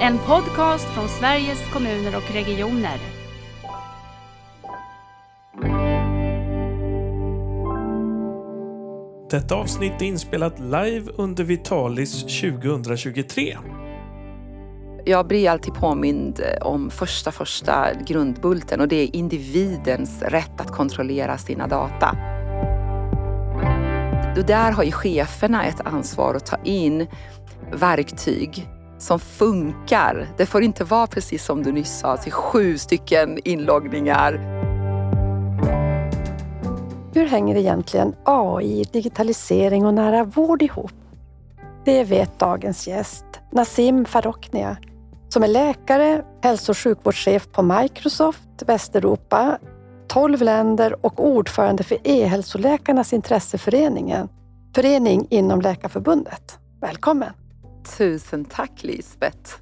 En 0.00 0.18
podcast 0.18 0.84
från 0.94 1.08
Sveriges 1.08 1.72
kommuner 1.72 2.16
och 2.16 2.34
regioner. 2.34 2.98
Detta 9.30 9.54
avsnitt 9.54 10.02
är 10.02 10.06
inspelat 10.06 10.58
live 10.58 11.12
under 11.16 11.44
Vitalis 11.44 12.22
2023. 12.22 13.56
Jag 15.04 15.26
blir 15.26 15.50
alltid 15.50 15.74
påmind 15.74 16.40
om 16.60 16.90
första, 16.90 17.32
första 17.32 17.88
grundbulten 18.06 18.80
och 18.80 18.88
det 18.88 18.96
är 18.96 19.16
individens 19.16 20.22
rätt 20.22 20.60
att 20.60 20.70
kontrollera 20.72 21.38
sina 21.38 21.66
data. 21.66 22.16
Och 24.36 24.46
där 24.46 24.72
har 24.72 24.84
ju 24.84 24.92
cheferna 24.92 25.64
ett 25.64 25.80
ansvar 25.86 26.34
att 26.34 26.46
ta 26.46 26.56
in 26.64 27.06
verktyg 27.72 28.68
som 28.98 29.20
funkar. 29.20 30.28
Det 30.36 30.46
får 30.46 30.62
inte 30.62 30.84
vara 30.84 31.06
precis 31.06 31.44
som 31.44 31.62
du 31.62 31.72
nyss 31.72 31.98
sa, 31.98 32.16
till 32.16 32.32
sju 32.32 32.78
stycken 32.78 33.38
inloggningar. 33.44 34.40
Hur 37.14 37.26
hänger 37.26 37.56
egentligen 37.56 38.14
AI, 38.24 38.84
digitalisering 38.92 39.86
och 39.86 39.94
nära 39.94 40.24
vård 40.24 40.62
ihop? 40.62 40.92
Det 41.84 42.04
vet 42.04 42.38
dagens 42.38 42.88
gäst, 42.88 43.24
Nassim 43.52 44.04
Faroknia, 44.04 44.76
som 45.28 45.42
är 45.42 45.48
läkare, 45.48 46.24
hälso 46.42 46.72
och 46.72 46.78
sjukvårdschef 46.78 47.48
på 47.52 47.62
Microsoft 47.62 48.62
Västeuropa, 48.66 49.58
12 50.08 50.42
länder 50.42 51.06
och 51.06 51.26
ordförande 51.26 51.84
för 51.84 51.98
e-hälsoläkarnas 52.04 53.12
intresseförening, 53.12 54.14
förening 54.74 55.26
inom 55.30 55.60
Läkarförbundet. 55.60 56.58
Välkommen! 56.80 57.45
Tusen 57.98 58.44
tack 58.44 58.82
Lisbeth! 58.84 59.54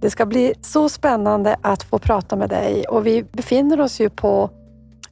Det 0.00 0.10
ska 0.10 0.26
bli 0.26 0.54
så 0.60 0.88
spännande 0.88 1.56
att 1.62 1.82
få 1.82 1.98
prata 1.98 2.36
med 2.36 2.48
dig 2.48 2.84
och 2.88 3.06
vi 3.06 3.22
befinner 3.22 3.80
oss 3.80 4.00
ju 4.00 4.10
på 4.10 4.50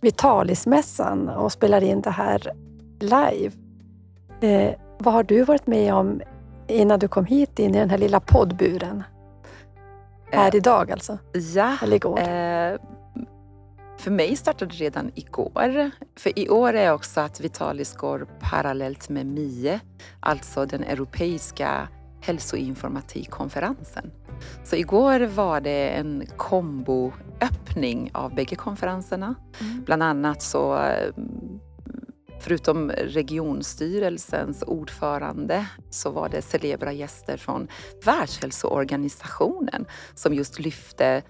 Vitalismässan 0.00 1.28
och 1.28 1.52
spelar 1.52 1.82
in 1.84 2.00
det 2.00 2.10
här 2.10 2.52
live. 3.00 3.52
Eh, 4.40 4.74
vad 4.98 5.14
har 5.14 5.22
du 5.22 5.42
varit 5.44 5.66
med 5.66 5.94
om 5.94 6.20
innan 6.68 6.98
du 6.98 7.08
kom 7.08 7.24
hit 7.24 7.58
in 7.58 7.74
i 7.74 7.78
den 7.78 7.90
här 7.90 7.98
lilla 7.98 8.20
poddburen? 8.20 9.02
Här 10.32 10.48
Eh, 10.50 10.56
idag 10.56 10.92
alltså? 10.92 11.18
Ja, 11.54 11.76
Eller 11.82 11.96
igår? 11.96 12.18
eh, 12.18 12.76
för 13.98 14.10
mig 14.10 14.36
startade 14.36 14.74
redan 14.74 15.10
igår. 15.14 15.90
För 16.18 16.38
i 16.38 16.48
år 16.48 16.72
är 16.72 16.92
också 16.92 17.20
att 17.20 17.40
Vitalis 17.40 17.96
går 17.96 18.26
parallellt 18.40 19.08
med 19.08 19.26
MIE, 19.26 19.80
alltså 20.20 20.66
den 20.66 20.84
europeiska 20.84 21.88
hälsoinformatikkonferensen. 22.22 24.10
Så 24.64 24.76
igår 24.76 25.20
var 25.20 25.60
det 25.60 25.88
en 25.88 26.26
komboöppning 26.36 28.10
av 28.14 28.34
bägge 28.34 28.56
konferenserna. 28.56 29.34
Mm. 29.60 29.82
Bland 29.84 30.02
annat 30.02 30.42
så 30.42 30.78
Förutom 32.40 32.90
regionstyrelsens 32.90 34.62
ordförande 34.62 35.66
så 35.90 36.10
var 36.10 36.28
det 36.28 36.42
celebra 36.42 36.92
gäster 36.92 37.36
från 37.36 37.68
Världshälsoorganisationen 38.04 39.86
som 40.14 40.34
just 40.34 40.58
lyfte 40.58 41.22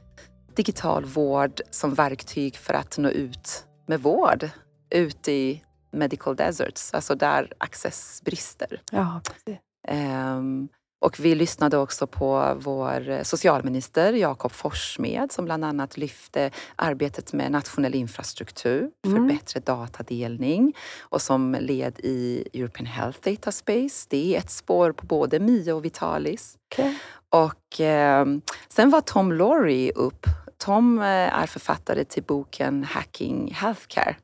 digital 0.55 1.05
vård 1.05 1.61
som 1.71 1.95
verktyg 1.95 2.57
för 2.57 2.75
att 2.75 2.99
nå 2.99 3.09
ut 3.09 3.67
med 3.87 4.01
vård 4.01 4.49
ut 4.91 5.29
i 5.29 5.65
medical 5.93 6.37
deserts, 6.37 6.95
alltså 6.95 7.15
där 7.15 7.53
access 7.59 8.23
brister. 8.25 8.83
Ja, 8.93 9.21
precis. 9.25 9.61
Ehm, 9.89 10.69
och 11.03 11.21
vi 11.21 11.35
lyssnade 11.35 11.79
också 11.79 12.07
på 12.07 12.57
vår 12.61 13.25
socialminister 13.25 14.13
Jakob 14.13 14.53
Forssmed 14.53 15.33
som 15.33 15.45
bland 15.45 15.65
annat 15.65 15.97
lyfte 15.97 16.51
arbetet 16.77 17.33
med 17.33 17.53
nationell 17.53 17.95
infrastruktur 17.95 18.91
för 19.05 19.17
Mm. 19.17 19.29
bättre 19.29 19.61
datadelning 19.61 20.75
och 21.01 21.23
som 21.23 21.57
led 21.61 22.01
i 22.01 22.49
European 22.55 22.87
Health 22.87 23.19
Data 23.31 23.53
Space. 23.53 24.07
Det 24.11 24.35
är 24.35 24.39
ett 24.39 24.51
spår 24.51 24.93
på 24.93 25.07
både 25.07 25.41
MIA 25.41 25.75
och 25.75 25.85
Vitalis. 25.85 26.57
Okej. 26.73 26.99
Och 27.29 27.81
ehm, 27.81 28.41
sen 28.69 28.91
var 28.91 29.01
Tom 29.01 29.33
Laurie 29.33 29.93
upp. 29.93 30.27
Tom 30.59 30.99
eh, 30.99 31.05
är 31.43 31.47
författare 31.47 32.05
till 32.05 32.23
boken 32.23 32.85
Hacking 32.85 33.55
Healthcare. 33.55 34.17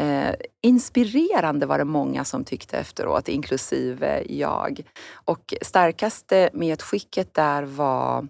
Eh, 0.00 0.34
inspirerande 0.62 1.66
var 1.66 1.78
det 1.78 1.84
många 1.84 2.24
som 2.24 2.44
tyckte 2.44 2.78
efteråt, 2.78 3.28
inklusive 3.28 4.24
jag. 4.28 4.80
Och 5.24 5.54
starkaste 5.62 6.50
medskicket 6.52 7.34
där 7.34 7.62
var 7.62 8.28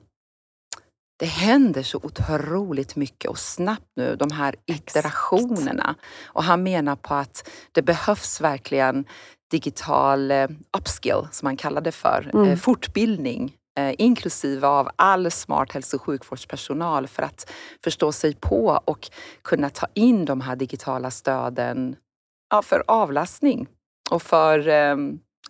det 1.19 1.27
händer 1.27 1.83
så 1.83 1.99
otroligt 2.03 2.97
mycket 2.97 3.31
och 3.31 3.39
snabbt 3.39 3.87
nu, 3.97 4.17
de 4.17 4.31
här 4.31 4.55
iterationerna. 4.67 5.95
Och 6.25 6.43
han 6.45 6.63
menar 6.63 6.97
på 6.97 7.15
att 7.15 7.51
det 7.73 7.83
behövs 7.83 8.41
verkligen 8.41 9.05
digital 9.51 10.31
eh, 10.31 10.49
upskill, 10.77 11.29
som 11.33 11.47
han 11.47 11.57
kallar 11.57 11.81
det 11.81 11.93
för, 11.93 12.31
Mm. 12.35 12.49
eh, 12.49 12.57
fortbildning 12.57 13.45
eh, 13.45 13.51
Eh, 13.79 13.95
inklusive 13.99 14.67
av 14.67 14.91
all 14.97 15.31
smart 15.31 15.73
hälso 15.73 15.97
och 15.97 16.03
sjukvårdspersonal 16.03 17.09
för 17.09 17.23
att 17.23 17.51
förstå 17.85 18.13
sig 18.13 18.35
på 18.35 18.81
och 18.85 19.11
kunna 19.43 19.71
ta 19.71 19.87
in 19.95 20.25
de 20.25 20.41
här 20.41 20.57
digitala 20.57 21.11
stöden 21.11 21.97
ja, 22.51 22.63
för 22.63 22.85
avlastning 22.87 23.67
och 24.11 24.23
för 24.23 24.69
eh, 24.69 24.97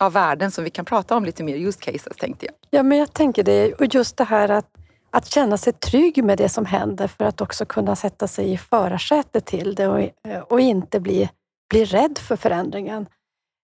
ja, 0.00 0.08
värden 0.08 0.50
som 0.50 0.64
vi 0.64 0.70
kan 0.70 0.84
prata 0.84 1.16
om 1.16 1.24
lite 1.24 1.44
mer 1.44 1.56
use 1.56 1.80
cases 1.80 2.16
tänkte 2.16 2.46
jag. 2.46 2.54
Ja, 2.70 2.82
men 2.82 2.98
jag 2.98 3.12
tänker 3.12 3.42
det. 3.42 3.72
Och 3.72 3.94
just 3.94 4.16
det 4.16 4.24
här 4.24 4.48
att, 4.48 4.70
att 5.10 5.26
känna 5.26 5.56
sig 5.56 5.72
trygg 5.72 6.24
med 6.24 6.38
det 6.38 6.48
som 6.48 6.66
händer 6.66 7.08
för 7.08 7.24
att 7.24 7.40
också 7.40 7.66
kunna 7.66 7.96
sätta 7.96 8.28
sig 8.28 8.52
i 8.52 8.58
förarsätet 8.58 9.46
till 9.46 9.74
det 9.74 9.88
och, 9.88 10.00
eh, 10.00 10.40
och 10.40 10.60
inte 10.60 11.00
bli, 11.00 11.30
bli 11.70 11.84
rädd 11.84 12.18
för 12.18 12.36
förändringen. 12.36 13.06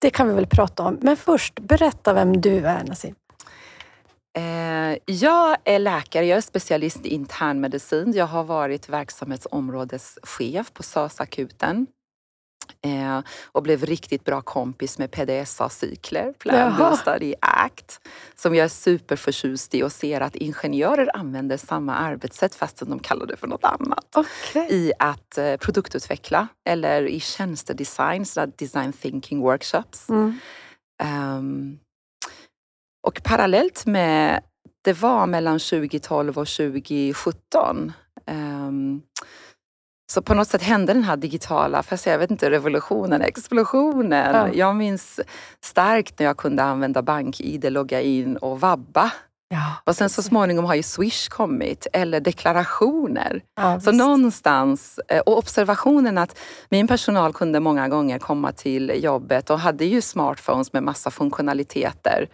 Det 0.01 0.11
kan 0.11 0.29
vi 0.29 0.35
väl 0.35 0.47
prata 0.47 0.83
om. 0.83 0.99
Men 1.01 1.17
först, 1.17 1.61
berätta 1.61 2.13
vem 2.13 2.41
du 2.41 2.67
är 2.67 2.85
Nassim. 2.85 3.15
Eh, 4.39 4.99
jag 5.07 5.57
är 5.65 5.79
läkare, 5.79 6.27
jag 6.27 6.37
är 6.37 6.41
specialist 6.41 7.07
i 7.07 7.09
internmedicin. 7.09 8.13
Jag 8.13 8.27
har 8.27 8.45
varit 8.45 8.89
verksamhetsområdeschef 8.89 10.73
på 10.73 10.83
SÖS-akuten. 10.83 11.87
Eh, 12.83 13.21
och 13.53 13.63
blev 13.63 13.85
riktigt 13.85 14.25
bra 14.25 14.41
kompis 14.43 14.99
med 14.99 15.11
PDSA-cykler, 15.11 16.33
Plan 16.33 16.57
Jaha. 16.57 16.97
Study 16.97 17.35
Act, 17.41 18.01
som 18.35 18.55
jag 18.55 18.65
är 18.65 18.69
superförtjust 18.69 19.75
i 19.75 19.83
och 19.83 19.93
ser 19.93 20.21
att 20.21 20.37
ingenjörer 20.37 21.17
använder 21.17 21.57
samma 21.57 21.95
arbetssätt 21.95 22.55
fastän 22.55 22.91
de 22.91 22.99
kallar 22.99 23.27
det 23.27 23.37
för 23.37 23.47
något 23.47 23.65
annat. 23.65 24.17
Okej. 24.17 24.67
I 24.71 24.93
att 24.99 25.39
eh, 25.39 25.57
produktutveckla 25.57 26.49
eller 26.69 27.03
i 27.03 27.21
tjänstedesign, 27.21 28.27
så 28.27 28.41
där 28.41 28.53
design 28.57 28.93
thinking 28.93 29.41
workshops. 29.41 30.09
Mm. 30.09 30.39
Ehm, 31.03 31.79
och 33.07 33.21
parallellt 33.23 33.87
med, 33.87 34.41
det 34.85 34.93
var 34.93 35.27
mellan 35.27 35.59
2012 35.59 36.39
och 36.39 36.49
2017. 36.49 37.93
ehm, 38.27 39.03
så 40.13 40.23
på 40.23 40.35
något 40.35 40.49
sätt 40.49 40.63
hände 40.63 40.93
den 40.93 41.05
här 41.05 41.17
digitala, 41.17 41.83
fast 41.83 42.07
jag 42.07 42.19
vet 42.19 42.31
inte, 42.31 42.51
revolutionen, 42.51 43.23
explosionen. 43.23 44.35
Ja. 44.35 44.49
Jag 44.55 44.77
minns 44.77 45.21
starkt 45.65 46.19
när 46.19 46.27
jag 46.27 46.37
kunde 46.37 46.63
använda 46.63 47.03
BankID, 47.03 47.73
logga 47.73 48.01
in 48.01 48.37
och 48.37 48.61
vabba. 48.61 49.11
Ja, 49.53 49.75
Och 49.85 49.97
sen 49.97 50.11
så 50.11 50.23
småningom 50.23 50.65
har 50.65 50.75
ju 50.75 50.83
Swish 50.83 51.29
kommit, 51.29 51.87
eller 51.93 52.21
deklarationer. 52.21 53.43
ja, 53.57 53.81
Så 53.81 53.91
visst. 53.91 53.99
någonstans, 53.99 55.01
eh, 55.09 55.21
och 55.21 55.39
observationen 55.39 56.19
att 56.19 56.39
min 56.69 56.89
personal 56.89 57.33
kunde 57.33 57.61
många 57.61 57.89
gånger 57.89 58.19
komma 58.19 58.53
till 58.53 58.93
jobbet 59.05 59.51
och 59.51 59.61
hade 59.61 59.85
ju 59.85 60.01
smartphones 60.01 60.73
med 60.73 60.83
massa 60.83 61.11
funktionaliteter. 61.11 62.29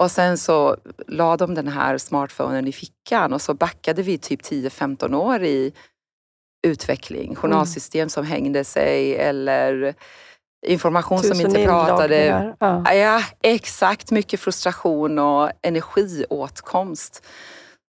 Och 0.00 0.10
sen 0.10 0.38
så 0.38 0.76
la 1.08 1.36
de 1.36 1.54
den 1.54 1.68
här 1.68 1.98
smartphonen 1.98 2.68
i 2.68 2.72
fickan 2.72 3.32
och 3.32 3.42
så 3.42 3.54
backade 3.54 4.02
vi 4.02 4.18
typ 4.18 4.42
10-15 4.42 5.14
år 5.14 5.42
i 5.42 5.72
utveckling. 6.66 7.34
Journalsystem 7.34 8.08
som 8.08 8.24
hängde 8.26 8.64
sig 8.64 9.16
eller 9.16 9.94
information 10.66 11.18
som 11.18 11.30
Tusen 11.30 11.46
inte 11.46 11.64
pratade. 11.64 12.54
Ja. 12.60 12.94
Ja, 12.94 13.22
exakt. 13.42 14.10
Mycket 14.10 14.40
frustration 14.40 15.18
och 15.18 15.50
energiåtkomst. 15.62 17.26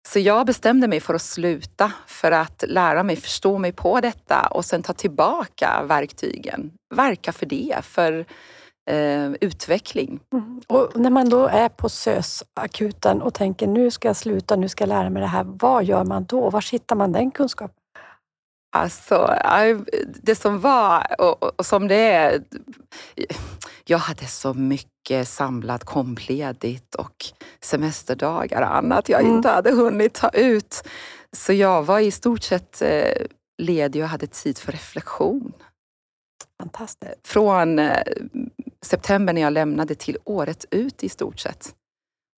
Så 0.09 0.19
jag 0.19 0.47
bestämde 0.47 0.89
mig 0.89 1.01
för 1.01 1.15
att 1.15 1.23
sluta 1.23 1.93
för 2.07 2.33
att 2.33 2.65
lära 2.69 3.03
mig 3.03 3.17
förstå 3.17 3.59
mig 3.59 3.73
på 3.73 4.01
detta 4.01 4.47
och 4.47 4.65
sen 4.65 4.83
ta 4.83 4.93
tillbaka 4.93 5.83
verktygen. 5.83 6.73
Verka 6.95 7.33
för 7.33 7.47
det, 7.47 7.77
för 7.83 8.27
eh, 8.91 9.33
utveckling. 9.41 10.21
Mm. 10.33 10.61
Och 10.67 10.91
när 10.95 11.11
man 11.11 11.29
då 11.29 11.47
är 11.47 11.69
på 11.69 11.89
SÖS-akuten 11.89 13.23
och 13.23 13.35
tänker 13.35 13.67
nu 13.67 13.91
ska 13.91 14.09
jag 14.09 14.17
sluta, 14.17 14.57
nu 14.57 14.69
ska 14.69 14.83
jag 14.83 14.89
lära 14.89 15.11
mig 15.11 15.23
det 15.23 15.29
här. 15.29 15.45
Vad 15.45 15.85
gör 15.85 16.05
man 16.05 16.25
då? 16.25 16.51
Var 16.51 16.73
hittar 16.73 16.97
man 16.97 17.13
den 17.13 17.31
kunskapen? 17.31 17.77
Alltså, 18.77 19.37
det 20.23 20.35
som 20.35 20.61
var 20.61 21.07
och, 21.19 21.59
och 21.59 21.67
som 21.67 21.89
det 21.89 21.95
är. 21.95 22.43
Jag 23.85 23.99
hade 23.99 24.27
så 24.27 24.55
mycket 24.55 25.29
samlat 25.29 25.85
kompledigt 25.85 26.95
och 26.95 27.25
semesterdagar 27.61 28.63
och 28.63 28.77
annat 28.77 29.09
jag 29.09 29.21
mm. 29.21 29.37
inte 29.37 29.49
hade 29.49 29.71
hunnit 29.71 30.15
ta 30.15 30.29
ut. 30.29 30.83
Så 31.33 31.53
jag 31.53 31.83
var 31.83 31.99
i 31.99 32.11
stort 32.11 32.43
sett 32.43 32.83
eh, 32.83 33.27
ledig 33.59 34.03
och 34.03 34.09
hade 34.09 34.27
tid 34.27 34.59
för 34.59 34.73
reflektion. 34.73 35.53
Fantastiskt. 36.63 37.29
Från 37.29 37.79
eh, 37.79 38.03
september 38.83 39.33
när 39.33 39.43
jag 39.43 39.53
lämnade 39.53 39.95
till 39.95 40.17
året 40.25 40.65
ut 40.71 41.05
i 41.05 41.09
stort 41.09 41.41
sett. 41.41 41.75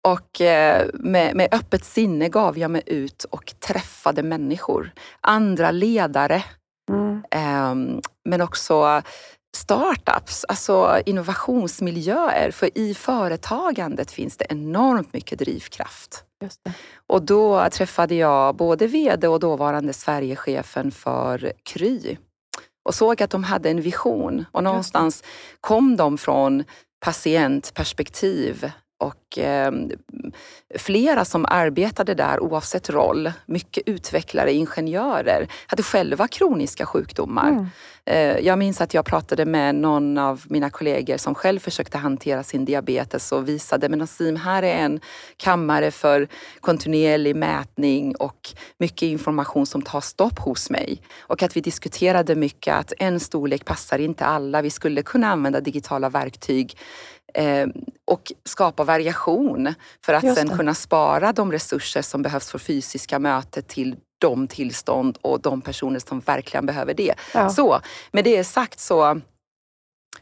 Och 0.09 0.41
eh, 0.41 0.87
med, 0.95 1.37
med 1.37 1.49
öppet 1.55 1.85
sinne 1.85 2.29
gav 2.29 2.59
jag 2.59 2.71
mig 2.71 2.83
ut 2.87 3.25
och 3.25 3.55
träffade 3.61 4.23
människor. 4.23 4.93
Andra 5.21 5.71
ledare. 5.71 6.45
Mm. 6.91 7.23
Eh, 7.31 8.01
men 8.29 8.41
också 8.41 9.03
startups, 9.57 10.45
alltså 10.49 11.03
innovationsmiljöer. 11.07 12.51
För 12.51 12.79
i 12.79 12.95
företagandet 12.95 14.11
finns 14.11 14.37
det 14.37 14.47
enormt 14.49 15.13
mycket 15.13 15.39
drivkraft. 15.39 16.25
Och 17.07 17.23
då 17.23 17.69
träffade 17.71 18.15
jag 18.15 18.57
både 18.57 18.87
VD 18.87 19.29
och 19.29 19.41
dåvarande 19.41 19.93
Sverigechefen 19.93 20.91
för 20.91 21.53
Kry 21.63 22.17
och 22.83 22.95
såg 22.95 23.23
att 23.23 23.31
de 23.31 23.45
hade 23.45 23.71
en 23.71 23.81
vision. 23.81 24.45
Och 24.53 24.65
någonstans 24.65 25.25
kom 25.61 25.97
de 25.97 26.19
från 26.19 26.65
patientperspektiv 27.01 28.73
och 29.03 29.39
eh, 29.39 29.73
flera 30.79 31.25
som 31.25 31.47
arbetade 31.49 32.15
där 32.15 32.41
oavsett 32.41 32.91
roll, 32.91 33.33
mycket 33.47 33.83
utvecklare, 33.87 34.53
ingenjörer, 34.53 35.49
hade 35.67 35.83
själva 35.83 36.29
kroniska 36.29 36.87
sjukdomar. 36.87 37.49
Mm. 37.49 37.67
Eh, 38.05 38.39
jag 38.39 38.59
minns 38.59 38.81
att 38.81 38.95
jag 38.95 39.05
pratade 39.05 39.45
med 39.45 39.75
någon 39.75 40.19
av 40.19 40.45
mina 40.49 40.71
kollegor 40.71 41.17
som 41.17 41.35
själv 41.35 41.59
försökte 41.59 41.99
hantera 41.99 42.43
sin 42.43 42.65
diabetes 42.65 43.33
och 43.33 43.49
visade, 43.49 43.89
men 43.89 43.99
Nassim, 43.99 44.37
här 44.37 44.63
är 44.63 44.75
en 44.75 45.01
kammare 45.37 45.91
för 45.91 46.29
kontinuerlig 46.61 47.37
mätning 47.37 48.17
och 48.17 48.51
mycket 48.79 49.03
information 49.03 49.67
som 49.67 49.83
tar 49.83 50.01
stopp 50.01 50.39
hos 50.39 50.71
mig. 50.71 51.03
Och 51.21 51.43
att 51.43 51.57
vi 51.57 51.61
diskuterade 51.61 52.35
mycket 52.35 52.75
att 52.75 52.93
en 52.99 53.21
storlek 53.21 53.65
passar 53.65 53.99
inte 53.99 54.25
alla. 54.25 54.63
Vi 54.63 54.71
skulle 54.71 55.03
kunna 55.03 55.27
använda 55.27 55.61
digitala 55.61 56.09
verktyg 56.09 56.77
eh, 57.35 57.67
och 58.05 58.33
skapa 58.45 58.85
variation 58.85 59.75
för 60.05 60.15
att 60.15 60.35
sen 60.37 60.49
kunna 60.49 60.75
spara 60.75 61.33
de 61.33 61.53
resurser 61.53 62.03
som 62.03 62.23
behövs 62.23 62.51
för 62.51 62.59
fysiska 62.59 63.19
mötet 63.19 63.69
till 63.69 63.97
de 64.19 64.49
tillstånd 64.49 65.19
och 65.23 65.41
de 65.41 65.61
personer 65.61 65.99
som 65.99 66.21
verkligen 66.21 66.67
behöver 66.67 66.95
det. 66.95 67.15
Ja. 67.35 67.51
Så 67.51 67.81
med 68.13 68.25
det 68.25 68.45
sagt 68.45 68.81
så, 68.81 69.21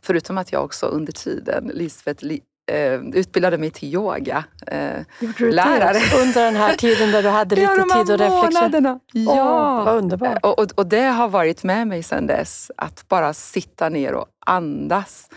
förutom 0.02 0.38
att 0.38 0.52
jag 0.52 0.64
också 0.64 0.86
under 0.86 1.12
tiden, 1.12 1.70
Lisbeth, 1.74 2.24
eh, 2.70 3.00
utbildade 3.14 3.58
mig 3.58 3.70
till 3.70 3.94
yoga. 3.94 4.44
Eh, 4.66 5.04
lärare. 5.38 6.22
under 6.22 6.44
den 6.44 6.56
här 6.56 6.76
tiden 6.76 7.10
där 7.10 7.22
du 7.22 7.28
hade 7.28 7.56
lite 7.56 7.72
ja, 7.88 8.04
tid 8.04 8.14
och 8.14 8.18
reflektion? 8.18 9.00
Ja, 9.12 9.78
oh, 9.78 9.84
vad 9.84 9.96
underbart. 9.96 10.38
Och, 10.42 10.58
och, 10.58 10.72
och, 10.74 10.86
det 10.86 11.04
har 11.04 11.28
varit 11.28 11.64
med 11.64 11.88
mig 11.88 12.02
sedan 12.02 12.26
dess, 12.26 12.70
att 12.76 13.08
bara 13.08 13.34
sitta 13.34 13.88
ner 13.88 14.14
och 14.14 14.26
andas. 14.46 15.28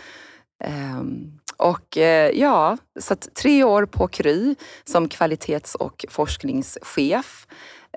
Um, 0.64 1.40
och 1.64 1.98
eh, 1.98 2.30
ja, 2.30 2.76
så 3.00 3.14
tre 3.14 3.64
år 3.64 3.86
på 3.86 4.08
Kry 4.08 4.54
som 4.84 5.08
kvalitets 5.08 5.74
och 5.74 6.04
forskningschef. 6.08 7.46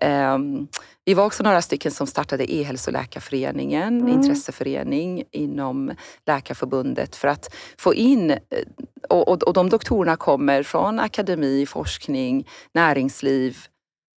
Um, 0.01 0.67
vi 1.05 1.13
var 1.13 1.25
också 1.25 1.43
några 1.43 1.61
stycken 1.61 1.91
som 1.91 2.07
startade 2.07 2.53
E-hälsoläkarföreningen, 2.53 4.01
mm. 4.01 4.07
intresseförening 4.07 5.23
inom 5.31 5.91
Läkarförbundet 6.25 7.15
för 7.15 7.27
att 7.27 7.55
få 7.77 7.93
in, 7.93 8.31
eh, 8.31 8.37
och, 9.09 9.27
och, 9.27 9.43
och 9.43 9.53
de 9.53 9.69
doktorerna 9.69 10.15
kommer 10.15 10.63
från 10.63 10.99
akademi, 10.99 11.65
forskning, 11.65 12.47
näringsliv, 12.73 13.57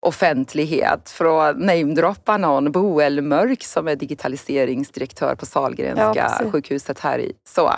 offentlighet. 0.06 1.10
För 1.10 1.50
att 1.50 1.58
namedroppa 1.58 2.36
någon, 2.36 2.72
Boel 2.72 3.20
Mörk 3.22 3.64
som 3.64 3.88
är 3.88 3.96
digitaliseringsdirektör 3.96 5.34
på 5.34 5.46
Sahlgrenska 5.46 6.32
ja, 6.40 6.50
sjukhuset 6.50 6.98
här 6.98 7.18
i. 7.18 7.32
Så 7.48 7.72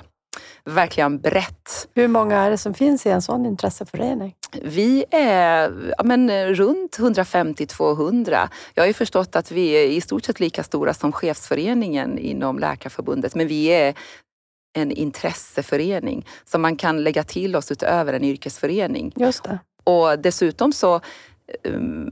verkligen 0.64 1.20
brett. 1.20 1.88
Hur 1.94 2.08
många 2.08 2.38
är 2.38 2.50
det 2.50 2.58
som 2.58 2.74
finns 2.74 3.06
i 3.06 3.10
en 3.10 3.22
sån 3.22 3.46
intresseförening? 3.46 4.34
Vi 4.62 5.04
är 5.10 5.94
ja, 5.98 6.04
men, 6.04 6.54
runt 6.54 6.98
150-200. 6.98 8.48
Jag 8.74 8.82
har 8.82 8.88
ju 8.88 8.92
förstått 8.92 9.36
att 9.36 9.50
vi 9.50 9.70
är 9.70 9.86
i 9.86 10.00
stort 10.00 10.24
sett 10.24 10.40
lika 10.40 10.62
stora 10.62 10.94
som 10.94 11.12
chefsföreningen 11.12 12.18
inom 12.18 12.58
Läkarförbundet, 12.58 13.34
men 13.34 13.46
vi 13.48 13.66
är 13.66 13.94
en 14.78 14.90
intresseförening 14.90 16.26
som 16.44 16.62
man 16.62 16.76
kan 16.76 17.02
lägga 17.02 17.24
till 17.24 17.56
oss 17.56 17.72
utöver 17.72 18.12
en 18.12 18.24
yrkesförening. 18.24 19.12
Just 19.16 19.44
det. 19.44 19.58
Och 19.84 20.18
dessutom 20.18 20.72
så 20.72 21.00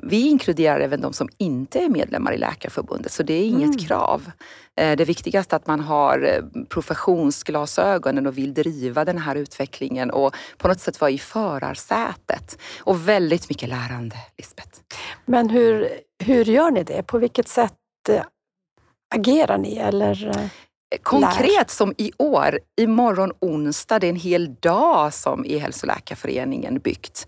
vi 0.02 0.28
inkluderar 0.28 0.80
även 0.80 1.00
de 1.00 1.12
som 1.12 1.28
inte 1.38 1.78
är 1.78 1.88
medlemmar 1.88 2.32
i 2.32 2.38
Läkarförbundet, 2.38 3.12
så 3.12 3.22
det 3.22 3.34
är 3.34 3.46
inget 3.46 3.64
mm. 3.64 3.78
krav. 3.78 4.30
Eh, 4.76 4.96
det 4.96 5.04
viktigaste 5.04 5.54
är 5.54 5.56
att 5.56 5.66
man 5.66 5.80
har 5.80 6.22
eh, 6.22 6.64
professionsglasögonen 6.68 8.26
och 8.26 8.38
vill 8.38 8.54
driva 8.54 9.04
den 9.04 9.18
här 9.18 9.34
utvecklingen 9.34 10.10
och 10.10 10.34
på 10.58 10.68
något 10.68 10.80
sätt 10.80 11.00
vara 11.00 11.10
i 11.10 11.18
förarsätet. 11.18 12.58
Och 12.80 13.08
väldigt 13.08 13.48
mycket 13.48 13.68
lärande, 13.68 14.16
Lisbeth. 14.38 14.78
Men 15.26 15.50
hur, 15.50 15.88
hur 16.24 16.44
gör 16.44 16.70
ni 16.70 16.84
det? 16.84 17.02
På 17.02 17.18
vilket 17.18 17.48
sätt 17.48 17.74
eh, 18.08 18.22
agerar 19.14 19.58
ni? 19.58 19.76
Eller? 19.76 20.50
Konkret 21.02 21.48
lär. 21.48 21.64
som 21.68 21.94
i 21.98 22.12
år, 22.18 22.58
imorgon 22.80 23.32
onsdag, 23.40 23.98
det 23.98 24.06
är 24.06 24.10
en 24.10 24.16
hel 24.16 24.54
dag 24.54 25.14
som 25.14 25.44
E-hälsoläkarföreningen 25.44 26.78
byggt. 26.78 27.26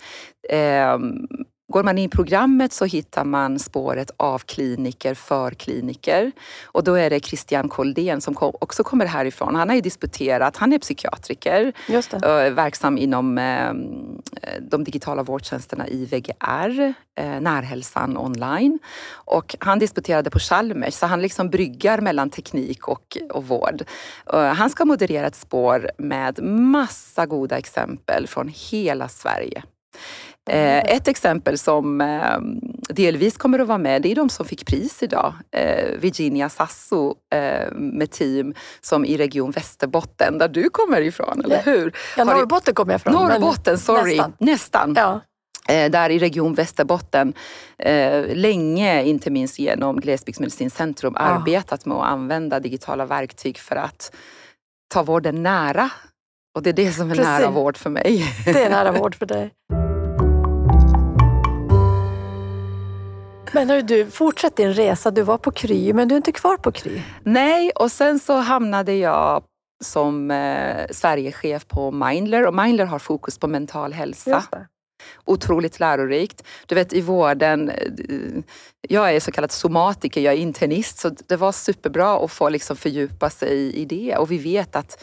Ehm, 0.48 1.26
Går 1.68 1.82
man 1.82 1.98
in 1.98 2.04
i 2.04 2.08
programmet 2.08 2.72
så 2.72 2.84
hittar 2.84 3.24
man 3.24 3.58
spåret 3.58 4.10
av 4.16 4.38
kliniker 4.38 5.14
för 5.14 5.50
kliniker. 5.50 6.32
Och 6.64 6.84
då 6.84 6.94
är 6.94 7.10
det 7.10 7.24
Christian 7.24 7.68
Koldén 7.68 8.20
som 8.20 8.36
också 8.40 8.84
kommer 8.84 9.06
härifrån. 9.06 9.54
Han 9.54 9.68
har 9.68 9.76
ju 9.76 9.80
disputerat, 9.80 10.56
han 10.56 10.72
är 10.72 10.78
psykiatriker, 10.78 11.72
verksam 12.50 12.98
inom 12.98 13.38
eh, 13.38 13.72
de 14.60 14.84
digitala 14.84 15.22
vårdtjänsterna 15.22 15.88
i 15.88 16.04
VGR, 16.04 16.94
eh, 17.18 17.40
Närhälsan 17.40 18.16
online. 18.16 18.78
Och 19.12 19.56
han 19.60 19.78
disputerade 19.78 20.30
på 20.30 20.38
Chalmers, 20.38 20.94
så 20.94 21.06
han 21.06 21.22
liksom 21.22 21.50
bryggar 21.50 22.00
mellan 22.00 22.30
teknik 22.30 22.88
och, 22.88 23.18
och 23.30 23.44
vård. 23.44 23.82
Han 24.54 24.70
ska 24.70 24.84
moderera 24.84 25.26
ett 25.26 25.36
spår 25.36 25.90
med 25.98 26.42
massa 26.42 27.26
goda 27.26 27.58
exempel 27.58 28.26
från 28.26 28.52
hela 28.70 29.08
Sverige. 29.08 29.62
Eh, 30.50 30.78
ett 30.78 31.08
exempel 31.08 31.58
som 31.58 32.00
eh, 32.00 32.38
delvis 32.88 33.36
kommer 33.36 33.58
att 33.58 33.68
vara 33.68 33.78
med, 33.78 34.02
det 34.02 34.10
är 34.10 34.14
de 34.14 34.28
som 34.28 34.46
fick 34.46 34.66
pris 34.66 35.02
idag. 35.02 35.34
Eh, 35.50 35.98
Virginia 35.98 36.48
Sasso 36.48 37.14
med 37.70 38.10
team 38.10 38.54
som 38.80 39.04
i 39.04 39.16
Region 39.16 39.50
Västerbotten, 39.50 40.38
där 40.38 40.48
du 40.48 40.68
kommer 40.70 41.00
ifrån, 41.00 41.42
eller 41.44 41.62
hur? 41.62 41.96
Ja, 42.16 42.24
Norrbotten 42.24 42.74
kommer 42.74 42.92
jag 42.92 42.98
ifrån. 42.98 43.12
Norrbotten, 43.12 43.78
sorry. 43.78 44.16
Nästan. 44.16 44.32
nästan. 44.38 44.94
Ja. 44.96 45.20
Där 45.88 46.10
i 46.10 46.18
Region 46.18 46.54
Västerbotten, 46.54 47.32
länge, 48.26 49.02
inte 49.04 49.30
minst 49.30 49.58
genom 49.58 50.00
Glesbygdsmedicinskt 50.00 50.78
centrum, 50.78 51.14
ja. 51.16 51.22
arbetat 51.22 51.86
med 51.86 51.96
att 51.96 52.04
använda 52.04 52.60
digitala 52.60 53.06
verktyg 53.06 53.58
för 53.58 53.76
att 53.76 54.14
ta 54.94 55.02
vården 55.02 55.42
nära. 55.42 55.90
Och 56.54 56.62
det 56.62 56.70
är 56.70 56.74
det 56.74 56.92
som 56.92 57.10
är 57.10 57.14
Precis. 57.14 57.26
nära 57.26 57.50
vård 57.50 57.76
för 57.76 57.90
mig. 57.90 58.24
Det 58.44 58.62
är 58.64 58.70
nära 58.70 58.92
vård 58.98 59.14
för 59.14 59.26
dig. 59.26 59.50
Men 63.52 63.70
hör 63.70 63.82
du, 63.82 64.10
fortsätt 64.10 64.56
din 64.56 64.74
resa. 64.74 65.10
Du 65.10 65.22
var 65.22 65.38
på 65.38 65.50
Kry, 65.50 65.92
men 65.92 66.08
du 66.08 66.14
är 66.14 66.16
inte 66.16 66.32
kvar 66.32 66.56
på 66.56 66.72
Kry? 66.72 67.02
Nej, 67.22 67.70
och 67.70 67.92
sen 67.92 68.18
så 68.18 68.36
hamnade 68.36 68.94
jag 68.94 69.44
som 69.84 70.30
eh, 70.30 70.86
Sverigechef 70.90 71.66
på 71.66 71.90
Mindler 71.90 72.46
och 72.46 72.54
Mindler 72.54 72.84
har 72.84 72.98
fokus 72.98 73.38
på 73.38 73.46
mental 73.46 73.92
hälsa. 73.92 74.44
Otroligt 75.24 75.80
lärorikt. 75.80 76.44
Du 76.66 76.74
vet 76.74 76.92
i 76.92 77.00
vården, 77.00 77.70
eh, 77.70 78.42
jag 78.88 79.14
är 79.14 79.20
så 79.20 79.32
kallad 79.32 79.52
somatiker, 79.52 80.20
jag 80.20 80.34
är 80.34 80.38
internist 80.38 80.98
så 80.98 81.10
det 81.26 81.36
var 81.36 81.52
superbra 81.52 82.24
att 82.24 82.32
få 82.32 82.48
liksom 82.48 82.76
fördjupa 82.76 83.30
sig 83.30 83.74
i 83.74 83.84
det 83.84 84.16
och 84.16 84.30
vi 84.30 84.38
vet 84.38 84.76
att 84.76 85.02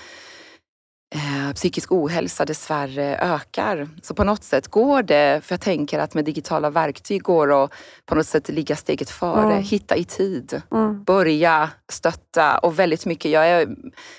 eh, 1.16 1.54
psykisk 1.54 1.92
ohälsa 1.92 2.46
dessvärre 2.46 3.18
ökar. 3.18 3.89
Så 4.01 4.13
på 4.13 4.24
något 4.24 4.44
sätt 4.44 4.68
går 4.68 5.04
det, 5.04 5.42
för 5.44 5.54
jag 5.54 5.62
tänker 5.62 6.00
att 6.00 6.13
med 6.13 6.25
digitala 6.25 6.70
verktyg 6.70 7.24
går 7.24 7.63
att 7.63 7.72
på 8.06 8.16
något 8.16 8.28
sätt 8.28 8.50
ligga 8.50 8.75
steget 8.75 9.10
före, 9.10 9.51
mm. 9.51 9.63
hitta 9.63 9.96
i 9.96 10.04
tid, 10.04 10.62
mm. 10.72 11.04
börja 11.04 11.70
stötta 11.92 12.58
och 12.58 12.80
väldigt 12.80 13.06
mycket, 13.06 13.32
jag 13.32 13.48
är 13.48 13.75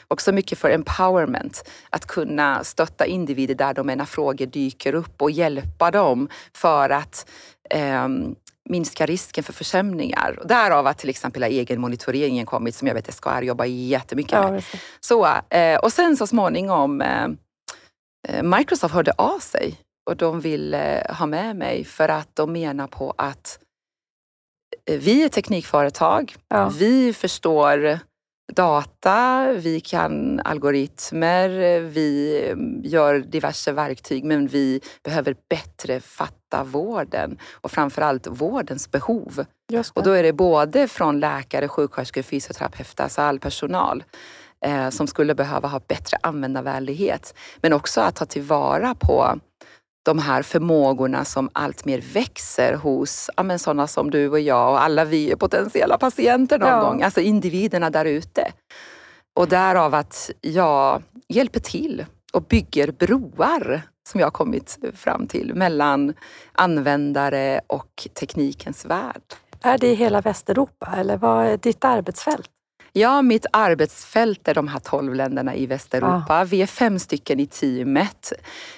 också 0.08 0.32
mycket 0.32 0.58
för 0.58 0.70
empowerment. 0.70 1.70
Att 1.90 2.06
kunna 2.06 2.64
stötta 2.64 3.06
individer 3.06 3.54
där 3.54 3.74
de 3.74 3.86
när 3.86 4.04
frågor 4.04 4.46
dyker 4.46 4.94
upp 4.94 5.22
och 5.22 5.30
hjälpa 5.30 5.90
dem 5.90 6.28
för 6.52 6.90
att 6.90 7.30
eh, 7.70 8.08
minska 8.70 9.06
risken 9.06 9.44
för 9.44 9.52
försämringar. 9.52 10.36
Och 10.40 10.46
därav 10.46 10.86
att 10.86 10.98
till 10.98 11.10
exempel 11.10 11.42
egenmonitoreringen 11.42 12.46
kommit 12.46 12.74
som 12.74 12.88
jag 12.88 12.94
vet 12.94 13.14
SKR 13.14 13.42
jobbar 13.42 13.64
jättemycket 13.64 14.32
Ja, 14.32 14.50
med. 14.50 14.62
Så, 15.00 15.26
eh, 15.50 15.78
och 15.78 15.92
sen 15.92 16.16
så 16.16 16.26
småningom 16.26 17.00
eh, 17.00 17.24
eh, 18.28 18.42
Microsoft 18.42 18.94
hörde 18.94 19.12
av 19.12 19.38
sig 19.38 19.76
och 20.10 20.16
de 20.16 20.40
ville 20.40 21.06
ha 21.18 21.26
med 21.26 21.56
mig 21.56 21.84
för 21.84 22.08
att 22.08 22.28
de 22.36 22.52
menar 22.52 22.86
på 22.86 23.14
att 23.18 23.58
vi 24.90 25.24
är 25.24 25.28
teknikföretag, 25.28 26.36
Ja. 26.48 26.68
vi 26.78 27.12
förstår 27.12 27.98
data, 28.50 29.52
vi 29.52 29.80
kan 29.80 30.40
algoritmer, 30.44 31.80
vi 31.80 32.42
gör 32.84 33.18
diverse 33.18 33.72
verktyg 33.72 34.24
men 34.24 34.46
vi 34.46 34.80
behöver 35.04 35.36
bättre 35.50 36.00
fatta 36.00 36.64
vården 36.64 37.38
och 37.52 37.70
framförallt 37.70 38.26
vårdens 38.26 38.90
behov. 38.90 39.44
Och 39.94 40.02
då 40.02 40.10
är 40.10 40.22
det 40.22 40.32
både 40.32 40.88
från 40.88 41.20
läkare, 41.20 41.68
sjuksköterskor, 41.68 42.22
fysioterapeuter, 42.22 43.04
alltså 43.04 43.20
all 43.22 43.38
personal 43.38 44.04
eh, 44.64 44.90
som 44.90 45.06
skulle 45.06 45.34
behöva 45.34 45.68
ha 45.68 45.80
bättre 45.88 46.18
användarvänlighet. 46.22 47.34
Men 47.60 47.72
också 47.72 48.00
att 48.00 48.16
ta 48.16 48.24
tillvara 48.24 48.94
på 48.94 49.40
de 50.02 50.18
här 50.18 50.42
förmågorna 50.42 51.24
som 51.24 51.50
allt 51.52 51.84
mer 51.84 52.00
växer 52.14 52.74
hos 52.74 53.30
ja, 53.36 53.42
men 53.42 53.58
sådana 53.58 53.86
som 53.86 54.10
du 54.10 54.28
och 54.28 54.40
jag 54.40 54.70
och 54.70 54.82
alla 54.82 55.04
vi 55.04 55.30
är 55.32 55.36
potentiella 55.36 55.98
patienter 55.98 56.58
någon 56.58 56.68
Ja. 56.68 56.80
gång. 56.80 57.02
Alltså 57.02 57.20
individerna 57.20 57.90
där 57.90 58.04
ute. 58.04 58.52
Och 59.36 59.48
därav 59.48 59.94
att 59.94 60.30
jag 60.40 61.02
hjälper 61.28 61.60
till 61.60 62.04
och 62.32 62.42
bygger 62.42 62.92
broar 62.92 63.82
som 64.08 64.20
jag 64.20 64.26
har 64.26 64.30
kommit 64.30 64.78
fram 64.94 65.26
till 65.26 65.54
mellan 65.54 66.14
användare 66.52 67.60
och 67.66 68.08
teknikens 68.20 68.84
värld. 68.84 69.22
Är 69.62 69.78
det 69.78 69.86
i 69.88 69.94
hela 69.94 70.20
Västeuropa 70.20 70.94
eller 70.96 71.16
vad 71.16 71.46
är 71.46 71.56
ditt 71.56 71.84
arbetsfält? 71.84 72.50
Ja, 72.92 73.22
mitt 73.22 73.46
arbetsfält 73.52 74.48
är 74.48 74.54
de 74.54 74.68
här 74.68 74.80
12 74.80 75.14
länderna 75.14 75.56
i 75.56 75.66
Västeuropa. 75.66 76.44
Vi 76.44 76.62
är 76.62 76.66
fem 76.66 76.98
stycken 76.98 77.40
i 77.40 77.46
teamet. 77.46 78.32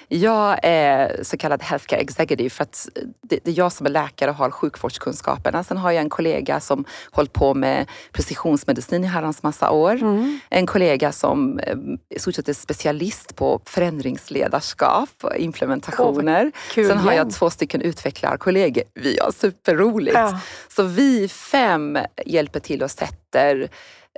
Jag 0.07 0.59
är 0.63 1.23
så 1.23 1.37
kallad 1.37 1.63
healthcare 1.63 1.99
executive 1.99 2.49
för 2.49 2.63
att 2.63 2.87
det 3.21 3.43
det 3.43 3.51
är 3.51 3.57
jag 3.57 3.71
som 3.71 3.85
är 3.85 3.89
läkare 3.89 4.29
och 4.29 4.35
har 4.35 4.51
sjukvårdskunskaperna. 4.51 5.63
Sen 5.63 5.77
har 5.77 5.91
jag 5.91 6.01
en 6.01 6.09
kollega 6.09 6.59
som 6.59 6.85
hållit 7.11 7.33
på 7.33 7.53
med 7.53 7.87
precisionsmedicin 8.11 9.03
i 9.03 9.07
herrans 9.07 9.43
massa 9.43 9.71
år. 9.71 9.91
Mm. 9.91 10.39
En 10.49 10.65
kollega 10.65 11.11
som 11.11 11.59
eh, 11.59 11.77
i 12.09 12.19
stort 12.19 12.35
sett 12.35 12.49
är 12.49 12.53
specialist 12.53 13.35
på 13.35 13.61
förändringsledarskap 13.65 15.09
och 15.21 15.35
implementationer. 15.35 16.51
Kul 16.71 16.87
Sen 16.87 16.97
har 16.97 17.13
jag 17.13 17.31
två 17.31 17.49
stycken 17.49 17.81
utvecklarkollegor. 17.81 18.83
Vi 18.93 19.19
har 19.21 19.31
superroligt. 19.31 20.15
Ja. 20.15 20.39
Så 20.67 20.83
vi 20.83 21.27
fem 21.27 21.97
hjälper 22.25 22.59
till 22.59 22.83
och 22.83 22.91
sitter, 23.33 23.69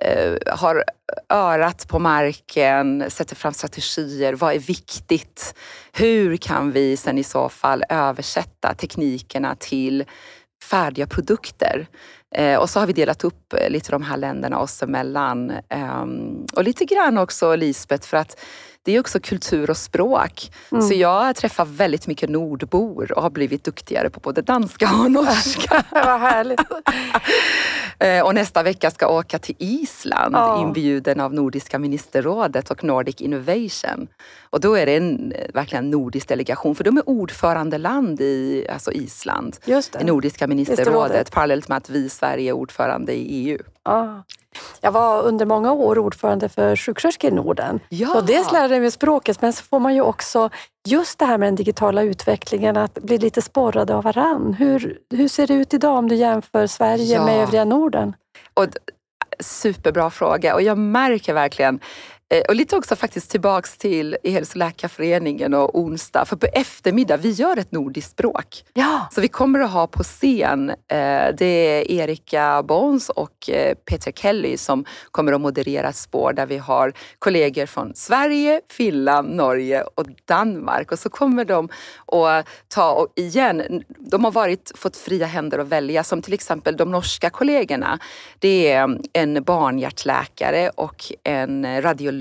eh, 0.01 0.57
har 0.57 0.83
örat 1.29 1.87
på 1.87 1.99
marken, 1.99 3.05
sätter 3.09 3.35
fram 3.35 3.53
strategier. 3.53 4.33
Vad 4.33 4.53
är 4.53 4.59
viktigt? 4.59 5.55
Hur 5.93 6.37
kan 6.37 6.71
vi 6.71 6.97
sen 6.97 7.17
i 7.17 7.23
så 7.23 7.49
fall 7.49 7.83
översätta 7.89 8.73
teknikerna 8.73 9.55
till 9.55 10.03
färdiga 10.63 11.07
produkter? 11.07 11.87
Eh, 12.35 12.59
och 12.59 12.69
så 12.69 12.79
har 12.79 12.87
vi 12.87 12.93
delat 12.93 13.23
upp 13.23 13.53
eh, 13.53 13.69
lite 13.69 13.91
de 13.91 14.03
här 14.03 14.17
länderna 14.17 14.59
oss 14.59 14.83
emellan. 14.83 15.49
Eh, 15.49 16.05
och 16.55 16.63
lite 16.63 16.85
grann 16.85 17.17
också 17.17 17.55
Lisbeth, 17.55 18.07
för 18.07 18.17
att 18.17 18.39
det 18.85 18.95
är 18.95 18.99
också 18.99 19.19
kultur 19.19 19.69
och 19.69 19.77
språk. 19.77 20.51
Mm. 20.71 20.81
Så 20.87 20.93
jag 20.93 21.35
träffar 21.35 21.65
väldigt 21.65 22.07
mycket 22.07 22.29
nordbor 22.29 23.11
och 23.11 23.21
har 23.21 23.29
blivit 23.29 23.63
duktigare 23.63 24.09
på 24.09 24.19
både 24.19 24.41
danska 24.41 24.89
och 25.03 25.11
norska. 25.11 25.83
Vad 25.91 26.19
härligt. 26.19 26.59
Eh, 27.99 28.21
Och 28.25 28.35
nästa 28.35 28.63
vecka 28.63 28.91
ska 28.91 29.05
jag 29.05 29.13
åka 29.15 29.39
till 29.39 29.55
Island 29.59 30.35
Ja. 30.35 30.61
inbjuden 30.61 31.19
av 31.19 31.33
Nordiska 31.33 31.79
ministerrådet 31.79 32.71
och 32.71 32.83
Nordic 32.83 33.21
Innovation. 33.21 34.07
Och 34.49 34.59
då 34.59 34.73
är 34.77 34.85
det 34.85 34.95
en 34.95 35.31
eh, 35.31 35.45
verkligen 35.53 35.89
nordisk 35.91 36.27
delegation 36.27 36.75
för 36.75 36.83
de 36.83 36.97
är 36.97 37.09
ordförandeland 37.09 38.21
i 38.21 38.67
alltså 38.73 38.91
Island. 38.91 39.57
Just 39.65 39.91
Det 39.93 39.99
det. 39.99 40.05
Nordiska 40.05 40.47
ministerrådet 40.47 41.31
parallellt 41.31 41.67
med 41.69 41.77
att 41.77 41.89
vi 41.89 41.99
i 42.05 42.09
Sverige 42.09 42.49
är 42.51 42.53
ordförande 42.53 43.13
i 43.13 43.25
EU. 43.49 43.57
Ja. 43.85 44.23
Jag 44.81 44.91
var 44.91 45.23
under 45.23 45.45
många 45.45 45.71
år 45.71 45.99
ordförande 45.99 46.49
för 46.49 46.75
sjuksköterskor 46.75 47.31
i 47.31 47.33
Norden. 47.33 47.79
Ja. 47.89 48.07
Så 48.07 48.21
dels 48.21 48.51
lärde 48.51 48.73
jag 48.75 48.81
mig 48.81 48.91
språket, 48.91 49.41
men 49.41 49.53
så 49.53 49.63
får 49.63 49.79
man 49.79 49.95
ju 49.95 50.01
också 50.01 50.49
just 50.87 51.19
det 51.19 51.25
här 51.25 51.37
med 51.37 51.47
den 51.47 51.55
digitala 51.55 52.01
utvecklingen, 52.01 52.77
att 52.77 52.93
bli 52.93 53.17
lite 53.17 53.41
sporrade 53.41 53.95
av 53.95 54.03
varann. 54.03 54.53
Hur, 54.53 54.97
hur 55.09 55.27
ser 55.27 55.47
det 55.47 55.53
ut 55.53 55.73
idag 55.73 55.97
om 55.97 56.07
du 56.09 56.15
jämför 56.15 56.67
Sverige 56.67 57.15
Ja. 57.15 57.25
med 57.25 57.43
övriga 57.43 57.65
Norden? 57.65 58.15
Och 58.53 58.65
superbra 59.39 60.09
fråga 60.09 60.53
och 60.55 60.61
jag 60.61 60.77
märker 60.77 61.33
verkligen 61.33 61.79
och 62.47 62.55
lite 62.55 62.75
också 62.75 62.95
faktiskt 62.95 63.31
tillbaks 63.31 63.77
till 63.77 64.17
i 64.23 64.31
Hälso 64.31 64.51
och 64.51 64.57
läkarföreningen 64.57 65.53
och 65.53 65.79
onsdag. 65.79 66.25
För 66.25 66.35
på 66.35 66.45
eftermiddag, 66.53 67.17
vi 67.17 67.31
gör 67.31 67.57
ett 67.57 67.71
nordiskt 67.71 68.11
språk. 68.11 68.63
Ja, 68.73 69.07
Så 69.11 69.21
vi 69.21 69.27
kommer 69.27 69.59
att 69.59 69.71
ha 69.71 69.87
på 69.87 70.03
scen, 70.03 70.69
eh, 70.69 70.75
det 71.37 71.45
är 71.45 71.91
Erika 71.91 72.63
Bons 72.63 73.09
och 73.09 73.49
eh, 73.49 73.75
Peter 73.75 74.11
Kelly 74.11 74.57
som 74.57 74.85
kommer 75.11 75.33
att 75.33 75.41
moderera 75.41 75.89
ett 75.89 75.95
spår 75.95 76.33
där 76.33 76.45
vi 76.45 76.57
har 76.57 76.93
kollegor 77.19 77.65
från 77.65 77.95
Sverige, 77.95 78.61
Finland, 78.69 79.35
Norge 79.35 79.83
och 79.95 80.07
Danmark. 80.25 80.91
Och 80.91 80.99
så 80.99 81.09
kommer 81.09 81.45
de 81.45 81.69
att 82.05 82.47
ta, 82.67 82.91
och 82.91 83.07
igen, 83.15 83.83
de 83.99 84.23
har 84.23 84.31
varit, 84.31 84.71
fått 84.75 84.97
fria 84.97 85.25
händer 85.25 85.59
att 85.59 85.67
välja 85.67 86.03
som 86.03 86.21
till 86.21 86.33
exempel 86.33 86.77
de 86.77 86.91
norska 86.91 87.29
kollegorna. 87.29 87.99
Det 88.39 88.71
är 88.71 88.97
en 89.13 89.43
barnhjärtläkare 89.43 90.69
och 90.69 91.03
en 91.23 91.81
radiolog 91.81 92.14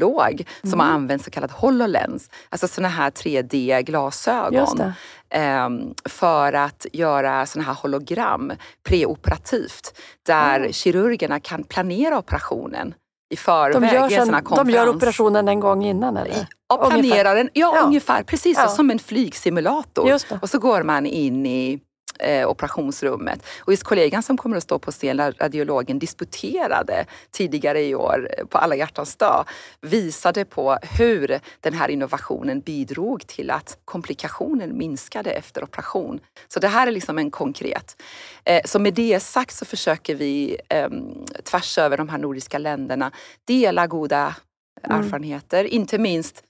som 0.71 0.81
har 0.81 0.87
använt 0.87 1.25
så 1.25 1.31
kallad 1.31 1.51
HoloLens, 1.51 2.31
alltså 2.49 2.69
sådana 2.69 2.89
här 2.89 3.11
3D-glasögon 3.11 4.55
just 4.61 4.77
det. 4.77 4.93
ehm, 5.31 5.95
för 6.05 6.53
att 6.53 6.87
göra 6.93 7.47
såna 7.47 7.65
här 7.65 7.75
hologram 7.75 8.53
preoperativt 8.89 9.99
där 10.27 10.73
kirurgerna 10.73 11.41
kan 11.41 11.65
planera 11.65 12.19
operationen 12.19 12.95
i 13.35 13.37
förväg. 13.37 13.83
De 13.83 13.87
gör, 13.89 14.09
sen, 14.09 14.45
de 14.57 14.71
gör 14.71 14.89
operationen 14.89 15.49
en 15.49 15.61
gång 15.61 15.85
innan 15.85 16.17
eller? 16.17 16.47
Ja, 16.69 16.87
planerar 16.91 17.35
den. 17.35 17.51
Ja, 17.53 17.73
Ja. 17.77 17.83
ungefär. 17.87 18.23
Precis 18.23 18.59
Ja. 18.59 18.69
så, 18.69 18.75
som 18.77 18.91
en 18.91 18.99
flygsimulator. 18.99 20.07
Och 20.43 20.51
så 20.51 20.59
går 20.59 20.83
man 20.83 21.07
in 21.07 21.47
i 21.47 21.81
eh, 22.25 22.49
operationsrummet. 22.49 23.47
Och 23.59 23.73
just 23.73 23.83
kollegan 23.83 24.23
som 24.23 24.37
kommer 24.37 24.57
att 24.57 24.63
stå 24.63 24.79
på 24.79 24.91
scen, 24.91 25.33
radiologen, 25.41 25.99
disputerade 25.99 27.07
tidigare 27.31 27.83
i 27.85 27.95
år 27.95 28.29
eh, 28.39 28.45
på 28.47 28.59
alla 28.59 28.77
hjärtans 28.77 29.17
dag, 29.17 29.45
visade 29.81 30.45
på 30.45 30.79
hur 30.99 31.41
den 31.61 31.75
här 31.75 31.89
innovationen 31.89 32.61
bidrog 32.61 33.27
till 33.27 33.51
att 33.51 33.79
komplikationen 33.85 34.79
minskade 34.79 35.31
efter 35.31 35.65
operation. 35.65 36.21
Så 36.49 36.61
det 36.61 36.69
här 36.69 36.87
är 36.87 36.93
liksom 36.93 37.19
en 37.19 37.31
konkret. 37.31 38.03
Eh, 38.45 38.63
så 38.65 38.79
med 38.79 38.95
det 38.95 39.21
sagt 39.21 39.55
så 39.55 39.65
försöker 39.65 40.15
vi 40.15 40.57
eh, 40.69 40.89
tvärs 41.45 41.79
över 41.79 41.97
de 41.97 42.09
här 42.09 42.19
nordiska 42.19 42.59
länderna 42.59 43.13
dela 43.47 43.87
goda 43.87 44.35
Mm. 44.91 45.01
erfarenheter, 45.01 45.65
inte 45.65 45.99
minst 45.99 46.43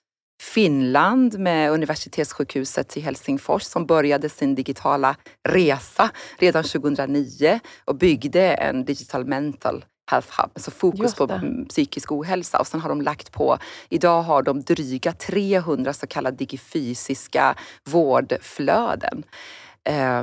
Finland 0.43 1.39
med 1.39 1.71
universitetssjukhuset 1.71 2.97
i 2.97 3.01
Helsingfors 3.01 3.63
som 3.63 3.87
började 3.87 4.29
sin 4.29 4.55
digitala 4.55 5.17
resa 5.49 6.11
redan 6.39 6.65
2009 6.65 7.61
och 7.85 7.97
byggde 7.97 8.55
en 8.55 8.85
digital 8.85 9.25
mental 9.25 9.85
health 10.11 10.41
hub, 10.41 10.51
alltså 10.55 10.71
fokus 10.71 11.15
på 11.15 11.41
psykisk 11.69 12.13
ohälsa. 12.13 12.59
Och 12.61 12.67
sen 12.67 12.81
har 12.81 12.89
de 12.89 13.01
lagt 13.03 13.33
på, 13.33 13.59
idag 13.89 14.23
har 14.23 14.43
de 14.43 14.63
dryga 14.63 15.13
300 15.13 15.93
så 15.93 16.07
kallade 16.07 16.37
digifysiska 16.37 17.55
vårdflöden. 17.85 19.23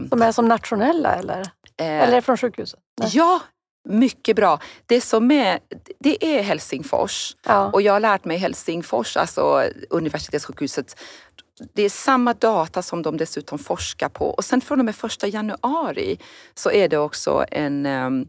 De 0.09 0.21
är 0.21 0.31
som 0.31 0.45
nationella 0.47 1.15
eller? 1.15 1.39
eh, 1.77 1.85
Eller 2.01 2.21
från 2.21 2.37
sjukhuset? 2.37 2.79
Nej. 3.01 3.09
Ja, 3.13 3.41
mycket 3.89 4.35
bra. 4.35 4.59
Det 4.85 5.01
som 5.01 5.31
är, 5.31 5.59
det 5.99 6.25
är 6.25 6.41
Helsingfors. 6.41 7.35
Ja. 7.45 7.71
Och 7.73 7.81
jag 7.81 7.93
har 7.93 7.99
lärt 7.99 8.25
mig 8.25 8.37
Helsingfors, 8.37 9.17
alltså 9.17 9.63
universitetssjukhuset, 9.89 10.99
det 11.73 11.83
är 11.83 11.89
samma 11.89 12.33
data 12.33 12.81
som 12.81 13.01
de 13.01 13.17
dessutom 13.17 13.59
forskar 13.59 14.09
på. 14.09 14.25
Och 14.25 14.45
sen 14.45 14.61
från 14.61 14.79
och 14.79 14.85
med 14.85 14.95
första 14.95 15.27
januari 15.27 16.19
så 16.53 16.71
är 16.71 16.87
det 16.87 16.97
också 16.97 17.45
en 17.51 17.85
ehm, 17.85 18.27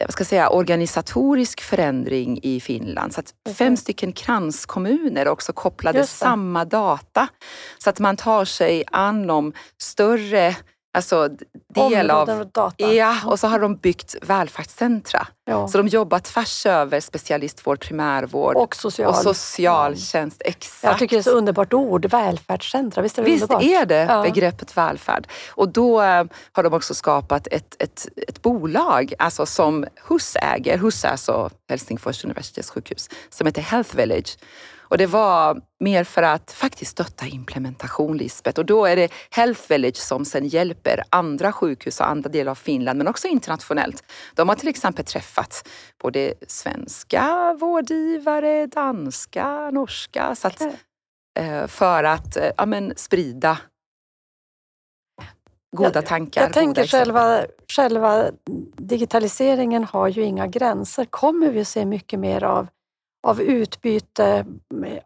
vad 0.00 0.12
ska 0.12 0.20
jag 0.20 0.28
säga, 0.28 0.50
organisatorisk 0.50 1.60
förändring 1.60 2.40
i 2.42 2.60
Finland. 2.60 3.14
Så 3.14 3.20
att 3.20 3.34
fem 3.56 3.76
stycken 3.76 4.12
kranskommuner 4.12 5.28
också 5.28 5.52
kopplade 5.52 6.06
samma 6.06 6.64
data. 6.64 7.28
Så 7.78 7.90
att 7.90 7.98
man 7.98 8.16
tar 8.16 8.44
sig 8.44 8.84
an 8.92 9.30
om 9.30 9.52
större 9.82 10.56
alltså 10.98 11.28
del 11.74 12.10
av... 12.10 12.20
Områden 12.20 12.40
och 12.40 12.52
data. 12.52 12.92
Ja, 12.94 13.16
och 13.26 13.40
så 13.40 13.46
har 13.46 13.58
de 13.58 13.76
byggt 13.76 14.16
välfärdscentra. 14.22 15.26
Ja. 15.44 15.68
Så 15.68 15.78
de 15.78 15.86
jobbar 15.88 16.18
tvärs 16.18 16.66
över 16.66 17.00
specialistvård, 17.00 17.80
primärvård 17.80 18.56
och, 18.56 18.62
Och 18.62 18.76
social. 18.76 19.14
socialtjänst. 19.14 20.42
Exakt. 20.44 20.84
Jag 20.84 20.98
tycker 20.98 21.16
det 21.16 21.20
är 21.20 21.22
så 21.22 21.30
underbart 21.30 21.72
ord, 21.72 22.06
välfärdscentra. 22.06 23.02
Visst 23.02 23.18
är 23.18 23.22
det 23.22 23.30
Visst 23.30 23.42
underbart? 23.42 23.62
är 23.62 23.86
det 23.86 24.06
Ja. 24.08 24.22
begreppet 24.22 24.76
välfärd. 24.76 25.26
Och 25.50 25.68
då 25.68 26.02
eh, 26.02 26.24
har 26.52 26.62
de 26.62 26.72
också 26.74 26.94
skapat 26.94 27.46
ett, 27.50 27.76
ett, 27.82 28.08
ett 28.28 28.42
bolag 28.42 29.14
alltså 29.18 29.46
som 29.46 29.86
HUS 30.08 30.36
äger. 30.36 30.78
HUS 30.78 31.04
är 31.04 31.08
alltså 31.08 31.50
Helsingfors 31.68 32.24
universitetssjukhus 32.24 33.08
som 33.30 33.46
heter 33.46 33.62
Health 33.62 33.96
Village. 33.96 34.38
Och 34.88 34.98
det 34.98 35.06
var 35.06 35.60
mer 35.80 36.04
för 36.04 36.22
att 36.22 36.52
faktiskt 36.52 36.90
stötta 36.90 37.26
implementation, 37.26 38.16
Lisbeth. 38.16 38.60
Och 38.60 38.66
då 38.66 38.86
är 38.86 38.96
det 38.96 39.12
Health 39.30 39.60
Village 39.68 39.96
som 39.96 40.24
sen 40.24 40.48
hjälper 40.48 41.02
andra 41.10 41.52
sjukhus 41.52 42.00
och 42.00 42.08
andra 42.08 42.30
delar 42.30 42.50
av 42.50 42.54
Finland, 42.54 42.98
men 42.98 43.08
också 43.08 43.28
internationellt. 43.28 44.04
De 44.34 44.48
har 44.48 44.56
till 44.56 44.68
exempel 44.68 45.04
träffat 45.04 45.68
både 46.02 46.34
svenska 46.46 47.56
vårdgivare, 47.60 48.66
danska, 48.66 49.70
norska. 49.70 50.34
Så 50.34 50.48
att, 50.48 50.60
eh, 51.38 51.66
för 51.66 52.04
att 52.04 52.36
eh, 52.36 52.50
ja, 52.56 52.66
men, 52.66 52.92
sprida 52.96 53.58
goda 55.76 56.02
tankar. 56.02 56.42
Jag 56.42 56.52
tänker 56.52 56.68
goda 56.68 56.84
exempel. 56.84 57.14
själva, 57.14 57.46
själva 57.72 58.30
digitaliseringen 58.76 59.84
har 59.84 60.08
ju 60.08 60.22
inga 60.22 60.46
gränser. 60.46 61.04
Kommer 61.04 61.50
vi 61.50 61.60
att 61.60 61.68
se 61.68 61.84
mycket 61.84 62.18
mer 62.20 62.44
av, 62.44 62.68
av 63.26 63.40
utbyte 63.40 64.46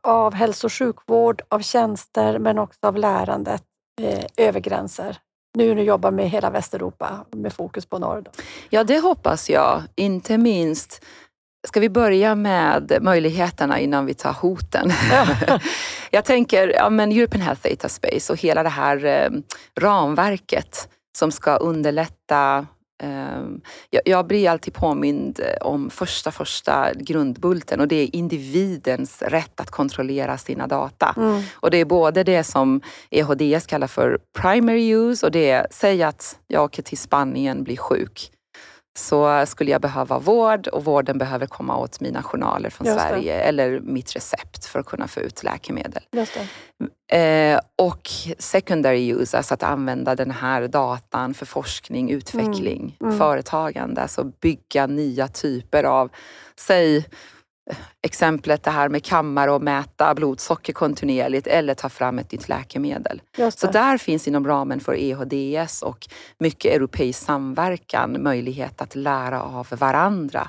av 0.01 0.35
hälso 0.35 0.67
och 0.67 0.73
sjukvård, 0.73 1.43
av 1.49 1.61
tjänster 1.61 2.39
men 2.39 2.59
också 2.59 2.79
av 2.83 2.97
lärandet 2.97 3.63
eh, 4.01 4.25
över 4.37 4.61
gränser? 4.61 5.17
Nu 5.59 5.69
när 5.69 5.75
du 5.75 5.83
jobbar 5.83 6.11
med 6.11 6.31
hela 6.31 6.51
Västeuropa 6.51 7.25
med 7.31 7.53
fokus 7.53 7.87
på 7.87 7.99
norr. 7.99 8.21
Då. 8.21 8.31
Ja, 8.71 8.85
det 8.85 8.99
hoppas 8.99 9.51
jag. 9.51 9.83
Inte 9.97 10.39
minst 10.39 11.05
Ska 11.69 11.81
vi 11.81 11.89
börja 11.89 12.35
med 12.35 12.99
möjligheterna 13.01 13.79
innan 13.79 14.07
vi 14.07 14.15
tar 14.15 14.33
hoten? 14.33 14.93
jag 16.11 16.25
tänker 16.25 16.69
ja, 16.69 16.91
men 16.91 17.13
European 17.13 17.43
Health 17.43 17.69
Data 17.69 17.89
Space 17.89 18.33
och 18.33 18.39
hela 18.39 18.63
det 18.63 18.69
här 18.69 19.05
eh, 19.05 19.31
ramverket 19.81 20.89
som 21.19 21.33
ska 21.33 21.57
underlätta 21.57 22.67
jag, 23.91 24.03
jag 24.05 24.27
blir 24.27 24.51
alltid 24.51 24.75
påmind 24.75 25.41
om 25.61 25.91
första, 25.91 26.31
första 26.31 26.93
grundbulten 26.95 27.81
och 27.81 27.89
det 27.89 27.97
är 27.97 28.17
individens 28.17 29.23
rätt 29.23 29.61
att 29.61 29.71
kontrollera 29.71 30.39
sina 30.39 30.67
data. 30.67 31.15
Mm. 31.17 31.43
Och 31.55 31.71
det 31.71 31.77
är 31.77 31.85
både 31.85 32.25
det 32.25 32.45
som 32.45 32.81
EHDS 33.11 33.67
kallar 33.67 33.87
för 33.87 34.19
primary 34.41 34.95
use 34.95 35.27
och 35.27 35.33
det 35.33 35.51
är, 35.51 35.67
säg 35.71 36.03
att 36.03 36.39
jag 36.47 36.65
åker 36.65 36.83
till 36.83 36.99
Spanien, 36.99 37.65
blir 37.65 37.77
sjuk. 37.77 38.31
Så 38.99 39.47
skulle 39.47 39.71
jag 39.71 39.81
behöva 39.81 40.19
vård 40.19 40.69
och 40.69 40.85
vården 40.85 41.19
behöver 41.19 41.47
komma 41.47 41.77
åt 41.77 42.01
mina 42.01 42.23
journaler 42.23 42.71
från. 42.71 42.87
Sverige 42.99 43.41
eller 43.41 43.81
mitt 43.81 44.17
recept 44.17 44.65
för 44.65 44.79
att 44.79 44.87
kunna 44.87 45.09
få 45.09 45.21
ut 45.21 45.43
läkemedel. 45.43 46.03
Eh, 47.13 47.61
och 47.79 48.09
secondary 48.39 49.13
use, 49.13 49.37
alltså 49.37 49.55
att 49.55 49.63
använda 49.63 50.15
den 50.17 50.31
här 50.31 50.69
datan 50.69 51.35
för 51.35 51.47
forskning, 51.47 52.11
utveckling, 52.11 52.97
Mm. 53.01 53.19
företagande. 53.19 54.03
Alltså 54.03 54.25
bygga 54.25 54.87
nya 54.87 55.29
typer 55.29 55.85
av, 55.85 56.11
säg 56.57 57.07
exemplet 58.03 58.63
det 58.63 58.71
här 58.71 58.89
med 58.89 59.05
kammare 59.05 59.51
och 59.53 59.63
mäta 59.63 60.15
blodsocker 60.15 60.73
kontinuerligt 60.73 61.47
eller 61.47 61.75
ta 61.75 61.89
fram 61.89 62.19
ett 62.19 62.33
nytt 62.33 62.49
läkemedel. 62.49 63.23
Så 63.51 63.67
där 63.73 63.99
finns 63.99 64.29
inom 64.29 64.47
ramen 64.47 64.81
för 64.81 64.95
EHDS 64.95 65.83
och 65.83 66.07
mycket 66.39 66.75
europeisk 66.75 67.23
samverkan 67.25 68.23
möjlighet 68.23 68.83
att 68.83 68.95
lära 68.95 69.43
av 69.43 69.67
varandra. 69.71 70.49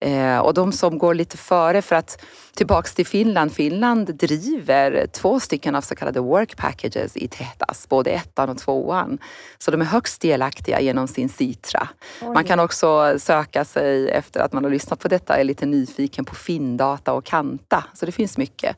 Eh, 0.00 0.38
och 0.38 0.54
de 0.54 0.72
som 0.72 0.98
går 0.98 1.14
lite 1.14 1.36
före 1.36 1.82
för 1.82 1.96
att 1.96 2.24
tillbaks 2.54 2.94
till 2.94 3.06
Finland. 3.06 3.52
Finland 3.52 4.14
driver 4.14 5.06
två 5.06 5.40
stycken 5.40 5.74
av 5.74 5.80
så 5.80 5.94
kallade 5.94 6.20
work 6.20 6.56
packages 6.56 7.16
i 7.16 7.28
TETAS, 7.28 7.88
både 7.88 8.10
ettan 8.10 8.48
och 8.48 8.58
tvåan. 8.58 9.18
Så 9.58 9.70
de 9.70 9.80
är 9.80 9.84
högst 9.84 10.20
delaktiga 10.20 10.80
genom 10.80 11.08
sin 11.08 11.28
Citra. 11.28 11.88
Man 12.22 12.44
kan 12.44 12.60
också 12.60 13.18
söka 13.18 13.64
sig 13.64 14.10
efter 14.10 14.40
att 14.40 14.52
man 14.52 14.64
har 14.64 14.70
lyssnat 14.70 15.00
på 15.00 15.08
detta, 15.08 15.36
är 15.36 15.44
lite 15.44 15.66
nyfiken 15.66 16.24
på 16.24 16.34
Findata 16.34 17.12
och 17.12 17.24
Kanta. 17.24 17.84
Så 17.94 18.06
det 18.06 18.12
finns 18.12 18.38
mycket. 18.38 18.76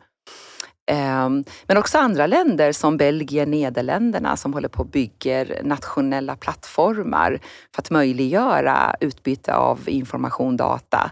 Ehm, 0.91 1.45
Men 1.67 1.77
också 1.77 1.99
andra 1.99 2.27
länder 2.27 2.73
som 2.73 2.97
Belgien, 2.97 3.51
Nederländerna 3.51 4.37
som 4.37 4.53
håller 4.53 4.69
på 4.69 4.81
och 4.81 4.89
bygger 4.89 5.61
nationella 5.65 6.37
plattformar 6.37 7.39
för 7.75 7.83
att 7.83 7.91
möjliggöra 7.91 8.95
utbyte 9.01 9.55
av 9.55 9.89
information, 9.89 10.57
data. 10.57 11.11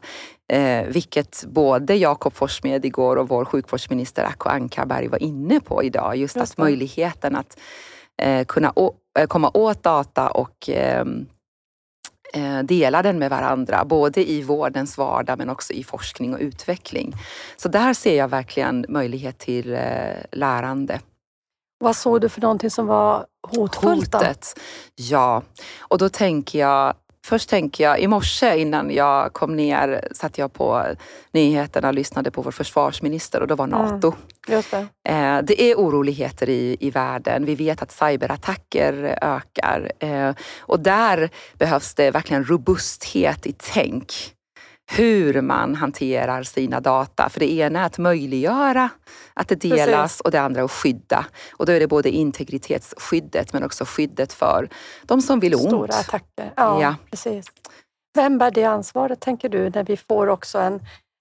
Eh, 0.53 0.87
vilket 0.87 1.45
både 1.47 1.95
Jakob 1.95 2.35
Forssmed 2.35 2.85
igår 2.85 3.17
och 3.17 3.29
vår 3.29 3.45
sjukvårdsminister 3.45 4.25
Acko 4.25 4.49
Ankarberg 4.49 5.09
var 5.09 5.23
inne 5.23 5.61
på 5.61 5.83
idag. 5.83 6.17
Just, 6.17 6.37
att 6.37 6.59
möjligheten 6.59 7.37
att 7.37 7.59
eh, 8.23 8.45
kunna 8.45 8.73
komma 9.29 9.51
åt 9.55 9.83
data 9.83 10.31
och 10.31 10.69
eh, 10.69 11.05
dela 12.65 13.03
den 13.03 13.19
med 13.19 13.31
varandra, 13.31 13.85
både 13.85 14.31
i 14.31 14.43
vårdens 14.43 14.99
vardag 14.99 15.39
men 15.39 15.51
också 15.51 15.73
i 15.73 15.85
forskning 15.85 16.35
och 16.35 16.41
utveckling. 16.41 17.13
Så 17.57 17.69
där 17.69 17.95
ser 17.95 18.17
jag 18.17 18.29
verkligen 18.29 18.87
möjlighet 18.89 19.39
till 19.39 19.75
eh, 19.75 19.81
lärande. 20.33 21.01
Vad 21.79 21.97
såg 21.97 22.21
du 22.21 22.29
för 22.29 22.41
någonting 22.41 22.71
som 22.71 22.87
var 22.87 23.27
hotfullt? 23.49 24.13
Då? 24.13 24.19
Hotet. 24.19 24.61
Ja, 24.95 25.43
och 25.81 25.99
då 25.99 26.09
tänker 26.09 26.59
jag 26.59 26.95
Först 27.27 27.49
tänker 27.51 27.85
jag, 27.85 28.01
i 28.01 28.07
morse 28.07 28.57
innan 28.61 28.91
jag 28.91 29.33
kom 29.33 29.57
ner 29.57 30.09
satt 30.13 30.39
jag 30.39 30.53
på 30.53 30.83
nyheterna 31.33 31.89
och 31.89 31.95
lyssnade 31.95 32.31
på 32.31 32.43
vår 32.43 32.51
försvarsminister 32.51 33.41
och 33.41 33.47
då 33.49 33.55
var 33.55 33.65
Mm. 33.67 33.79
NATO. 33.79 34.13
Just 34.49 34.71
det. 34.71 34.87
Eh, 35.09 35.39
Det 35.43 35.63
är 35.63 35.75
oroligheter 35.75 36.49
i, 36.49 36.77
i 36.81 36.91
världen. 36.91 37.45
Vi 37.45 37.55
vet 37.55 37.83
att 37.83 37.93
cyberattacker 37.93 39.19
ökar. 39.23 39.93
Eh, 39.99 40.33
Och 40.61 40.81
där 40.81 41.31
behövs 41.59 41.95
det 41.95 42.11
verkligen 42.11 42.45
robusthet 42.45 43.47
i 43.47 43.53
tänk. 43.59 44.13
Hur 44.93 45.41
man 45.41 45.75
hanterar 45.75 46.43
sina 46.43 46.81
data. 46.81 47.29
För 47.29 47.41
det 47.41 47.53
ena 47.53 47.81
är 47.81 47.87
att 47.87 47.99
möjliggöra 47.99 48.89
att 49.35 49.49
det 49.49 49.55
delas 49.55 49.87
Precis. 49.87 50.21
och 50.21 50.31
det 50.31 50.41
andra 50.41 50.65
att 50.65 50.71
skydda. 50.71 51.27
Och 51.53 51.67
då 51.67 51.73
är 51.73 51.81
det 51.81 51.87
både 51.87 52.11
integritetsskyddet 52.11 53.53
men 53.53 53.65
också 53.65 53.85
skyddet 53.85 54.33
för 54.33 54.69
de 55.03 55.21
som 55.23 55.41
vill 55.41 55.55
ont. 55.55 55.67
Stora 55.67 55.95
attacker. 55.95 56.53
Ja, 56.57 56.83
Ja. 56.83 56.95
precis. 57.11 57.47
Vem 58.15 58.39
bär 58.39 58.51
det 58.51 58.65
ansvaret, 58.65 59.21
tänker 59.21 59.49
du, 59.49 59.71
när 59.71 59.85
vi 59.85 59.97
får 59.97 60.27
också 60.27 60.59
en, 60.59 60.81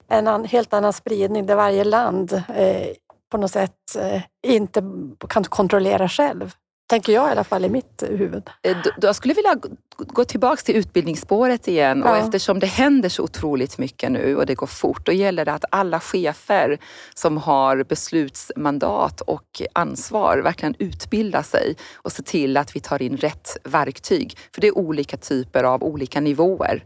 en 0.09 0.45
helt 0.45 0.73
annan 0.73 0.93
spridning 0.93 1.45
där 1.45 1.55
varje 1.55 1.83
land 1.83 2.33
eh, 2.33 2.87
på 3.31 3.37
något 3.37 3.51
sätt 3.51 3.95
eh, 3.99 4.21
inte 4.47 4.83
kan 5.29 5.43
kontrollera 5.43 6.09
själv? 6.09 6.51
Tänker 6.87 7.13
jag 7.13 7.27
i 7.27 7.31
alla 7.31 7.43
fall 7.43 7.65
i 7.65 7.69
mitt 7.69 8.03
huvud. 8.09 8.49
Eh, 8.61 8.77
Jag 9.01 9.15
skulle 9.15 9.33
vilja 9.33 9.55
gå- 9.97 10.23
tillbaks 10.25 10.63
till 10.63 10.75
utbildningsspåret 10.75 11.67
igen 11.67 12.03
och 12.03 12.09
Ja. 12.09 12.17
eftersom 12.17 12.59
det 12.59 12.65
händer 12.67 13.09
så 13.09 13.23
otroligt 13.23 13.77
mycket 13.77 14.11
nu 14.11 14.35
och 14.35 14.45
det 14.45 14.55
går 14.55 14.67
fort, 14.67 15.05
då 15.05 15.11
gäller 15.11 15.45
det 15.45 15.51
att 15.53 15.65
alla 15.71 15.99
chefer 15.99 16.79
som 17.15 17.37
har 17.37 17.83
beslutsmandat 17.83 19.21
och 19.21 19.61
ansvar 19.73 20.37
verkligen 20.37 20.75
utbildar 20.79 21.41
sig 21.43 21.75
och 21.95 22.11
se 22.11 22.23
till 22.23 22.57
att 22.57 22.75
vi 22.75 22.79
tar 22.79 23.01
in 23.01 23.17
rätt 23.17 23.57
verktyg. 23.63 24.37
För 24.53 24.61
det 24.61 24.67
är 24.67 24.77
olika 24.77 25.17
typer 25.17 25.63
av 25.63 25.83
olika 25.83 26.21
nivåer 26.21 26.83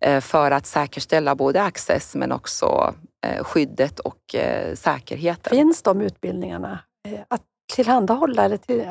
eh, 0.00 0.20
för 0.20 0.50
att 0.50 0.66
säkerställa 0.66 1.34
både 1.34 1.62
access 1.62 2.14
men 2.14 2.32
också 2.32 2.94
eh, 3.26 3.44
skyddet 3.44 4.00
och 4.00 4.34
säkerheten. 4.74 5.50
Finns 5.50 5.82
de 5.82 6.00
utbildningarna 6.00 6.78
att 7.28 7.42
tillhandahålla? 7.70 8.44
Eller 8.44 8.56
till, 8.56 8.84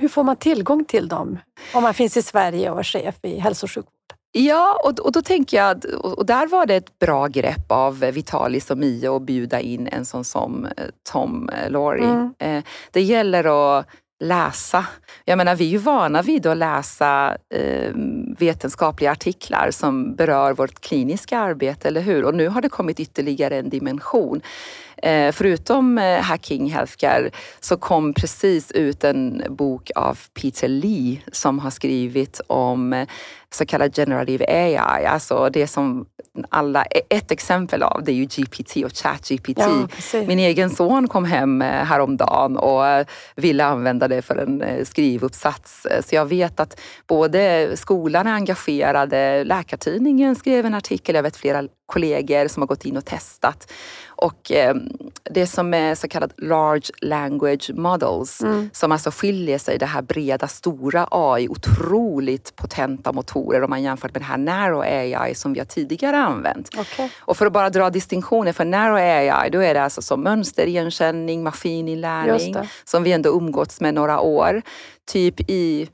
hur 0.00 0.08
får 0.08 0.24
man 0.24 0.36
tillgång 0.36 0.84
till 0.84 1.08
dem 1.08 1.38
om 1.74 1.82
man 1.82 1.94
finns 1.94 2.16
i 2.16 2.22
Sverige 2.22 2.70
och 2.70 2.78
är 2.78 2.82
chef 2.82 3.14
i 3.22 3.38
hälso 3.38 3.66
och 3.66 3.70
sjukvård? 3.70 3.90
Ja, 4.36 4.80
och, 4.84 5.00
och 5.00 5.12
då 5.12 5.22
tänker 5.22 5.56
jag, 5.56 5.84
och 6.02 6.26
där 6.26 6.46
var 6.46 6.66
det 6.66 6.74
ett 6.74 6.98
bra 6.98 7.26
grepp 7.26 7.72
av 7.72 7.98
Vitalis 8.00 8.70
och 8.70 8.78
Mio 8.78 9.16
att 9.16 9.22
bjuda 9.22 9.60
in 9.60 9.88
en 9.88 10.04
sån 10.04 10.24
som 10.24 10.64
eh, 10.64 10.84
Tom 11.12 11.48
eh, 11.48 11.70
Laurie. 11.70 12.04
Mm. 12.04 12.34
Eh, 12.38 12.64
Det 12.90 13.02
gäller 13.02 13.78
att 13.78 13.86
läsa. 14.24 14.86
Jag 15.24 15.38
menar, 15.38 15.54
vi 15.54 15.64
är 15.64 15.68
ju 15.68 15.78
vana 15.78 16.22
vid 16.22 16.46
att 16.46 16.56
läsa 16.56 17.36
eh, 17.54 17.92
vetenskapliga 18.38 19.10
artiklar 19.12 19.70
som 19.70 20.14
berör 20.14 20.52
vårt 20.52 20.80
kliniska 20.80 21.38
arbete, 21.38 21.88
eller 21.88 22.00
hur? 22.00 22.24
Och 22.24 22.34
nu 22.34 22.48
har 22.48 22.62
det 22.62 22.68
kommit 22.68 23.00
ytterligare 23.00 23.56
en 23.56 23.68
dimension. 23.68 24.40
Eh, 25.04 25.32
förutom 25.32 25.98
eh, 25.98 26.20
Hacking 26.20 26.70
Healthcare 26.70 27.30
så 27.60 27.76
kom 27.76 28.14
precis 28.14 28.70
ut 28.72 29.04
en 29.04 29.42
bok 29.48 29.90
av 29.94 30.18
Peter 30.40 30.68
Lee 30.68 31.20
som 31.32 31.58
har 31.58 31.70
skrivit 31.70 32.40
om 32.46 32.92
eh, 32.92 33.08
så 33.50 33.66
kallad 33.66 33.96
generative 33.96 34.44
AI, 34.48 35.06
alltså 35.06 35.48
det 35.52 35.66
som 35.66 36.06
alla, 36.48 36.84
ett 37.10 37.30
exempel 37.30 37.82
av 37.82 38.02
det 38.04 38.12
är 38.12 38.14
ju 38.14 38.24
GPT 38.24 38.76
och 38.76 38.92
ChatGPT. 38.92 39.58
Ja. 39.58 39.88
Min 40.26 40.38
egen 40.38 40.70
son 40.70 41.08
kom 41.08 41.24
hem 41.24 41.60
häromdagen 41.60 42.56
och 42.56 43.06
ville 43.36 43.64
använda 43.64 44.08
det 44.08 44.22
för 44.22 44.36
en 44.36 44.86
skrivuppsats. 44.86 45.86
Så 46.00 46.14
jag 46.14 46.26
vet 46.26 46.60
att 46.60 46.80
både 47.06 47.70
skolan 47.76 48.26
är 48.26 48.32
engagerade, 48.32 49.44
Läkartidningen 49.44 50.36
skrev 50.36 50.66
en 50.66 50.74
artikel, 50.74 51.14
jag 51.14 51.22
vet 51.22 51.36
flera 51.36 51.68
kollegor 51.86 52.48
som 52.48 52.62
har 52.62 52.66
gått 52.66 52.84
in 52.84 52.96
och 52.96 53.04
testat. 53.04 53.72
Och 54.16 54.52
eh, 54.52 54.74
det 55.30 55.46
som 55.46 55.74
är 55.74 55.94
så 55.94 56.08
kallat 56.08 56.32
large 56.36 56.90
language 57.02 57.70
models, 57.74 58.40
Mm. 58.42 58.70
som 58.72 58.92
alltså 58.92 59.10
skiljer 59.10 59.58
sig 59.58 59.78
det 59.78 59.86
här 59.86 60.02
breda, 60.02 60.48
stora 60.48 61.08
AI, 61.10 61.48
otroligt 61.48 62.56
potenta 62.56 63.12
motorer 63.12 63.62
om 63.62 63.70
man 63.70 63.82
jämför 63.82 64.10
med 64.12 64.20
det 64.22 64.24
här 64.26 64.38
narrow 64.38 64.80
AI 64.82 65.34
som 65.34 65.52
vi 65.52 65.60
har 65.60 65.66
tidigare 65.66 66.16
använt. 66.16 66.70
Okej. 66.78 67.10
Och 67.18 67.36
för 67.36 67.46
att 67.46 67.52
bara 67.52 67.70
dra 67.70 67.90
distinktioner 67.90 68.52
för 68.52 68.64
narrow 68.64 68.96
AI, 68.96 69.50
då 69.50 69.58
är 69.60 69.74
det 69.74 69.82
alltså 69.82 70.02
som 70.02 70.22
mönsterigenkänning, 70.22 71.42
maskininlärning, 71.42 72.54
som 72.84 73.02
vi 73.02 73.12
ändå 73.12 73.30
umgåtts 73.36 73.80
med 73.80 73.94
några 73.94 74.20
år. 74.20 74.62
Typ 75.06 75.40
i 75.50 75.88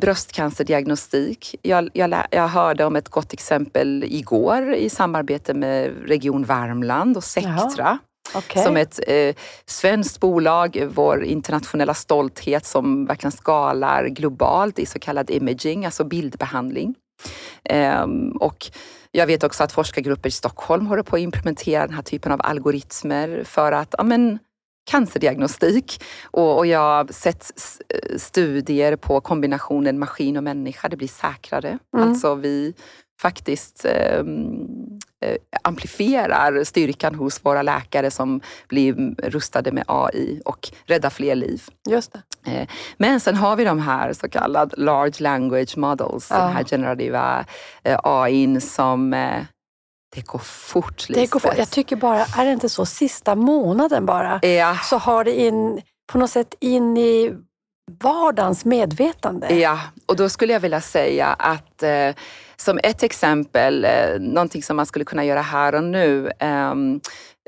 bröstcancerdiagnostik. 0.00 1.56
Jag, 1.62 1.88
jag, 1.92 2.14
jag 2.30 2.48
hörde 2.48 2.84
om 2.84 2.96
ett 2.96 3.08
gott 3.08 3.32
exempel 3.32 4.04
igår 4.04 4.74
i 4.74 4.90
samarbete 4.90 5.54
med 5.54 5.92
Region 6.06 6.44
Värmland 6.44 7.16
och 7.16 7.24
Sectra. 7.24 7.98
Okej. 8.34 8.64
Som 8.64 8.76
ett 8.76 9.00
eh, 9.06 9.34
svenskt 9.66 10.20
bolag, 10.20 10.88
vår 10.94 11.24
internationella 11.24 11.94
stolthet 11.94 12.66
som 12.66 13.06
verkligen 13.06 13.32
skalar 13.32 14.06
globalt 14.06 14.78
i 14.78 14.86
så 14.86 14.98
kallad 14.98 15.30
imaging, 15.30 15.84
alltså 15.84 16.04
bildbehandling. 16.04 16.94
Ehm, 17.64 18.30
och 18.30 18.70
jag 19.10 19.26
vet 19.26 19.44
också 19.44 19.64
att 19.64 19.72
forskargrupper 19.72 20.28
i 20.28 20.32
Stockholm 20.32 20.86
håller 20.86 21.02
på 21.02 21.16
att 21.16 21.22
implementera 21.22 21.86
den 21.86 21.94
här 21.94 22.02
typen 22.02 22.32
av 22.32 22.40
algoritmer 22.42 23.42
för 23.44 23.72
att 23.72 23.94
ja, 23.98 24.04
men, 24.04 24.38
cancerdiagnostik. 24.90 26.02
Och, 26.24 26.58
och 26.58 26.66
jag 26.66 26.78
har 26.80 27.12
sett 27.12 27.50
eh, 27.88 28.18
studier 28.18 28.96
på 28.96 29.20
kombinationen 29.20 29.98
maskin 29.98 30.36
och 30.36 30.42
människa. 30.44 30.88
Det 30.88 30.96
blir 30.96 31.08
säkrare. 31.08 31.78
Mm. 31.96 32.08
Alltså 32.08 32.34
vi 32.34 32.74
faktiskt 33.20 33.84
ehm, 33.84 34.66
eh, 35.24 35.36
amplifierar 35.62 36.64
styrkan 36.64 37.14
hos 37.14 37.44
våra 37.44 37.62
läkare 37.62 38.10
som 38.10 38.40
blir 38.68 39.14
rustade 39.30 39.72
med 39.72 39.84
AI 39.86 40.40
och 40.44 40.68
räddar 40.86 41.10
fler 41.10 41.34
liv. 41.34 41.62
Just 41.90 42.12
det. 42.12 42.66
Men 42.96 43.20
sen 43.20 43.36
har 43.36 43.56
vi 43.56 43.64
de 43.64 43.78
här 43.78 44.12
så 44.12 44.28
kallade 44.28 44.74
large 44.76 45.22
language 45.22 45.76
models, 45.76 46.30
Ja. 46.30 46.38
den 46.38 46.52
här 46.52 46.64
generativa 46.64 47.44
eh, 47.84 47.98
AI 48.04 48.60
som 48.60 49.12
eh, 49.14 49.42
det 50.14 50.26
går 50.26 50.38
fort 50.38 51.04
Det 51.08 51.26
går 51.30 51.40
fort. 51.40 51.50
Lisbeth. 51.50 51.58
Jag 51.58 51.70
tycker 51.70 51.96
bara, 51.96 52.24
är 52.38 52.44
det 52.44 52.52
inte 52.52 52.68
så 52.68 52.86
sista 52.86 53.34
månaden 53.34 54.06
bara, 54.06 54.40
Ja, 54.42 54.76
så 54.82 54.98
har 54.98 55.24
det 55.24 55.40
in, 55.40 55.80
på 56.12 56.18
något 56.18 56.30
sätt 56.30 56.54
in 56.60 56.96
i 56.96 57.34
vardagens 58.02 58.64
medvetande. 58.64 59.54
ja, 59.54 59.80
och 60.06 60.16
då 60.16 60.28
skulle 60.28 60.52
jag 60.52 60.60
vilja 60.60 60.80
säga 60.80 61.26
att 61.26 61.82
eh, 61.82 62.10
som 62.56 62.80
ett 62.82 63.02
exempel, 63.02 63.84
eh, 63.84 63.90
någonting 64.20 64.62
som 64.62 64.76
man 64.76 64.86
skulle 64.86 65.04
kunna 65.04 65.24
göra 65.24 65.42
här 65.42 65.74
och 65.74 65.84
nu. 65.84 66.30
ehm, 66.38 67.00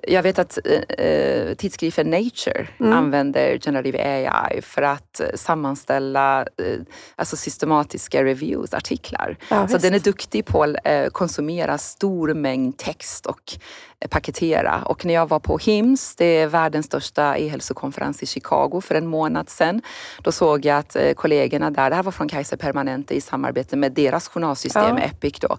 jag 0.09 0.23
vet 0.23 0.39
att 0.39 0.59
eh, 0.65 1.07
eh, 1.07 1.55
tidskriften 1.55 2.11
Nature 2.11 2.69
Mm. 2.81 2.93
använder 2.93 3.59
generative 3.59 3.99
AI 3.99 4.63
för 4.63 4.83
att 4.83 5.21
eh, 5.21 5.27
sammanställa 5.35 6.41
eh, 6.41 6.79
alltså 7.17 7.37
systematiska 7.37 8.25
reviews, 8.25 8.75
artiklar. 8.75 9.37
Ja, 9.51 9.69
Så 9.69 9.79
den 9.79 9.95
är 9.95 9.99
duktig 9.99 10.47
på 10.47 10.63
att 10.63 10.77
eh, 10.85 11.07
konsumera 11.07 11.79
stor 11.79 12.35
mängd 12.35 12.77
text 12.79 13.27
och 13.27 13.53
eh, 14.01 14.09
paketera. 14.09 14.83
Och 14.85 15.05
när 15.05 15.15
jag 15.15 15.29
var 15.29 15.39
på 15.41 15.59
HIMSS, 15.59 16.17
det 16.17 16.25
är 16.25 16.47
världens 16.47 16.87
största 16.87 17.37
e-hälsokonferens 17.37 18.23
i 18.23 18.27
Chicago 18.27 18.81
för 18.81 18.95
en 18.95 19.07
månad 19.07 19.51
sedan, 19.51 19.83
då 20.23 20.33
såg 20.33 20.65
jag 20.65 20.79
att 20.79 20.97
kollegorna 21.17 21.71
där, 21.71 21.91
det 21.91 21.97
här 21.97 22.03
var 22.03 22.13
från 22.13 22.29
Kaiser 22.29 22.57
Permanente 22.57 23.15
i 23.15 23.21
samarbete 23.21 23.77
med 23.77 23.93
deras 23.93 24.29
journalsystem 24.29 24.97
Ja. 24.99 25.05
Epic 25.05 25.39
då, 25.41 25.59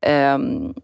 ehm, 0.00 0.74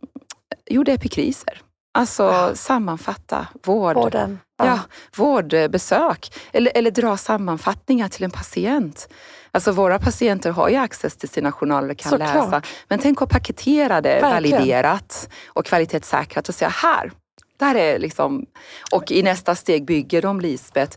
gjorde 0.70 0.92
epikriser. 0.92 1.62
Alltså 1.96 2.22
Ja. 2.22 2.54
sammanfatta 2.54 3.46
vård, 3.64 3.96
Vården. 3.96 4.38
Ja, 4.58 4.78
vårdbesök 5.16 6.32
eller, 6.52 6.72
eller 6.74 6.90
dra 6.90 7.16
sammanfattningar 7.16 8.08
till 8.08 8.24
en 8.24 8.30
patient. 8.30 9.08
Alltså 9.50 9.72
våra 9.72 9.98
patienter 9.98 10.50
har 10.50 10.68
ju 10.68 10.76
access 10.76 11.16
till 11.16 11.28
sina 11.28 11.52
journaler 11.52 11.90
och 11.90 11.98
kan 11.98 12.10
Såklart. 12.10 12.34
läsa. 12.34 12.62
Men 12.88 12.98
tänk 12.98 13.22
att 13.22 13.28
paketera 13.28 14.00
det 14.00 14.20
Verkligen. 14.20 14.58
validerat 14.60 15.28
och 15.48 15.64
kvalitetssäkrat 15.66 16.48
och 16.48 16.54
säga 16.54 16.68
här, 16.68 17.12
där 17.58 17.74
är 17.74 17.98
liksom... 17.98 18.46
Och 18.92 19.10
i 19.12 19.22
nästa 19.22 19.54
steg 19.54 19.84
bygger 19.86 20.22
de 20.22 20.40
Lisbeth 20.40 20.96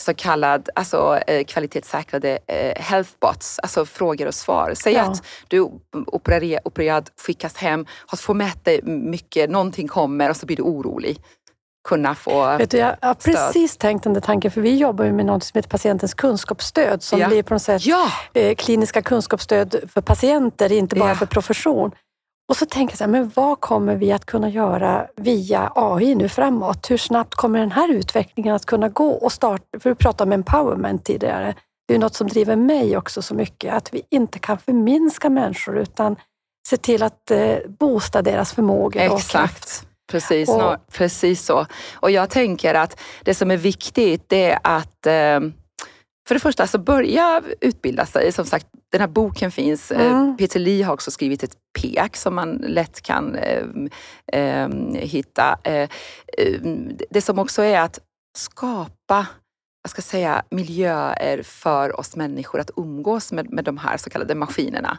så 0.00 0.14
kallad 0.14 0.68
alltså, 0.74 1.18
eh, 1.26 1.44
kvalitetssäkrade 1.44 2.38
eh, 2.46 2.82
healthbots, 2.82 3.58
alltså 3.58 3.84
frågor 3.86 4.26
och 4.26 4.34
svar. 4.34 4.74
Säg 4.82 4.92
Ja. 4.92 5.02
att 5.02 5.22
du 5.48 5.60
opererar, 6.06 6.60
opererad, 6.64 7.10
skickas 7.26 7.56
hem, 7.56 7.86
har 8.06 8.18
fått 8.18 8.36
mätt 8.36 8.64
dig 8.64 8.80
mycket, 8.82 9.50
någonting 9.50 9.88
kommer 9.88 10.30
och 10.30 10.36
så 10.36 10.46
blir 10.46 10.56
du 10.56 10.62
orolig. 10.62 11.18
Kunna 11.88 12.14
få... 12.14 12.56
Vet 12.56 12.70
du, 12.70 12.76
jag 12.76 12.96
har 13.00 13.14
stöd. 13.20 13.34
precis 13.34 13.76
tänkt 13.76 14.04
den 14.04 14.14
där 14.14 14.20
tanken, 14.20 14.50
för 14.50 14.60
vi 14.60 14.76
jobbar 14.76 15.04
ju 15.04 15.12
med 15.12 15.26
något 15.26 15.44
som 15.44 15.58
heter 15.58 15.68
patientens 15.68 16.14
kunskapsstöd, 16.14 17.02
som 17.02 17.18
Ja. 17.20 17.28
blir 17.28 17.42
på 17.42 17.54
något 17.54 17.62
sätt 17.62 17.86
Ja! 17.86 18.08
eh, 18.34 18.54
kliniska 18.54 19.02
kunskapsstöd 19.02 19.74
för 19.92 20.00
patienter, 20.00 20.72
inte 20.72 20.96
bara 20.96 21.08
Ja. 21.08 21.14
för 21.14 21.26
profession. 21.26 21.90
Och 22.50 22.56
så 22.56 22.66
tänker 22.66 22.92
jag 22.92 22.98
så 22.98 23.04
här, 23.04 23.10
men 23.10 23.32
vad 23.34 23.60
kommer 23.60 23.96
vi 23.96 24.12
att 24.12 24.26
kunna 24.26 24.48
göra 24.48 25.06
via 25.16 25.72
AI 25.74 26.14
nu 26.14 26.28
framåt? 26.28 26.90
Hur 26.90 26.96
snabbt 26.96 27.34
kommer 27.34 27.58
den 27.58 27.72
här 27.72 27.92
utvecklingen 27.92 28.54
att 28.54 28.66
kunna 28.66 28.88
gå 28.88 29.10
och 29.10 29.32
starta? 29.32 29.80
För 29.80 29.90
vi 29.90 29.94
pratade 29.94 30.28
om 30.28 30.32
empowerment 30.32 31.04
tidigare. 31.04 31.54
Det 31.88 31.94
är 31.94 31.98
något 31.98 32.14
som 32.14 32.28
driver 32.28 32.56
mig 32.56 32.96
också 32.96 33.22
så 33.22 33.34
mycket, 33.34 33.74
att 33.74 33.94
vi 33.94 34.02
inte 34.10 34.38
kan 34.38 34.58
förminska 34.58 35.30
människor 35.30 35.78
utan 35.78 36.16
se 36.68 36.76
till 36.76 37.02
att 37.02 37.30
eh, 37.30 37.56
boosta 37.78 38.22
deras 38.22 38.52
förmågor 38.52 39.12
och 39.12 39.20
kraft. 39.20 39.24
Exakt. 39.24 39.86
Precis, 40.12 40.48
Och- 40.48 40.76
precis 40.92 41.44
så. 41.44 41.66
Och 41.94 42.10
jag 42.10 42.30
tänker 42.30 42.74
att 42.74 43.00
det 43.24 43.34
som 43.34 43.50
är 43.50 43.56
viktigt 43.56 44.24
det 44.28 44.50
är 44.50 44.58
att 44.62 45.06
eh, 45.06 45.40
för 46.30 46.34
det 46.34 46.40
första, 46.40 46.62
alltså 46.62 46.78
börja 46.78 47.42
utbilda 47.60 48.06
sig. 48.06 48.32
Som 48.32 48.44
sagt, 48.44 48.66
den 48.92 49.00
här 49.00 49.08
boken 49.08 49.50
finns. 49.50 49.92
Mm. 49.92 50.36
Peter 50.36 50.60
Lee 50.60 50.84
har 50.84 50.94
också 50.94 51.10
skrivit 51.10 51.42
ett 51.42 51.56
PEAK 51.80 52.16
som 52.16 52.34
man 52.34 52.52
lätt 52.52 53.02
kan 53.02 53.34
eh, 53.34 53.64
eh, 54.32 54.68
hitta. 54.94 55.58
Eh, 55.64 55.88
eh, 56.38 56.60
det 57.10 57.20
som 57.20 57.38
också 57.38 57.62
är 57.62 57.80
att 57.80 57.98
skapa 58.38 59.26
jag 59.82 59.90
ska 59.90 60.02
säga, 60.02 60.42
miljöer 60.50 61.42
för 61.42 62.00
oss 62.00 62.16
människor 62.16 62.60
att 62.60 62.70
umgås 62.76 63.32
med, 63.32 63.52
med 63.52 63.64
de 63.64 63.78
här 63.78 63.96
så 63.96 64.10
kallade 64.10 64.34
maskinerna. 64.34 64.98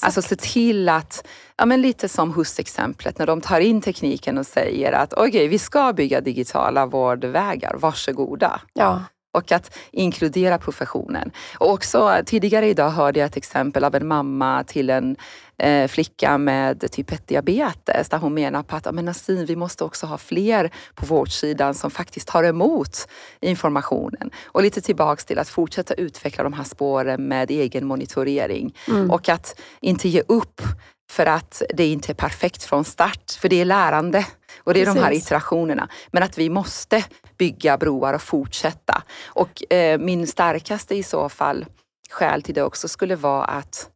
Alltså 0.00 0.22
se 0.22 0.36
till 0.36 0.88
att, 0.88 1.26
ja 1.56 1.66
men 1.66 1.82
lite 1.82 2.08
som 2.08 2.34
HUS-exemplet, 2.34 3.18
när 3.18 3.26
de 3.26 3.40
tar 3.40 3.60
in 3.60 3.80
tekniken 3.80 4.38
och 4.38 4.46
säger 4.46 4.92
att 4.92 5.12
okej, 5.12 5.48
vi 5.48 5.58
ska 5.58 5.92
bygga 5.92 6.20
digitala 6.20 6.86
vårdvägar, 6.86 7.76
varsågoda. 7.78 8.60
Ja, 8.72 9.04
Och 9.32 9.52
att 9.52 9.78
inkludera 9.90 10.58
professionen. 10.58 11.30
Och 11.58 11.70
också 11.70 12.22
tidigare 12.26 12.68
idag 12.68 12.90
hörde 12.90 13.20
jag 13.20 13.26
ett 13.26 13.36
exempel 13.36 13.84
av 13.84 13.94
en 13.94 14.06
mamma 14.06 14.64
till 14.64 14.90
en 14.90 15.16
eh, 15.58 15.88
flicka 15.88 16.38
med 16.38 16.90
typ 16.92 17.10
1-diabetes 17.10 18.08
där 18.10 18.18
hon 18.18 18.34
menar 18.34 18.62
på 18.62 18.76
att 18.76 18.94
men 18.94 19.04
Nassim, 19.04 19.46
vi 19.46 19.56
måste 19.56 19.84
också 19.84 20.06
ha 20.06 20.18
fler 20.18 20.70
på 20.94 21.06
vårdsidan 21.06 21.74
som 21.74 21.90
faktiskt 21.90 22.28
tar 22.28 22.44
emot 22.44 23.08
informationen. 23.40 24.30
Och 24.44 24.62
lite 24.62 24.80
tillbaks 24.80 25.24
till 25.24 25.38
att 25.38 25.48
fortsätta 25.48 25.94
utveckla 25.94 26.44
de 26.44 26.52
här 26.52 26.64
spåren 26.64 27.28
med 27.28 27.50
egen 27.50 27.86
monitorering. 27.86 28.74
Mm. 28.88 29.10
Och 29.10 29.28
att 29.28 29.60
inte 29.80 30.08
ge 30.08 30.22
upp 30.28 30.62
för 31.10 31.26
att 31.26 31.62
det 31.74 31.86
inte 31.86 32.12
är 32.12 32.14
perfekt 32.14 32.62
från 32.62 32.84
start. 32.84 33.30
För 33.40 33.48
det 33.48 33.60
är 33.60 33.64
lärande 33.64 34.26
och 34.58 34.74
det 34.74 34.82
är 34.82 34.86
de 34.86 34.96
här 34.96 35.08
Precis. 35.08 35.24
iterationerna. 35.24 35.88
Men 36.10 36.22
att 36.22 36.38
vi 36.38 36.50
måste 36.50 37.04
bygga 37.38 37.78
broar 37.78 38.14
och 38.14 38.22
fortsätta. 38.22 39.02
Och 39.26 39.72
eh, 39.72 39.98
min 39.98 40.26
starkaste 40.26 40.94
i 40.94 41.02
så 41.02 41.28
fall 41.28 41.66
skäl 42.10 42.42
till 42.42 42.54
det 42.54 42.62
också 42.62 42.88
skulle 42.88 43.16
vara 43.16 43.44
att 43.44 43.88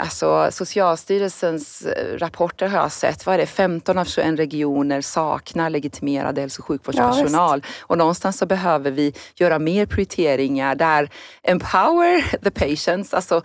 Alltså 0.00 0.48
Socialstyrelsens 0.50 1.82
eh, 1.82 2.18
rapporter 2.18 2.68
har 2.68 2.78
jag 2.78 2.92
sett, 2.92 3.26
vad 3.26 3.34
är 3.34 3.38
det, 3.38 3.46
15 3.46 3.98
av 3.98 4.04
21 4.04 4.38
regioner 4.38 5.00
saknar 5.00 5.70
legitimerad 5.70 6.38
hälso 6.38 6.62
och 6.62 6.66
sjukvårdspersonal. 6.66 7.64
och 7.80 7.98
någonstans 7.98 8.38
så 8.38 8.46
behöver 8.46 8.90
vi 8.90 9.14
göra 9.34 9.58
mer 9.58 9.86
prioriteringar 9.86 10.74
där 10.74 11.10
empower 11.42 12.38
the 12.44 12.50
patients, 12.50 13.14
alltså 13.14 13.42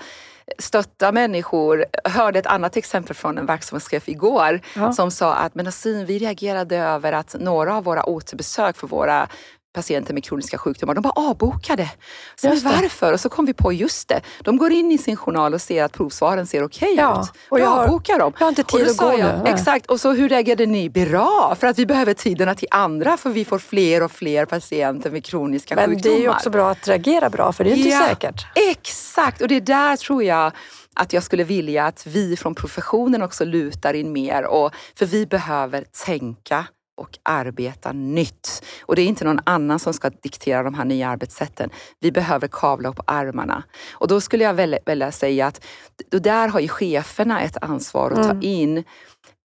stötta 0.59 1.11
människor. 1.11 1.85
Jag 2.03 2.11
hörde 2.11 2.39
ett 2.39 2.45
annat 2.45 2.77
exempel 2.77 3.15
från 3.15 3.37
en 3.37 3.45
verksamhetschef 3.45 4.09
igår 4.09 4.61
Ja. 4.75 4.93
som 4.93 5.11
sa 5.11 5.33
att 5.33 5.55
men 5.55 5.65
Nassim, 5.65 6.05
vi 6.05 6.19
reagerade 6.19 6.77
över 6.77 7.13
att 7.13 7.35
några 7.39 7.75
av 7.77 7.83
våra 7.83 8.03
återbesök 8.03 8.77
för 8.77 8.87
våra 8.87 9.27
patienter 9.75 10.13
med 10.13 10.23
kroniska 10.23 10.57
sjukdomar. 10.57 10.93
De 10.95 11.01
bara 11.01 11.13
avbokade. 11.29 11.91
Så 12.35 12.47
varför? 12.49 13.13
Och 13.13 13.19
så 13.19 13.29
kom 13.29 13.45
vi 13.45 13.53
på, 13.53 13.73
just 13.73 14.07
det, 14.07 14.21
de 14.41 14.57
går 14.57 14.71
in 14.71 14.91
i 14.91 14.97
sin 14.97 15.15
journal 15.15 15.53
och 15.53 15.61
ser 15.61 15.83
att 15.83 15.93
provsvaren 15.93 16.47
ser 16.47 16.63
okej 16.63 16.93
Ja, 16.97 17.21
ut. 17.23 17.31
och 17.49 17.59
jag 17.59 17.67
avbokar 17.79 18.19
de. 18.19 18.33
Jag 18.39 18.45
har 18.45 18.49
inte 18.49 18.63
tid 18.63 18.87
att 18.89 18.97
gå 18.97 19.17
jag, 19.17 19.43
nu. 19.43 19.49
Exakt, 19.49 19.85
och 19.85 19.99
så 19.99 20.11
hur 20.13 20.29
reagerade 20.29 20.65
ni? 20.65 20.89
Bra, 20.89 21.55
för 21.59 21.67
att 21.67 21.79
vi 21.79 21.85
behöver 21.85 22.13
tiderna 22.13 22.55
till 22.55 22.67
andra 22.71 23.17
för 23.17 23.29
vi 23.29 23.45
får 23.45 23.59
fler 23.59 24.03
och 24.03 24.11
fler 24.11 24.45
patienter 24.45 25.11
med 25.11 25.25
kroniska 25.25 25.75
Men 25.75 25.89
sjukdomar. 25.89 26.15
det 26.15 26.19
är 26.19 26.23
ju 26.23 26.29
också 26.29 26.49
bra 26.49 26.69
att 26.71 26.87
reagera 26.87 27.29
bra, 27.29 27.51
för 27.53 27.63
det 27.63 27.71
är 27.71 27.75
inte 27.75 27.89
Ja. 27.89 28.07
säkert. 28.07 28.45
Exakt, 28.71 29.41
och 29.41 29.47
det 29.47 29.55
är 29.55 29.61
där 29.61 29.95
tror 29.97 30.23
jag 30.23 30.51
att 30.93 31.13
jag 31.13 31.23
skulle 31.23 31.43
vilja 31.43 31.85
att 31.85 32.07
vi 32.07 32.37
från 32.37 32.55
professionen 32.55 33.21
också 33.23 33.45
lutar 33.45 33.93
in 33.93 34.11
mer. 34.13 34.43
Och, 34.45 34.71
för 34.95 35.05
vi 35.05 35.25
behöver 35.25 35.83
tänka 36.05 36.65
och 36.97 37.17
arbeta 37.23 37.91
nytt. 37.91 38.63
Och 38.81 38.95
det 38.95 39.01
är 39.01 39.05
inte 39.05 39.25
någon 39.25 39.39
annan 39.43 39.79
som 39.79 39.93
ska 39.93 40.09
diktera 40.09 40.63
de 40.63 40.73
här 40.73 40.85
nya 40.85 41.09
arbetssätten. 41.09 41.69
Vi 41.99 42.11
behöver 42.11 42.47
kavla 42.47 42.89
upp 42.89 42.99
armarna. 43.07 43.63
Och 43.93 44.07
då 44.07 44.21
skulle 44.21 44.43
jag 44.43 44.53
vilja 44.85 45.11
säga 45.11 45.47
att 45.47 45.65
då 46.11 46.19
där 46.19 46.47
har 46.47 46.59
ju 46.59 46.67
cheferna 46.67 47.41
ett 47.41 47.57
ansvar 47.63 48.11
att 48.11 48.17
ta 48.23 48.23
Mm. 48.29 48.39
in 48.43 48.83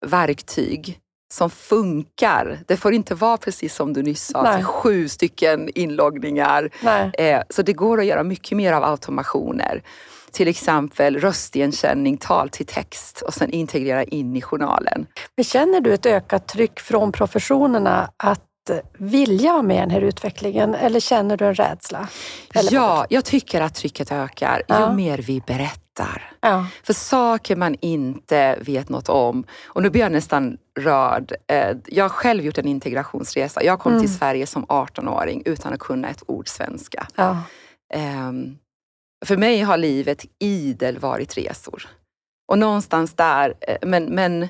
verktyg 0.06 1.00
som 1.34 1.50
funkar. 1.50 2.60
Det 2.68 2.78
får 2.78 2.94
inte 2.94 3.16
vara 3.16 3.38
precis 3.38 3.76
som 3.76 3.94
du 3.94 4.04
nyss 4.04 4.26
sa, 4.28 4.42
Nej. 4.44 4.64
sju 4.64 5.08
stycken 5.10 5.70
inloggningar. 5.76 6.70
Eh, 7.18 7.42
Så 7.50 7.62
det 7.62 7.74
går 7.74 8.00
att 8.00 8.06
göra 8.06 8.24
mycket 8.24 8.58
mer 8.58 8.74
av 8.74 8.84
automationer. 8.84 9.84
Till 10.32 10.48
exempel 10.48 11.20
röstigenkänning, 11.20 12.18
tal 12.18 12.50
till 12.50 12.65
text 12.65 13.22
och 13.22 13.34
sen 13.34 13.50
integrera 13.52 14.04
in 14.04 14.36
i 14.36 14.42
journalen. 14.42 15.06
Känner 15.44 15.82
du 15.82 15.94
ett 15.94 16.06
ökat 16.06 16.48
tryck 16.48 16.80
från 16.80 17.12
professionerna 17.12 18.12
att 18.18 18.46
vilja 18.98 19.52
vara 19.52 19.62
med 19.62 19.82
den 19.82 19.89
här 19.89 20.02
utvecklingen 20.02 20.76
eller 20.76 21.00
känner 21.00 21.38
du 21.38 21.46
en 21.46 21.56
rädsla? 21.56 22.08
Eller 22.56 22.74
Ja, 22.74 23.06
jag 23.10 23.26
tycker 23.26 23.62
att 23.62 23.76
trycket 23.76 24.12
ökar 24.12 24.62
Ja. 24.68 24.89
ju 24.89 24.96
mer 24.96 25.18
vi 25.18 25.42
berättar. 25.48 26.32
Ja. 26.42 26.65
För 26.84 26.94
saker 26.94 27.56
man 27.56 27.76
inte 27.82 28.58
vet 28.62 28.89
något 28.89 29.10
om. 29.10 29.44
Och 29.68 29.84
nu 29.84 29.89
blir 29.89 30.02
jag 30.02 30.12
nästan 30.12 30.58
rörd. 30.80 31.34
Eh, 31.48 31.78
Jag 31.88 32.04
har 32.04 32.10
själv 32.10 32.44
gjort 32.46 32.58
en 32.58 32.68
integrationsresa. 32.68 33.63
Jag 33.63 33.80
kom 33.80 33.92
Mm. 33.92 34.04
till 34.04 34.13
Sverige 34.18 34.48
som 34.48 34.65
18-åring 34.65 35.42
utan 35.46 35.74
att 35.74 35.80
kunna 35.80 36.10
ett 36.10 36.24
ord 36.28 36.48
svenska. 36.48 37.08
Ja. 37.15 37.38
Ehm, 37.94 38.58
för 39.26 39.38
mig 39.38 39.62
har 39.62 39.78
livet 39.78 40.26
idel 40.40 40.98
varit 41.00 41.38
resor. 41.38 41.88
Och 42.52 42.60
någonstans 42.60 43.14
där, 43.14 43.54
eh, 43.62 43.78
men, 43.82 44.04
men 44.06 44.44
eh, 44.44 44.50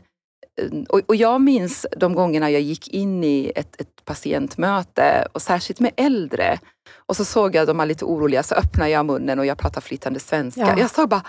och, 0.89 1.01
och 1.07 1.15
jag 1.15 1.41
minns 1.41 1.85
de 1.97 2.13
gångerna 2.13 2.49
jag 2.49 2.61
gick 2.61 2.87
in 2.87 3.23
i 3.23 3.51
ett, 3.55 3.81
ett 3.81 4.05
patientmöte 4.05 5.27
och 5.33 5.41
särskilt 5.41 5.79
med 5.79 5.91
äldre. 5.97 6.59
Och 7.05 7.15
så 7.15 7.25
såg 7.25 7.55
jag 7.55 7.67
de 7.67 7.77
var 7.77 7.85
lite 7.85 8.05
oroliga, 8.05 8.43
så 8.43 8.55
öppnade 8.55 8.89
jag 8.89 9.05
munnen 9.05 9.39
och 9.39 9.45
jag 9.45 9.57
pratade 9.57 9.85
flytande 9.85 10.19
svenska. 10.19 10.61
Ja. 10.61 10.79
Jag 10.79 10.89
såg 10.89 11.09
bara, 11.09 11.23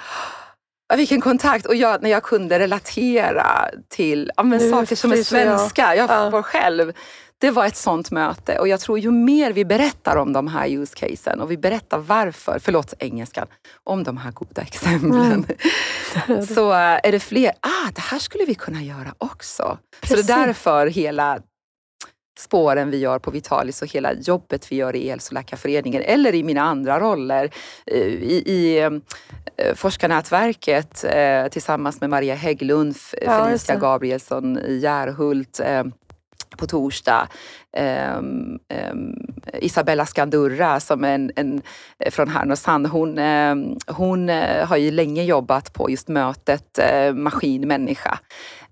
"Ah, 0.92 0.96
vilken 0.96 1.20
kontakt! 1.20 1.66
Och 1.66 1.74
jag, 1.74 2.02
när 2.02 2.10
jag 2.10 2.22
kunde 2.22 2.58
relatera 2.58 3.68
till 3.88 4.30
ja, 4.36 4.42
saker 4.70 4.96
som 4.96 5.12
är 5.12 5.16
fryser 5.16 5.38
jag. 5.46 5.58
svenska, 5.60 5.94
jag, 5.96 6.10
Ja. 6.10 6.42
själv. 6.42 6.92
Det 7.40 7.50
var 7.50 7.66
ett 7.66 7.76
sånt 7.76 8.10
möte 8.10 8.58
och 8.58 8.68
jag 8.68 8.80
tror 8.80 8.98
ju 8.98 9.10
mer 9.10 9.52
vi 9.52 9.64
berättar 9.64 10.16
om 10.16 10.32
de 10.32 10.48
här 10.48 10.68
use 10.68 10.94
casen 10.96 11.40
och 11.40 11.50
vi 11.50 11.56
berättar 11.56 11.98
varför, 11.98 12.58
förlåt 12.58 12.94
engelskan, 12.98 13.46
om 13.84 14.04
de 14.04 14.16
här 14.16 14.32
goda 14.32 14.62
exemplen. 14.62 15.46
Så 16.54 16.70
eh, 16.72 16.78
är 16.78 17.12
det 17.12 17.20
fler, 17.20 17.52
ah 17.60 17.90
det 17.94 18.00
här 18.00 18.18
skulle 18.18 18.44
vi 18.44 18.54
kunna 18.54 18.82
göra 18.82 19.14
också. 19.18 19.62
Så 19.62 20.00
Precis. 20.00 20.26
det 20.26 20.32
är 20.32 20.46
därför 20.46 20.86
hela 20.86 21.38
spåren 22.38 22.90
vi 22.90 22.96
gör 22.98 23.18
på 23.18 23.30
Vitalis 23.30 23.82
och 23.82 23.88
hela 23.88 24.12
jobbet 24.12 24.72
vi 24.72 24.76
gör 24.76 24.96
i 24.96 25.08
Hälsoläkarföreningen 25.10 26.02
eller 26.02 26.34
i 26.34 26.42
mina 26.42 26.62
andra 26.62 27.00
roller 27.00 27.50
eh, 27.86 27.98
i, 28.06 28.42
i 28.46 28.78
eh, 28.78 29.74
forskarnätverket 29.74 31.04
tillsammans 31.50 32.00
med 32.00 32.10
Maria 32.10 32.34
Hägglund, 32.34 32.96
Ja, 33.22 33.44
Felicia. 33.44 33.76
Gabrielsson 33.76 34.58
i 34.58 34.78
Järhult 34.78 35.60
på 36.56 36.66
torsdag. 36.66 37.28
Ehm, 37.76 38.58
ehm, 38.68 39.14
Isabella 39.60 40.06
Skandurra 40.06 40.80
som 40.80 41.04
en, 41.04 41.32
en, 41.36 41.62
från 42.10 42.28
Härnösand, 42.28 42.86
hon, 42.86 43.18
ehm, 43.18 43.76
hon 43.86 44.30
eh, 44.30 44.66
har 44.66 44.76
ju 44.76 44.90
länge 44.90 45.22
jobbat 45.22 45.72
på 45.72 45.90
just 45.90 46.08
mötet 46.08 46.78
eh, 46.78 47.14
maskin-människa. 47.14 48.18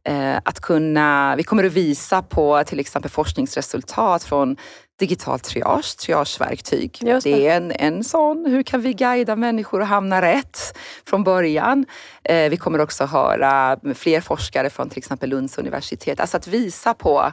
Eh, 0.05 0.37
att 0.45 0.61
kunna, 0.61 1.35
vi 1.37 1.43
kommer 1.43 1.65
att 1.65 1.73
visa 1.73 2.23
på 2.23 2.65
till 2.65 2.81
exempel 2.81 3.11
forskningsresultat 3.11 4.25
från 4.25 4.57
digital 4.99 5.41
triage, 5.41 5.97
triageverktyg. 5.97 6.99
Det. 7.01 7.25
det 7.25 7.49
är 7.49 7.57
en, 7.57 7.73
en 7.73 8.05
sån, 8.05 8.47
hur 8.47 8.63
kan 8.63 8.81
vi 8.81 8.93
guida 8.93 9.37
människor 9.37 9.83
att 9.83 9.89
hamna 9.89 10.23
rätt 10.23 10.79
från 11.07 11.25
början? 11.25 11.87
Eh, 12.25 12.51
vi 12.51 12.57
kommer 12.57 12.79
också 12.79 13.05
höra 13.05 13.79
fler 13.95 14.21
forskare 14.21 14.71
från 14.71 14.89
till 14.89 14.99
exempel 14.99 15.31
Lunds 15.31 15.59
universitet. 15.59 16.21
Alltså 16.21 16.37
att 16.37 16.47
visa 16.47 16.95
på 16.95 17.33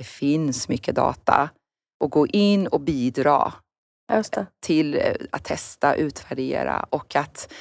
det 0.00 0.04
finns 0.04 0.68
mycket 0.68 0.94
data 0.94 1.50
och 2.04 2.10
gå 2.10 2.26
in 2.26 2.66
och 2.66 2.80
bidra 2.80 3.52
till 4.60 4.94
eh, 4.94 5.00
att 5.30 5.44
testa, 5.44 5.94
utvärdera 5.94 6.86
och 6.90 7.16
att 7.16 7.52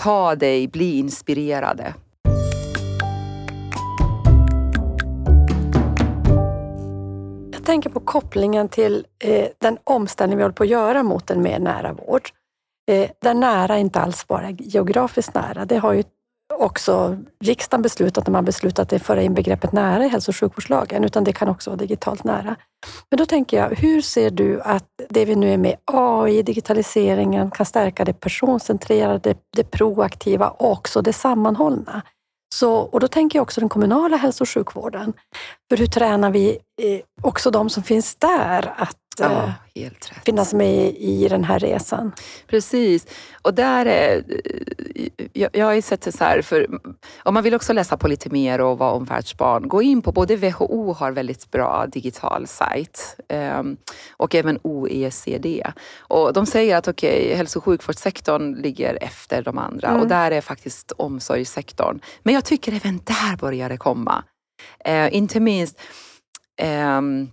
ta 0.00 0.34
dig, 0.34 0.68
bli 0.68 0.98
inspirerade. 0.98 1.94
Jag 7.52 7.64
tänker 7.64 7.90
på 7.90 8.00
kopplingen 8.00 8.68
till 8.68 9.06
eh, 9.24 9.48
den 9.58 9.78
omställning 9.84 10.36
vi 10.36 10.42
håller 10.42 10.54
på 10.54 10.62
att 10.62 10.68
göra 10.68 11.02
mot 11.02 11.30
en 11.30 11.42
mer 11.42 11.58
nära 11.58 11.92
vård. 11.92 12.28
Eh, 12.90 13.10
där 13.20 13.34
nära 13.34 13.78
inte 13.78 14.00
alls 14.00 14.26
bara 14.26 14.50
geografiskt 14.50 15.34
nära. 15.34 15.64
Det 15.64 15.78
har 15.78 15.92
ju 15.92 16.04
också 16.58 17.16
riksdagen 17.44 17.82
beslutat 17.82 18.26
när 18.26 18.32
man 18.32 18.44
beslutat 18.44 18.92
att 18.92 19.02
föra 19.02 19.22
in 19.22 19.34
begreppet 19.34 19.72
nära 19.72 20.04
i 20.04 20.08
hälso 20.08 20.30
och 20.30 20.36
sjukvårdslagen, 20.36 21.04
utan 21.04 21.24
det 21.24 21.32
kan 21.32 21.48
också 21.48 21.70
vara 21.70 21.78
digitalt 21.78 22.24
nära. 22.24 22.56
Men 23.10 23.18
då 23.18 23.26
tänker 23.26 23.56
jag, 23.56 23.70
hur 23.70 24.00
ser 24.00 24.30
du 24.30 24.60
att 24.60 24.88
det 25.08 25.24
vi 25.24 25.36
nu 25.36 25.52
är 25.52 25.56
med 25.56 25.76
AI, 25.84 26.42
digitaliseringen, 26.42 27.50
kan 27.50 27.66
stärka 27.66 28.04
det 28.04 28.12
personcentrerade, 28.12 29.34
det 29.56 29.70
proaktiva 29.70 30.48
och 30.48 30.70
också 30.72 31.02
det 31.02 31.12
sammanhållna? 31.12 32.02
Så, 32.54 32.72
och 32.74 33.00
då 33.00 33.08
tänker 33.08 33.38
jag 33.38 33.42
också 33.42 33.60
den 33.60 33.68
kommunala 33.68 34.16
hälso 34.16 34.44
och 34.44 34.48
sjukvården. 34.48 35.12
För 35.68 35.76
hur 35.76 35.86
tränar 35.86 36.30
vi 36.30 36.58
eh, 36.82 37.00
också 37.22 37.50
de 37.50 37.70
som 37.70 37.82
finns 37.82 38.14
där 38.14 38.74
att 38.76 38.96
Ja, 39.24 39.52
helt 39.74 40.10
rätt. 40.12 40.24
finnas 40.24 40.54
med 40.54 40.94
i, 40.96 41.28
den 41.28 41.44
här 41.44 41.58
resan? 41.58 42.12
Precis. 42.46 43.06
Och 43.42 43.54
där 43.54 43.86
är, 43.86 44.24
jag, 45.32 45.50
jag 45.52 45.66
har 45.66 45.72
ju 45.72 45.82
sett 45.82 46.02
det 46.02 46.12
så 46.12 46.24
här, 46.24 46.42
för 46.42 46.66
om 47.22 47.34
man 47.34 47.42
vill 47.42 47.54
också 47.54 47.72
läsa 47.72 47.96
på 47.96 48.08
lite 48.08 48.30
mer 48.30 48.60
och 48.60 48.78
vara 48.78 48.92
omvärldsbarn, 48.92 49.68
gå 49.68 49.82
in 49.82 50.02
på, 50.02 50.12
både 50.12 50.36
WHO 50.36 50.92
har 50.92 51.12
väldigt 51.12 51.50
bra 51.50 51.86
digital 51.86 52.46
sajt 52.46 53.16
ehm, 53.28 53.76
och 54.16 54.34
även 54.34 54.58
OECD. 54.62 55.66
Och 55.98 56.32
de 56.32 56.46
säger 56.46 56.76
att 56.76 56.88
okej, 56.88 57.34
hälso 57.36 57.58
och 57.58 57.64
sjukvårdssektorn 57.64 58.54
ligger 58.54 58.98
efter 59.02 59.42
de 59.42 59.58
andra 59.58 59.88
Mm. 59.88 60.00
och 60.02 60.08
där 60.08 60.30
är 60.30 60.40
faktiskt 60.40 60.92
omsorgssektorn. 60.92 62.00
Men 62.22 62.34
jag 62.34 62.44
tycker 62.44 62.72
även 62.72 63.00
där 63.04 63.36
börjar 63.36 63.68
det 63.68 63.76
komma. 63.76 64.24
Eh, 64.84 65.14
inte 65.14 65.40
minst 65.40 65.80
ehm, 66.60 67.28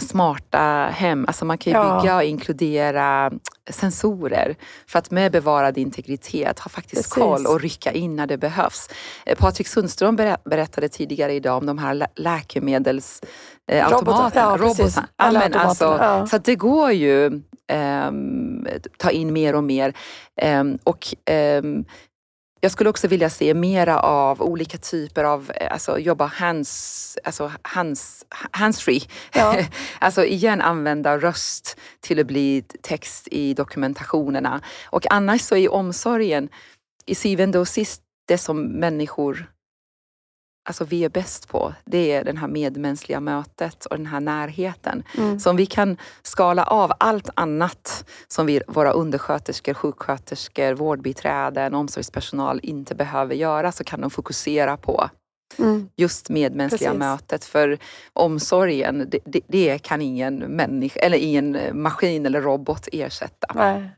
smarta 0.00 0.88
hem. 0.92 1.24
Alltså 1.28 1.44
man 1.44 1.58
kan 1.58 1.72
ju 1.72 1.78
Ja. 1.78 2.00
bygga 2.00 2.16
och 2.16 2.22
inkludera 2.22 3.32
sensorer 3.70 4.56
för 4.86 4.98
att 4.98 5.10
med 5.10 5.32
bevarad 5.32 5.78
integritet 5.78 6.58
ha 6.58 6.68
faktiskt 6.68 6.94
Precis. 7.02 7.12
koll 7.12 7.46
och 7.46 7.60
rycka 7.60 7.92
in 7.92 8.16
när 8.16 8.26
det 8.26 8.38
behövs. 8.38 8.88
Eh, 9.26 9.38
Patrik 9.38 9.68
Sundström 9.68 10.16
berä- 10.18 10.36
berättade 10.44 10.88
tidigare 10.88 11.32
idag 11.34 11.56
om 11.56 11.66
de 11.66 11.78
här 11.78 11.94
lä- 11.94 12.06
läkemedelsautomaterna. 12.16 13.90
Robotar, 13.90 14.30
ja, 14.40 14.56
precis. 14.58 14.96
Ja, 15.16 15.32
men 15.32 15.54
alltså, 15.54 15.84
ja. 15.84 16.26
Så 16.26 16.38
det 16.38 16.54
går 16.54 16.92
ju 16.92 17.42
ehm, 17.68 18.66
ta 18.98 19.10
in 19.10 19.32
mer 19.32 19.54
och 19.54 19.64
mer. 19.64 19.94
Ehm, 20.40 20.78
och 20.84 21.06
ehm, 21.26 21.84
jag 22.64 22.72
skulle 22.72 22.90
också 22.90 23.08
vilja 23.08 23.30
se 23.30 23.54
mera 23.54 24.00
av 24.00 24.42
olika 24.42 24.78
typer 24.78 25.24
av, 25.24 25.52
eh, 25.54 25.72
alltså 25.72 25.98
jobba 25.98 26.26
hands, 26.26 27.18
alltså 27.24 27.52
hands, 27.62 28.24
hands-free. 28.50 29.02
Ja. 29.32 29.56
alltså 29.98 30.24
igen 30.24 30.60
använda 30.60 31.18
röst 31.18 31.76
till 32.00 32.20
att 32.20 32.26
bli 32.26 32.64
text 32.82 33.28
i 33.30 33.54
dokumentationerna. 33.54 34.60
Och 34.84 35.12
annars 35.12 35.40
så 35.40 35.56
är 35.56 35.72
omsorgen 35.72 36.48
i 37.06 37.14
syvende 37.14 37.58
och 37.58 37.68
sist 37.68 38.02
det 38.28 38.38
som 38.38 38.62
människor 38.62 39.51
Alltså 40.64 40.84
vi 40.84 41.04
är 41.04 41.08
bäst 41.08 41.48
på, 41.48 41.74
det 41.84 42.12
är 42.12 42.24
det 42.24 42.38
här 42.38 42.48
medmänskliga 42.48 43.20
mötet 43.20 43.84
och 43.84 43.96
den 43.96 44.06
här 44.06 44.20
närheten. 44.20 45.02
Mm. 45.18 45.40
Så 45.40 45.50
om 45.50 45.56
vi 45.56 45.66
kan 45.66 45.96
skala 46.22 46.64
av 46.64 46.92
allt 47.00 47.30
annat 47.34 48.04
som 48.28 48.46
vi, 48.46 48.62
våra 48.68 48.90
undersköterskor, 48.90 49.74
sjuksköterskor, 49.74 50.74
vårdbiträden, 50.74 51.74
omsorgspersonal 51.74 52.60
inte 52.62 52.94
behöver 52.94 53.34
göra 53.34 53.72
så 53.72 53.84
kan 53.84 54.00
de 54.00 54.10
fokusera 54.10 54.76
på 54.76 55.10
Mm. 55.58 55.88
Just 55.96 56.28
medmänskliga 56.28 56.90
Precis. 56.90 56.98
mötet. 56.98 57.44
För 57.44 57.78
omsorgen, 58.12 59.06
det, 59.10 59.18
det, 59.24 59.40
det 59.46 59.78
kan 59.78 60.02
ingen 60.02 60.38
människa, 60.38 61.00
eller 61.00 61.18
ingen 61.18 61.58
maskin 61.72 62.26
eller 62.26 62.40
robot 62.40 62.88
ersätta. 62.92 63.46
Nej. 63.54 63.90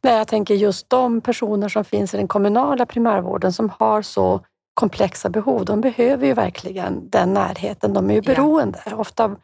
Nej, 0.00 0.16
jag 0.16 0.28
tänker 0.28 0.54
just 0.54 0.90
de 0.90 1.20
personer 1.20 1.68
som 1.68 1.84
finns 1.84 2.14
i 2.14 2.16
den 2.16 2.28
kommunala 2.28 2.86
primärvården 2.86 3.52
som 3.52 3.70
har 3.78 4.02
så 4.02 4.40
komplexa 4.80 5.28
behov, 5.28 5.64
de 5.64 5.80
behöver 5.80 6.26
ju 6.26 6.34
verkligen 6.34 7.10
den 7.10 7.34
närheten. 7.34 7.92
De 7.94 8.10
är 8.10 8.14
ju 8.14 8.20
Ja. 8.24 8.34
beroende. 8.34 8.78
Ofta 8.96 9.36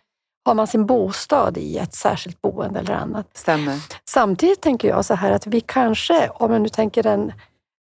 har 0.46 0.54
man 0.54 0.66
sin 0.66 0.86
bostad 0.86 1.58
i 1.58 1.78
ett 1.78 1.94
särskilt 1.94 2.42
boende 2.42 2.78
eller 2.80 2.94
annat. 2.94 3.26
Stämmer. 3.34 3.74
Samtidigt 4.10 4.60
tänker 4.60 4.88
jag 4.88 5.04
så 5.04 5.14
här 5.14 5.30
att 5.32 5.46
vi 5.46 5.60
kanske, 5.60 6.28
om 6.28 6.52
jag 6.52 6.62
nu 6.62 6.68
tänker 6.68 7.02
den 7.02 7.32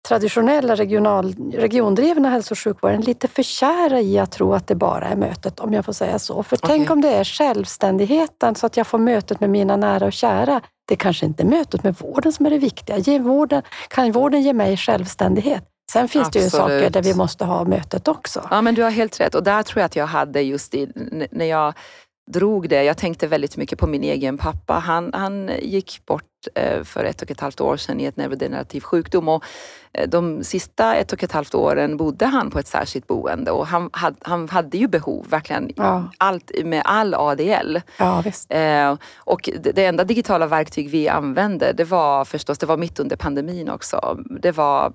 traditionella 0.08 0.74
regional, 0.74 1.34
regiondrivna 1.52 2.30
hälso 2.30 2.52
och 2.54 2.58
sjukvården, 2.58 3.00
lite 3.00 3.28
för 3.28 3.42
kära 3.42 4.00
i 4.00 4.18
att 4.18 4.32
tro 4.32 4.54
att 4.54 4.66
det 4.66 4.74
bara 4.74 5.08
är 5.08 5.16
mötet, 5.16 5.60
om 5.60 5.72
jag 5.72 5.84
får 5.84 5.92
säga 5.92 6.18
så. 6.18 6.42
För 6.42 6.56
tänk 6.56 6.82
Okej. 6.82 6.92
om 6.92 7.00
det 7.00 7.08
är 7.14 7.24
självständigheten, 7.24 8.54
så 8.54 8.66
att 8.66 8.76
jag 8.76 8.86
får 8.86 8.98
mötet 8.98 9.40
med 9.40 9.50
mina 9.50 9.76
nära 9.76 10.06
och 10.06 10.12
kära. 10.12 10.60
Det 10.88 10.94
är 10.94 10.98
kanske 10.98 11.26
inte 11.26 11.44
mötet 11.44 11.84
med 11.84 11.94
vården 11.96 12.32
som 12.32 12.46
är 12.46 12.50
det 12.50 12.58
viktiga. 12.58 12.96
Ge 12.98 13.18
vården, 13.18 13.62
kan 13.88 14.12
vården 14.12 14.42
ge 14.42 14.52
mig 14.52 14.76
självständighet? 14.76 15.64
Sen 15.92 16.08
finns 16.08 16.30
det 16.30 16.38
ju 16.38 16.44
Absolut. 16.44 16.80
saker 16.80 16.90
där 16.90 17.02
vi 17.02 17.14
måste 17.14 17.44
ha 17.44 17.64
mötet 17.64 18.08
också. 18.08 18.48
Ja, 18.50 18.62
men 18.62 18.74
du 18.74 18.82
har 18.82 18.90
helt 18.90 19.20
rätt. 19.20 19.34
Och 19.34 19.42
där 19.42 19.62
tror 19.62 19.80
jag 19.80 19.86
att 19.86 19.96
jag 19.96 20.06
hade 20.06 20.40
just 20.40 20.74
i, 20.74 20.88
när 21.30 21.44
jag 21.44 21.74
drog 22.30 22.68
det, 22.68 22.84
jag 22.84 22.96
tänkte 22.96 23.26
väldigt 23.26 23.56
mycket 23.56 23.78
på 23.78 23.86
min 23.86 24.02
egen 24.04 24.38
pappa. 24.38 24.74
Han, 24.74 25.10
han 25.14 25.50
gick 25.62 26.02
bort 26.06 26.24
eh, 26.54 26.82
för 26.84 27.04
ett 27.04 27.22
och 27.22 27.30
ett 27.30 27.40
halvt 27.40 27.60
år 27.60 27.76
sedan 27.76 28.00
i 28.00 28.04
ett 28.04 28.16
neurodegenerativ 28.16 28.80
sjukdom 28.80 29.28
och 29.28 29.44
eh, 29.92 30.08
de 30.08 30.44
sista 30.44 30.94
ett 30.94 31.12
och 31.12 31.22
ett 31.22 31.32
halvt 31.32 31.54
åren 31.54 31.96
bodde 31.96 32.26
han 32.26 32.50
på 32.50 32.58
ett 32.58 32.66
särskilt 32.66 33.06
boende 33.06 33.50
och 33.50 33.66
han, 33.66 33.90
hade, 33.92 34.16
han 34.22 34.48
hade 34.48 34.78
ju 34.78 34.88
behov, 34.88 35.26
verkligen, 35.28 35.72
Ja. 35.76 36.10
allt 36.18 36.50
med 36.64 36.82
all 36.84 37.14
ADL. 37.14 37.78
Ja, 37.98 38.22
visst. 38.24 38.52
Eh, 38.52 38.96
och 39.16 39.48
det 39.60 39.84
enda 39.86 40.04
digitala 40.04 40.46
verktyg 40.46 40.90
vi 40.90 41.08
använde, 41.08 41.72
det 41.72 41.84
var 41.84 42.24
förstås, 42.24 42.58
det 42.58 42.66
var 42.66 42.76
mitt 42.76 43.00
under 43.00 43.16
pandemin 43.16 43.70
också. 43.70 44.18
Det 44.42 44.52
var 44.52 44.92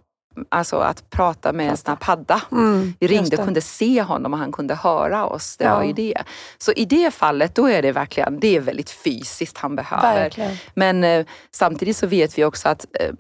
alltså 0.50 0.78
att 0.78 1.10
prata 1.10 1.54
med 1.54 1.70
en 1.70 1.78
sån 1.78 1.90
här 1.90 1.96
padda. 1.96 2.42
Mm, 2.52 2.94
Vi 3.00 3.08
ringde 3.08 3.38
och 3.38 3.46
kunde 3.46 3.62
se 3.62 4.02
honom 4.02 4.34
och 4.34 4.40
han 4.40 4.52
kunde 4.52 4.76
höra 4.76 5.26
oss. 5.26 5.58
Det 5.58 5.64
Ja. 5.66 5.76
var 5.76 5.84
ju 5.84 5.94
det. 5.94 6.24
Så 6.58 6.72
i 6.72 6.86
det 6.86 7.12
fallet, 7.14 7.56
då 7.56 7.68
är 7.70 7.82
det 7.82 7.92
verkligen, 7.92 8.40
det 8.40 8.56
är 8.56 8.60
väldigt 8.60 8.90
fysiskt 8.90 9.58
han 9.58 9.76
behöver. 9.76 10.14
Verkligen. 10.24 10.58
Men 10.74 11.04
eh, 11.04 11.26
samtidigt 11.52 11.98
så 11.98 12.08
vet 12.08 12.38
vi 12.38 12.46
också 12.46 12.70
att 12.70 12.86
eh, 13.00 13.12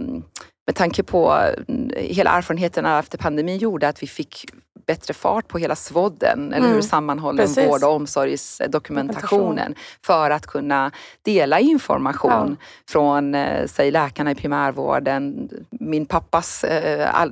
med 0.67 0.75
tanke 0.75 1.03
på 1.03 1.33
eh, 1.67 2.03
hela 2.03 2.31
erfarenheterna 2.31 2.99
efter 2.99 3.17
pandemin 3.17 3.57
gjorde 3.57 3.87
att 3.87 4.03
vi 4.03 4.07
fick 4.07 4.45
bättre 4.85 5.13
fart 5.13 5.47
på 5.47 5.57
hela 5.57 5.75
svodden, 5.75 6.53
eller 6.53 6.65
hur? 6.65 6.71
Mm. 6.73 6.81
Sammanhållen 6.83 7.45
Precis. 7.47 7.67
vård 7.67 7.83
och 7.83 7.91
omsorgsdokumentationen 7.91 9.75
för 10.05 10.29
att 10.29 10.47
kunna 10.47 10.91
dela 11.21 11.59
information 11.59 12.57
från, 12.89 13.35
eh, 13.35 13.65
säg 13.67 13.91
läkarna 13.91 14.31
i 14.31 14.35
primärvården, 14.35 15.49
min 15.71 16.05
pappas 16.05 16.63
eh, 16.63 17.15
all, 17.15 17.31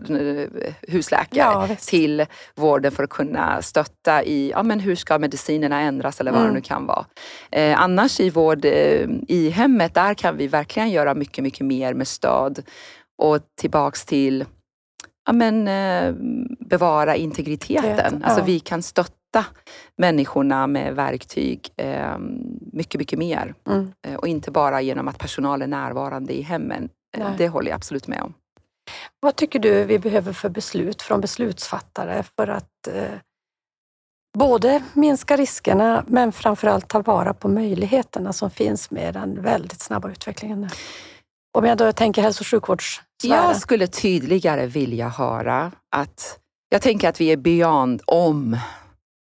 husläkare 0.81 1.67
Ja, 1.69 1.75
till 1.87 2.25
vården 2.55 2.91
för 2.91 3.03
att 3.03 3.09
kunna 3.09 3.61
stötta 3.61 4.23
i 4.23 4.51
ja, 4.51 4.63
men 4.63 4.79
hur 4.79 4.95
ska 4.95 5.19
medicinerna 5.19 5.79
ändras 5.81 6.19
eller 6.19 6.31
vad 6.31 6.41
Mm. 6.41 6.53
det 6.53 6.59
nu 6.59 6.61
kan 6.61 6.85
vara. 6.85 7.05
Eh, 7.51 7.81
annars 7.81 8.19
i 8.19 8.29
vård 8.29 8.65
eh, 8.65 9.09
i 9.27 9.49
hemmet, 9.49 9.93
där 9.93 10.13
kan 10.13 10.37
vi 10.37 10.47
verkligen 10.47 10.89
göra 10.89 11.13
mycket, 11.13 11.43
mycket 11.43 11.65
mer 11.65 11.93
med 11.93 12.07
stöd 12.07 12.63
och 13.17 13.39
tillbaks 13.61 14.05
till 14.05 14.45
ja, 15.25 15.33
men, 15.33 15.67
eh, 15.67 16.15
bevara 16.59 17.15
integriteten. 17.15 18.19
Det, 18.19 18.25
Alltså 18.25 18.41
ja. 18.41 18.45
vi 18.45 18.59
kan 18.59 18.83
stötta 18.83 19.45
människorna 19.97 20.67
med 20.67 20.95
verktyg 20.95 21.69
eh, 21.77 22.17
mycket, 22.71 22.99
mycket 22.99 23.19
mer. 23.19 23.53
Mm. 23.67 23.91
Eh, 24.07 24.15
och 24.15 24.27
inte 24.27 24.51
bara 24.51 24.81
genom 24.81 25.07
att 25.07 25.17
personal 25.17 25.61
är 25.61 25.67
närvarande 25.67 26.33
i 26.33 26.41
hemmen. 26.41 26.89
Eh, 27.17 27.23
Nej. 27.23 27.35
Det 27.37 27.47
håller 27.47 27.69
jag 27.69 27.75
absolut 27.75 28.07
med 28.07 28.21
om. 28.21 28.33
Vad 29.19 29.35
tycker 29.35 29.59
du 29.59 29.83
vi 29.83 29.99
behöver 29.99 30.33
för 30.33 30.49
beslut 30.49 31.01
från 31.01 31.21
beslutsfattare 31.21 32.23
för 32.35 32.47
att 32.47 32.87
eh, 32.87 33.03
både 34.37 34.83
minska 34.93 35.37
riskerna 35.37 36.03
men 36.07 36.31
framförallt 36.31 36.87
ta 36.87 37.01
vara 37.01 37.33
på 37.33 37.47
möjligheterna 37.47 38.33
som 38.33 38.51
finns 38.51 38.91
med 38.91 39.13
den 39.13 39.41
väldigt 39.41 39.81
snabba 39.81 40.11
utvecklingen? 40.11 40.69
Om 41.57 41.65
jag 41.65 41.77
då 41.77 41.91
tänker 41.91 42.21
hälso 42.21 42.41
och 42.41 42.47
sjukvårdssfären. 42.47 43.05
Jag 43.23 43.57
skulle 43.57 43.87
tydligare 43.87 44.65
vilja 44.65 45.09
höra 45.09 45.71
att 45.95 46.39
jag 46.69 46.81
tänker 46.81 47.09
att 47.09 47.21
vi 47.21 47.31
är 47.31 47.37
beyond 47.37 48.01
om. 48.05 48.57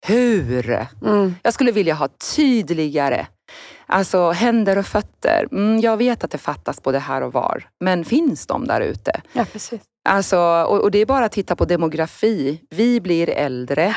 Hur? 0.07 0.87
Mm, 1.05 1.35
Jag 1.43 1.53
skulle 1.53 1.71
vilja 1.71 1.93
ha 1.93 2.07
tydligare, 2.35 3.27
alltså 3.85 4.31
händer 4.31 4.77
och 4.77 4.85
fötter. 4.85 5.47
Mm, 5.51 5.79
jag 5.79 5.97
vet 5.97 6.23
att 6.23 6.31
det 6.31 6.37
fattas 6.37 6.83
både 6.83 6.99
här 6.99 7.21
och 7.21 7.33
var, 7.33 7.63
men 7.79 8.05
finns 8.05 8.45
de 8.47 8.67
där 8.67 8.81
ute? 8.81 9.21
ja, 9.33 9.45
precis. 9.51 9.81
Alltså, 10.07 10.37
och, 10.39 10.81
och 10.81 10.91
det 10.91 10.99
är 10.99 11.05
bara 11.05 11.25
att 11.25 11.31
titta 11.31 11.55
på 11.55 11.65
demografi. 11.65 12.61
Vi 12.69 13.01
blir 13.01 13.29
äldre, 13.29 13.95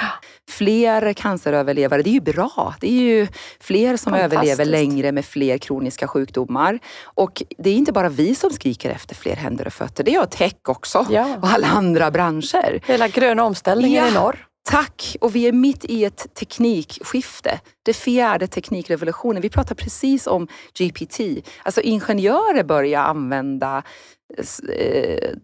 fler 0.51 1.13
canceröverlevare. 1.13 2.03
Det 2.03 2.11
är 2.11 2.13
ju 2.13 2.21
bra. 2.21 2.75
Det 2.81 2.89
är 2.89 3.03
ju 3.03 3.27
fler 3.61 3.97
som 3.97 4.15
överlever 4.15 4.65
längre 4.65 5.13
med 5.13 5.25
fler 5.25 5.59
kroniska 5.59 6.09
sjukdomar. 6.09 6.79
Och 7.05 7.43
det 7.59 7.71
är 7.71 7.75
inte 7.75 7.93
bara 7.93 8.09
vi 8.09 8.35
som 8.35 8.51
skriker 8.51 8.91
efter 8.91 9.15
fler 9.15 9.37
händer 9.37 9.67
och 9.67 9.73
fötter. 9.73 10.05
Det 10.05 10.11
är 10.11 10.15
jag 10.15 10.31
tech 10.31 10.55
också. 10.69 11.07
Ja. 11.11 11.37
Och 11.43 11.49
alla 11.49 11.67
andra 11.67 12.11
branscher. 12.11 12.81
Hela 12.87 13.09
gröna 13.09 13.45
omställningen 13.45 14.05
Ja. 14.05 14.11
i 14.11 14.15
norr. 14.15 14.45
Tack! 14.71 15.17
Och 15.21 15.37
vi 15.37 15.49
är 15.49 15.53
mitt 15.53 15.85
i 15.85 16.05
ett 16.05 16.35
teknikskifte. 16.35 17.61
Det 17.85 17.93
fjärde 17.93 18.47
teknikrevolutionen. 18.47 19.43
Vi 19.43 19.51
pratar 19.51 19.75
precis 19.75 20.27
om 20.27 20.49
GPT. 20.79 21.21
Alltså 21.63 21.81
ingenjörer 21.81 22.65
börjar 22.65 23.01
använda 23.03 23.83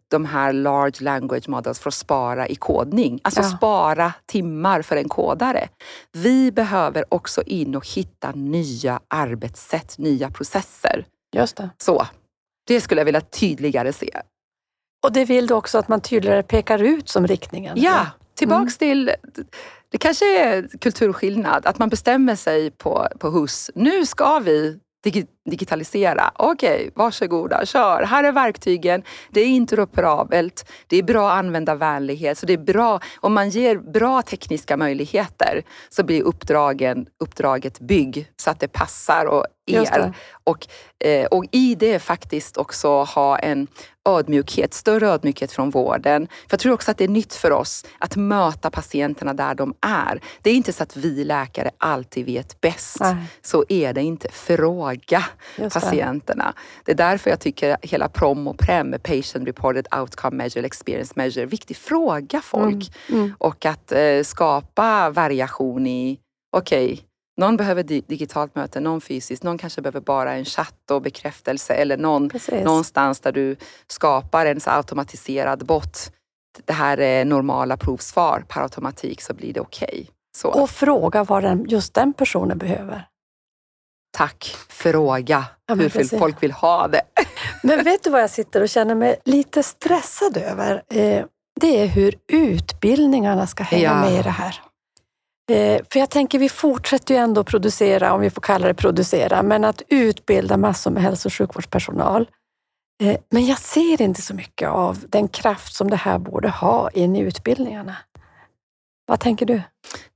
de 0.09 0.25
här 0.25 0.53
large 0.53 1.05
language 1.05 1.49
models 1.49 1.79
för 1.79 1.89
att 1.91 1.95
spara 1.95 2.49
i 2.49 2.55
kodning. 2.55 3.21
Alltså 3.25 3.41
Ja. 3.41 3.49
spara 3.57 4.13
timmar 4.27 4.83
för 4.83 4.97
en 4.97 5.09
kodare. 5.09 5.69
Vi 6.13 6.53
behöver 6.53 7.05
också 7.15 7.43
in 7.43 7.75
och 7.77 7.89
hitta 7.89 8.33
nya 8.33 9.01
arbetssätt, 9.09 9.99
nya 9.99 10.31
processer. 10.31 11.07
Just 11.37 11.57
det. 11.57 11.71
Så, 11.79 12.07
det 12.67 12.81
skulle 12.81 13.01
jag 13.01 13.05
vilja 13.05 13.21
tydligare 13.21 13.93
se. 13.93 14.21
Och 15.05 15.13
det 15.13 15.25
vill 15.25 15.47
du 15.47 15.55
också 15.55 15.79
att 15.79 15.89
man 15.89 16.01
tydligare 16.01 16.43
pekar 16.43 16.83
ut 16.83 17.09
som 17.09 17.27
riktningen? 17.27 17.81
Ja, 17.81 18.07
tillbaks 18.35 18.79
till... 18.79 19.11
Det 19.89 19.99
kanske 19.99 20.45
är 20.45 20.69
kulturskillnad, 20.81 21.67
att 21.67 21.79
man 21.79 21.89
bestämmer 21.89 22.37
sig 22.37 22.71
på, 22.71 23.09
på 23.19 23.31
hus. 23.31 23.71
Nu 23.75 24.07
ska 24.07 24.39
vi 24.39 24.79
digitalisera. 25.51 26.33
Okej, 26.35 26.91
varsågoda, 26.95 27.67
kör. 27.67 28.03
Här 28.03 28.25
är 28.25 28.33
verktygen. 28.33 29.03
Det 29.31 29.41
är 29.41 29.47
interoperabelt. 29.47 30.71
Det 30.87 30.97
är 30.97 31.03
bra 31.03 31.31
användarvänlighet. 31.33 32.39
Så 32.39 32.47
det 32.47 32.53
är 32.53 32.59
bra, 32.59 33.01
om 33.21 33.35
man 33.35 33.51
ger 33.51 33.77
bra 33.77 34.23
tekniska 34.23 34.77
möjligheter 34.77 35.63
så 35.89 36.05
blir 36.05 36.23
uppdragen, 36.23 37.07
uppdraget 37.19 37.81
bygg 37.81 38.33
så 38.37 38.51
att 38.51 38.61
det 38.61 38.69
passar 38.69 39.27
och 39.27 39.47
er. 39.67 40.13
Och, 40.45 40.67
eh, 40.99 41.27
och 41.27 41.45
i 41.53 41.75
det 41.75 41.99
faktiskt 41.99 42.57
också 42.57 42.89
ha 42.89 43.39
en 43.39 43.67
ödmjukhet, 44.09 44.75
större 44.75 45.09
ödmjukhet 45.09 45.53
från 45.53 45.71
vården. 45.71 46.27
För 46.27 46.49
jag 46.51 46.61
tror 46.61 46.73
också 46.73 46.91
att 46.91 46.99
det 46.99 47.05
är 47.05 47.09
nytt 47.09 47.35
för 47.35 47.53
oss 47.53 47.85
att 47.99 48.17
möta 48.17 48.71
patienterna 48.71 49.35
där 49.35 49.55
de 49.55 49.75
är. 49.81 50.21
Det 50.43 50.51
är 50.51 50.55
inte 50.55 50.73
så 50.73 50.83
att 50.83 50.97
vi 50.97 51.25
läkare 51.25 51.71
alltid 51.79 52.27
vet 52.27 52.61
bäst. 52.61 52.97
Nej. 53.01 53.17
Så 53.43 53.65
är 53.69 53.93
det 53.93 54.03
inte. 54.03 54.29
Fråga 54.29 55.25
Just 55.59 55.75
patienterna. 55.75 56.55
Det 56.85 56.93
är 56.93 56.97
därför 56.97 57.31
jag 57.31 57.41
tycker 57.41 57.77
hela 57.83 58.09
PROM 58.09 58.49
och 58.49 58.59
PREM, 58.59 58.95
Patient 59.03 59.49
Reported 59.49 59.87
Outcome 60.01 60.37
Measure, 60.37 60.67
Experience 60.67 61.13
Measure, 61.17 61.47
viktig. 61.47 61.77
Fråga 61.77 62.41
folk. 62.41 62.93
Mm. 63.11 63.35
Och 63.39 63.67
att 63.67 63.93
eh, 63.93 64.23
skapa 64.23 65.11
variation 65.11 65.87
i, 65.87 66.19
okej, 66.57 67.01
någon 67.37 67.57
behöver 67.57 67.83
di- 67.83 68.05
digitalt 68.07 68.55
möte, 68.55 68.81
någon 68.81 69.01
fysiskt, 69.01 69.43
någon 69.43 69.59
kanske 69.59 69.81
behöver 69.83 70.01
bara 70.01 70.33
en 70.33 70.45
chatt 70.45 70.91
och 70.91 71.03
bekräftelse 71.03 71.75
eller 71.75 71.97
någon 71.97 72.29
Precis. 72.29 72.65
någonstans 72.65 73.21
där 73.21 73.33
du 73.33 73.57
skapar 73.87 74.47
en 74.47 74.61
så 74.61 74.71
automatiserad 74.71 75.67
bot. 75.67 76.13
Det 76.65 76.73
här 76.73 76.99
är 77.01 77.25
normala 77.25 77.77
provsvar 77.77 78.45
per 78.49 78.61
automatik 78.61 79.21
så 79.21 79.35
blir 79.35 79.53
det 79.53 79.61
okej. 79.61 80.11
Så 80.37 80.49
Och 80.49 80.71
fråga 80.71 81.25
vad 81.25 81.43
den, 81.43 81.65
just 81.69 81.95
den 81.95 82.13
personen 82.13 82.59
behöver. 82.59 83.07
Tack, 84.15 84.57
fråga 84.69 85.45
Ja, 85.67 85.75
hur 85.75 85.89
precis. 85.89 86.19
folk 86.19 86.43
vill 86.43 86.53
ha 86.53 86.89
det. 86.89 87.03
Men 87.63 87.85
vet 87.85 88.05
du 88.05 88.11
vad 88.11 88.23
jag 88.23 88.31
sitter 88.31 88.61
och 88.61 88.69
känner 88.69 88.95
mig 88.95 89.17
lite 89.25 89.63
stressad 89.63 90.37
över? 90.37 90.83
Eh, 90.91 91.25
det 91.61 91.81
är 91.83 91.87
hur 91.87 92.15
utbildningarna 92.29 93.47
ska 93.47 93.65
hänga 93.65 93.83
Ja. 93.83 93.95
med 94.01 94.13
i 94.21 94.23
det 94.23 94.31
här. 94.31 94.61
Eh, 95.51 95.81
för 95.93 96.01
jag 96.01 96.11
tänker, 96.11 96.39
vi 96.39 96.49
fortsätter 96.49 97.15
ju 97.15 97.21
ändå 97.21 97.45
producera, 97.45 98.13
om 98.13 98.21
vi 98.21 98.31
får 98.31 98.43
kalla 98.43 98.67
det 98.67 98.75
producera, 98.75 99.43
men 99.43 99.65
att 99.65 99.83
utbilda 99.89 100.57
massor 100.57 100.91
med 100.91 101.03
hälso 101.03 101.29
och 101.29 101.33
sjukvårdspersonal. 101.33 102.29
Eh, 103.03 103.17
men 103.31 103.47
jag 103.47 103.59
ser 103.59 104.03
inte 104.03 104.23
så 104.23 104.35
mycket 104.35 104.69
av 104.69 105.05
den 105.09 105.29
kraft 105.29 105.75
som 105.75 105.91
det 105.91 105.97
här 105.97 106.19
borde 106.19 106.49
ha 106.49 106.91
in 106.91 107.17
i 107.17 107.21
utbildningarna. 107.21 107.97
Vad 109.07 109.21
tänker 109.21 109.47
du? 109.47 109.63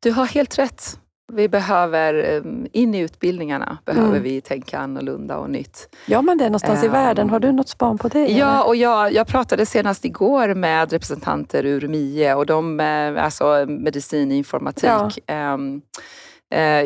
Du 0.01 0.11
har 0.13 0.27
helt 0.27 0.59
rätt. 0.59 0.99
Vi 1.33 1.49
behöver, 1.49 2.15
eh, 2.37 2.43
in 2.73 2.95
i 2.95 2.99
utbildningarna 2.99 3.79
behöver 3.85 4.09
Mm. 4.09 4.23
vi 4.23 4.41
tänka 4.41 4.79
annorlunda 4.79 5.39
och 5.39 5.51
nytt. 5.51 5.89
Ja, 6.07 6.23
men 6.23 6.39
det 6.39 6.45
är 6.45 6.49
någonstans 6.49 6.83
i 6.83 6.87
Ehm, 6.87 6.93
världen. 6.93 7.31
Har 7.31 7.41
du 7.41 7.53
något 7.53 7.69
span 7.69 7.99
på 7.99 8.09
det? 8.09 8.27
Ja, 8.27 8.63
och 8.65 8.77
jag, 8.77 9.13
jag 9.13 9.27
pratade 9.27 9.67
senast 9.67 10.05
igår 10.05 10.55
med 10.55 10.93
representanter 10.93 11.65
ur 11.67 11.89
MIE 11.89 12.35
och 12.35 12.47
de, 12.47 12.81
eh, 12.81 13.25
alltså 13.25 13.67
medicininformatik. 13.69 14.85
Ja. 14.89 15.11
Ehm, 15.27 15.77
eh, 15.77 16.03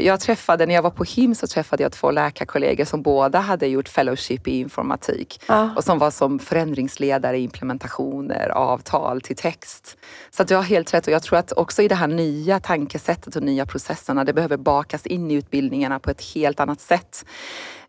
Jag 0.01 0.21
träffade, 0.21 0.67
när 0.67 0.75
jag 0.75 0.83
var 0.83 0.91
på 0.91 1.05
HIM 1.05 1.35
så 1.35 1.47
träffade 1.47 1.83
jag 1.83 1.93
två 1.93 2.11
läkarkollegor 2.11 2.85
som 2.85 3.03
båda 3.03 3.39
hade 3.39 3.67
gjort 3.67 3.89
fellowship 3.89 4.49
i 4.49 4.61
informatik 4.61 5.41
ja. 5.49 5.71
och 5.77 5.85
som 5.85 5.99
var 5.99 6.11
som 6.11 6.39
förändringsledare 6.39 7.39
i 7.39 7.43
implementationer, 7.43 8.49
avtal 8.49 9.21
till 9.21 9.37
text. 9.37 9.97
Så 10.31 10.43
att 10.43 10.49
du 10.49 10.57
har 10.57 10.63
helt 10.63 10.95
rätt 10.95 11.07
och 11.07 11.13
jag 11.13 11.23
tror 11.23 11.39
att 11.39 11.53
också 11.53 11.83
i 11.83 11.89
det 11.89 11.95
här 11.95 12.07
nya 12.07 12.61
tankesättet 12.61 13.37
och 13.37 13.43
nya 13.43 13.67
processerna, 13.67 14.25
det 14.25 14.33
behöver 14.33 14.57
bakas 14.57 15.07
in 15.07 15.31
i 15.31 15.35
utbildningarna 15.35 15.99
på 15.99 16.11
ett 16.11 16.23
helt 16.35 16.61
annat 16.61 16.81
sätt. 16.81 17.25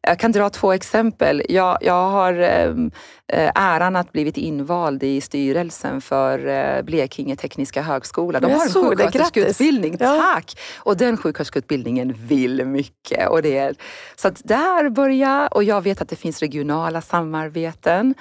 Jag 0.08 0.20
kan 0.20 0.32
dra 0.32 0.50
två 0.50 0.74
exempel. 0.74 1.44
Jag, 1.50 1.78
jag 1.82 2.10
har 2.10 2.34
ehm, 2.34 2.92
eh, 3.34 3.52
äran 3.56 3.96
att 3.96 4.12
blivit 4.12 4.38
invald 4.38 5.04
i 5.04 5.22
styrelsen 5.22 6.02
för 6.02 6.48
eh, 6.48 6.82
Blekinge 6.82 7.36
Tekniska 7.36 7.82
Högskola. 7.82 8.40
De 8.40 8.52
har 8.52 8.66
en 8.66 8.74
sjuksköterskeutbildning. 8.74 9.98
Ja. 10.00 10.34
Tack! 10.34 10.60
Och 10.78 10.98
den 10.98 11.18
sjuksköterskeutbildningen 11.18 12.14
vill 12.28 12.66
mycket. 12.66 13.30
Och 13.30 13.42
det 13.42 13.58
är, 13.58 13.76
så 14.16 14.28
att 14.28 14.42
där 14.44 14.90
börjar, 14.90 15.54
och 15.54 15.64
jag 15.64 15.82
vet 15.82 16.02
att 16.02 16.10
det 16.10 16.16
finns 16.16 16.40
regionala 16.40 17.02
samarbeten. 17.02 18.16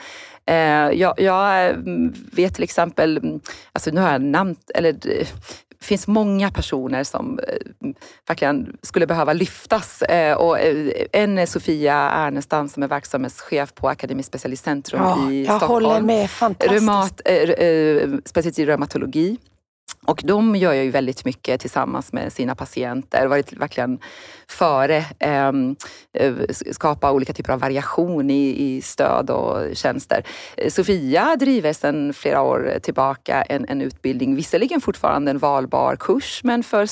Eh, 0.47 0.57
jag, 0.91 1.21
jag 1.21 1.69
mm, 1.71 2.15
vet 2.33 2.55
till 2.55 2.65
exempel, 2.65 3.41
alltså 3.73 3.91
nu 3.91 4.01
har 4.01 4.13
jag 4.13 4.23
namn, 4.23 4.57
eller 4.75 4.97
det 5.83 5.87
finns 5.87 6.07
många 6.07 6.51
personer 6.51 7.05
som 7.05 7.39
eh, 7.39 7.89
verkligen 8.29 8.77
skulle 8.83 9.07
behöva 9.07 9.33
lyftas. 9.33 10.03
Eh, 10.03 10.37
och 10.37 10.59
eh, 10.61 10.93
en 11.13 11.39
är 11.39 11.47
Sofia 11.47 11.95
Ernestam 12.11 12.69
som 12.69 12.83
är 12.83 12.89
verksamhetschef 12.89 13.75
på 13.75 13.89
Akademiskt 13.89 14.29
specialistcentrum 14.29 15.03
Ja, 15.03 15.31
i 15.31 15.45
jag 15.45 15.57
Stockholm. 15.57 15.85
håller 15.85 16.01
med. 16.01 16.31
Fantastiskt. 16.31 16.73
Reumat, 16.73 17.21
speciellt 18.25 18.59
i 18.59 18.67
reumatologi. 18.67 19.37
Och 20.07 20.21
de 20.25 20.57
gör 20.57 20.73
ju 20.73 20.91
väldigt 20.91 21.25
mycket 21.25 21.61
tillsammans 21.61 22.13
med 22.13 22.33
sina 22.33 22.55
patienter. 22.55 23.27
Varit 23.27 23.53
verkligen 23.53 23.99
före 24.49 25.05
ehm, 25.19 25.77
eh, 26.13 26.35
skapa 26.73 27.13
olika 27.13 27.33
typer 27.33 27.53
av 27.53 27.61
variation 27.61 28.31
i, 28.31 28.55
i 28.59 28.83
stöd 28.83 29.31
och 29.31 29.77
tjänster. 29.77 30.27
Eh, 30.57 30.71
Sofia 30.71 31.37
driver 31.37 31.73
sedan 31.73 32.15
flera 32.15 32.43
år 32.43 32.79
tillbaka 32.83 33.43
en, 33.43 33.69
en 33.69 33.81
utbildning, 33.81 34.37
visserligen 34.37 34.81
fortfarande 34.81 35.31
en 35.31 35.39
valbar 35.39 35.97
kurs, 35.97 36.41
men 36.45 36.63
för 36.63 36.87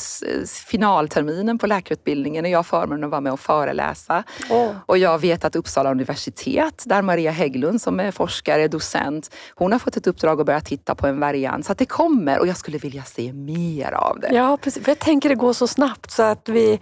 finalterminen 0.67 1.59
på 1.59 1.67
läkarutbildningen 1.67 2.47
är 2.47 2.51
jag 2.51 2.67
förmånen 2.67 3.05
att 3.05 3.11
vara 3.11 3.21
med 3.21 3.33
och 3.33 3.41
föreläsa. 3.41 4.25
Åh. 4.51 4.71
Och 4.87 4.99
jag 4.99 5.19
vet 5.19 5.45
att 5.45 5.57
Uppsala 5.57 5.91
universitet, 5.91 6.83
där 6.87 7.03
Maria 7.03 7.31
Hägglund 7.31 7.83
som 7.83 8.01
är 8.01 8.11
forskare, 8.11 8.69
docent, 8.69 9.35
hon 9.55 9.73
har 9.73 9.79
fått 9.79 9.97
ett 9.97 10.07
uppdrag 10.07 10.41
att 10.41 10.47
börja 10.47 10.61
titta 10.61 10.95
på 10.95 11.07
en 11.07 11.21
variant. 11.21 11.67
Så 11.67 11.73
att 11.73 11.79
det 11.79 11.87
kommer 11.87 12.39
och 12.39 12.47
jag 12.47 12.57
skulle 12.57 12.79
vilja 12.79 13.00
se 13.05 13.33
mer 13.33 13.93
av 13.93 14.21
det. 14.21 14.29
Ja, 14.35 14.57
precis. 14.57 14.85
För 14.85 14.91
jag 14.91 14.99
tänker 14.99 15.29
det 15.29 15.35
går 15.35 15.53
så 15.53 15.67
snabbt 15.67 16.11
så 16.11 16.23
att 16.23 16.49
vi 16.49 16.81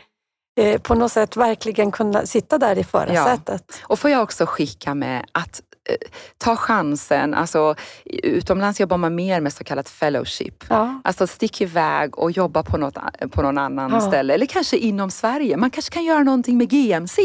eh, 0.60 0.80
på 0.80 0.94
något 0.94 1.12
sätt 1.12 1.36
verkligen 1.36 1.90
kunna 1.92 2.26
sitta 2.26 2.58
där 2.58 2.78
i 2.78 2.84
förarsätet. 2.84 3.80
Och 3.82 3.98
får 3.98 4.10
jag 4.10 4.22
också 4.22 4.46
skicka 4.46 4.94
med 4.94 5.24
att 5.32 5.62
eh, 5.90 5.96
ta 6.38 6.56
chansen. 6.56 7.34
Alltså, 7.34 7.74
utomlands 8.22 8.80
jobbar 8.80 8.96
man 8.96 9.14
mer 9.14 9.40
med 9.40 9.52
så 9.52 9.64
kallat 9.64 9.88
fellowship. 9.88 10.64
Ja. 10.68 11.00
Alltså 11.04 11.26
stick 11.26 11.60
iväg 11.60 12.18
och 12.18 12.30
jobba 12.30 12.62
på, 12.62 12.76
något, 12.76 12.98
på 13.30 13.42
någon 13.42 13.58
annan 13.58 13.90
Ja. 13.92 14.00
ställe. 14.00 14.34
Eller 14.34 14.46
kanske 14.46 14.76
inom 14.76 15.10
Sverige. 15.10 15.56
Man 15.56 15.70
kanske 15.70 15.92
kan 15.94 16.04
göra 16.04 16.22
någonting 16.22 16.58
med 16.58 16.68
GMC. 16.70 17.22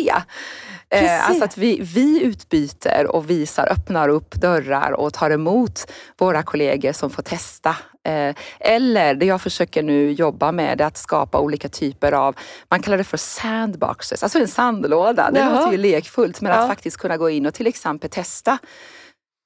Precis. 0.89 1.09
Eh, 1.09 1.29
alltså 1.29 1.43
att 1.45 1.57
vi, 1.57 1.79
vi 1.81 2.21
utbyter 2.23 3.07
och 3.15 3.29
visar, 3.29 3.67
öppnar 3.71 4.09
upp 4.09 4.35
dörrar 4.35 4.91
och 4.91 5.13
tar 5.13 5.29
emot 5.29 5.91
våra 6.19 6.43
kollegor 6.43 6.91
som 6.91 7.09
får 7.09 7.23
testa. 7.23 7.75
Eh, 8.05 8.35
eller 8.59 9.13
det 9.15 9.25
jag 9.25 9.41
försöker 9.41 9.83
nu 9.83 10.11
jobba 10.11 10.51
med 10.51 10.81
är 10.81 10.85
att 10.85 10.97
skapa 10.97 11.39
olika 11.39 11.69
typer 11.69 12.11
av, 12.11 12.35
man 12.69 12.81
kallar 12.81 12.97
det 12.97 13.03
för 13.03 13.17
sandboxes, 13.17 14.23
alltså 14.23 14.39
en 14.39 14.47
sandlåda. 14.47 15.31
Det 15.31 15.39
Jaha. 15.39 15.59
låter 15.59 15.71
ju 15.71 15.77
lekfullt 15.77 16.41
men 16.41 16.51
Ja. 16.51 16.57
att 16.57 16.67
faktiskt 16.67 16.97
kunna 16.97 17.17
gå 17.17 17.29
in 17.29 17.45
och 17.45 17.53
till 17.53 17.67
exempel 17.67 18.09
testa 18.09 18.57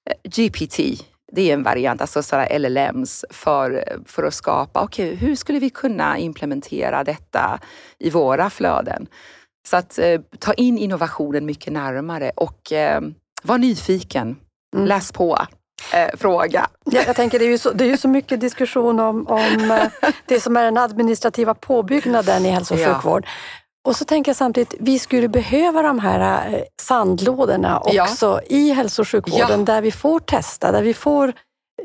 eh, 0.10 0.30
GPT. 0.32 0.78
Det 1.32 1.50
är 1.50 1.54
en 1.54 1.64
variant, 1.64 2.02
alltså 2.02 2.24
sådana 2.24 2.58
LLMs 2.58 3.26
för, 3.30 3.84
för 4.06 4.24
att 4.24 4.34
skapa, 4.34 4.84
okej 4.84 5.16
hur 5.16 5.36
skulle 5.36 5.60
vi 5.60 5.70
kunna 5.70 6.18
implementera 6.18 7.04
detta 7.04 7.60
i 8.00 8.10
våra 8.10 8.50
flöden? 8.50 9.08
Så 9.68 9.78
att 9.78 10.00
eh, 10.00 10.22
ta 10.40 10.54
in 10.54 10.78
innovationen 10.78 11.46
mycket 11.46 11.74
närmare 11.74 12.32
och 12.36 12.72
eh, 12.72 13.02
var 13.44 13.58
nyfiken. 13.58 14.36
Mm. 14.76 14.88
Läs 14.88 15.12
på. 15.12 15.38
Eh, 15.94 16.18
fråga. 16.18 16.68
Ja, 16.86 17.02
jag 17.08 17.16
tänker 17.16 17.40
det 17.40 17.46
är 17.46 17.50
ju 17.50 17.58
så, 17.58 17.72
det 17.72 17.84
är 17.84 17.90
ju 17.90 17.98
så 17.98 18.08
mycket 18.08 18.40
diskussion 18.42 19.00
om, 19.00 19.28
om 19.28 19.72
eh, 19.72 20.10
det 20.26 20.40
som 20.40 20.58
är 20.58 20.64
den 20.64 20.78
administrativa 20.78 21.54
påbyggnaden 21.54 22.46
i 22.46 22.50
hälso 22.50 22.74
och 22.74 22.80
Ja. 22.80 22.94
sjukvård. 22.94 23.26
Och 23.88 23.96
så 23.96 24.06
tänker 24.06 24.30
jag 24.30 24.36
samtidigt, 24.38 24.74
vi 24.80 25.00
skulle 25.00 25.28
behöva 25.28 25.82
de 25.82 26.00
här 26.00 26.54
eh, 26.54 26.60
sandlådorna 26.82 27.82
Ja. 27.86 28.04
också 28.04 28.42
i 28.50 28.72
hälso 28.74 29.02
och 29.02 29.08
sjukvården 29.08 29.60
Ja. 29.60 29.66
där 29.66 29.82
vi 29.82 29.92
får 29.92 30.20
testa, 30.20 30.72
där 30.72 30.82
vi 30.82 30.94
får 30.94 31.34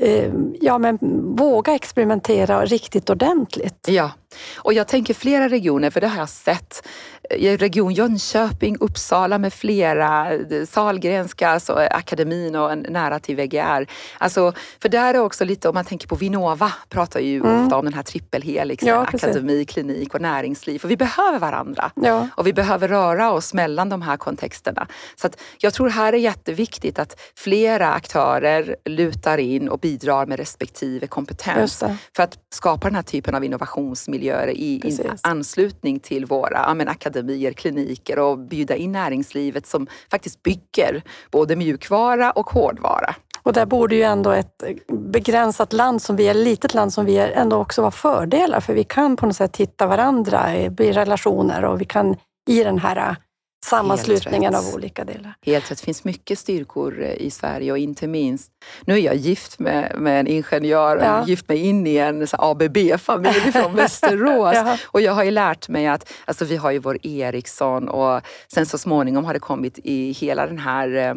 eh, 0.00 0.30
ja, 0.60 0.78
men, 0.78 0.98
våga 1.36 1.74
experimentera 1.74 2.64
riktigt 2.64 3.10
ordentligt. 3.10 3.86
Ja, 3.88 4.10
och 4.56 4.72
jag 4.72 4.88
tänker 4.88 5.14
flera 5.14 5.48
regioner, 5.48 5.90
för 5.90 6.00
det 6.00 6.06
har 6.08 6.18
jag 6.18 6.28
sett. 6.28 6.88
Eh, 7.30 7.58
Region 7.58 7.92
Jönköping, 7.92 8.76
Uppsala 8.80 9.38
med 9.38 9.52
flera, 9.52 10.32
eh, 10.34 10.66
Sahlgrenska, 10.66 11.48
alltså 11.48 11.72
akademin 11.90 12.56
och 12.56 12.78
nära 12.78 13.18
till 13.18 13.36
VGR. 13.36 13.86
Alltså, 14.18 14.52
för 14.82 14.88
där 14.88 15.14
är 15.14 15.18
också 15.18 15.44
lite, 15.44 15.68
om 15.68 15.74
man 15.74 15.84
tänker 15.84 16.08
på 16.08 16.14
Vinnova, 16.16 16.72
pratar 16.88 17.20
ju 17.20 17.36
Mm. 17.40 17.64
ofta 17.64 17.76
om 17.76 17.84
den 17.84 17.94
här 17.94 18.02
trippelhelixen, 18.02 18.88
Ja, 18.88 19.04
precis. 19.10 19.24
akademi, 19.28 19.64
klinik 19.64 20.14
och 20.14 20.20
näringsliv. 20.20 20.78
För 20.78 20.88
vi 20.88 20.96
behöver 20.96 21.38
varandra. 21.38 21.90
Ja. 21.94 22.28
Och 22.36 22.46
vi 22.46 22.52
behöver 22.52 22.88
röra 22.88 23.30
oss 23.30 23.54
mellan 23.54 23.88
de 23.88 24.02
här 24.02 24.16
kontexterna. 24.16 24.86
Så 25.16 25.26
att 25.26 25.40
jag 25.58 25.74
tror 25.74 25.88
här 25.88 26.12
är 26.12 26.16
jätteviktigt 26.16 26.98
att 26.98 27.20
flera 27.36 27.92
aktörer 27.92 28.76
lutar 28.84 29.38
in 29.38 29.68
och 29.68 29.78
bidrar 29.78 30.26
med 30.26 30.38
respektive 30.38 31.06
kompetens 31.06 31.82
för 32.16 32.22
att 32.22 32.38
skapa 32.54 32.88
den 32.88 32.94
här 32.94 33.02
typen 33.02 33.34
av 33.34 33.44
innovationsmiljöer 33.44 34.48
i, 34.48 34.74
i 34.84 34.98
anslutning 35.22 36.00
till 36.00 36.26
våra 36.26 36.64
ja, 36.66 36.74
men, 36.74 36.88
akademier, 36.88 37.11
kliniker 37.56 38.18
och 38.18 38.38
bjuda 38.38 38.76
in 38.76 38.92
näringslivet 38.92 39.66
som 39.66 39.86
faktiskt 40.10 40.42
bygger 40.42 41.02
både 41.30 41.56
mjukvara 41.56 42.30
och 42.30 42.50
hårdvara. 42.50 43.14
Och 43.42 43.52
där 43.52 43.66
borde 43.66 43.94
ju 43.94 44.02
ändå 44.02 44.30
ett 44.30 44.62
begränsat 44.88 45.72
land 45.72 46.02
som 46.02 46.16
vi 46.16 46.26
är, 46.26 46.30
ett 46.30 46.36
litet 46.36 46.74
land 46.74 46.92
som 46.92 47.04
vi 47.04 47.18
är, 47.18 47.28
ändå 47.28 47.56
också 47.56 47.80
vara 47.80 47.90
fördelar. 47.90 48.60
För 48.60 48.74
vi 48.74 48.84
kan 48.84 49.16
på 49.16 49.26
något 49.26 49.36
sätt 49.36 49.56
hitta 49.56 49.86
varandra 49.86 50.56
i 50.56 50.68
relationer 50.68 51.64
och 51.64 51.80
vi 51.80 51.84
kan 51.84 52.16
i 52.48 52.64
den 52.64 52.78
här 52.78 53.16
sammanslutningen 53.64 54.54
av 54.54 54.74
olika 54.74 55.04
delar. 55.04 55.34
Helt 55.46 55.70
rätt, 55.70 55.78
det 55.78 55.84
finns 55.84 56.04
mycket 56.04 56.38
styrkor 56.38 57.02
eh, 57.02 57.12
i 57.12 57.30
Sverige 57.30 57.72
och 57.72 57.78
inte 57.78 58.06
minst, 58.06 58.50
nu 58.84 58.94
är 58.94 58.98
jag 58.98 59.14
gift 59.16 59.58
med, 59.58 59.94
med 59.98 60.20
en 60.20 60.26
ingenjör, 60.26 60.96
Ja. 60.96 61.26
gift 61.26 61.48
mig 61.48 61.58
in 61.58 61.86
i 61.86 61.96
en 61.96 62.26
ABB-familj 62.32 63.52
från 63.52 63.74
Västerås. 63.76 64.54
Jaha. 64.54 64.78
Och 64.86 65.00
jag 65.00 65.12
har 65.12 65.24
ju 65.24 65.30
lärt 65.30 65.68
mig 65.68 65.86
att, 65.86 66.12
alltså 66.24 66.44
vi 66.44 66.56
har 66.56 66.70
ju 66.70 66.78
vår 66.78 67.06
Ericsson 67.06 67.88
och 67.88 68.20
sen 68.54 68.66
så 68.66 68.78
småningom 68.78 69.24
har 69.24 69.34
det 69.34 69.40
kommit 69.40 69.78
i 69.84 70.12
hela 70.12 70.46
den 70.46 70.58
här 70.58 70.94
eh, 70.96 71.14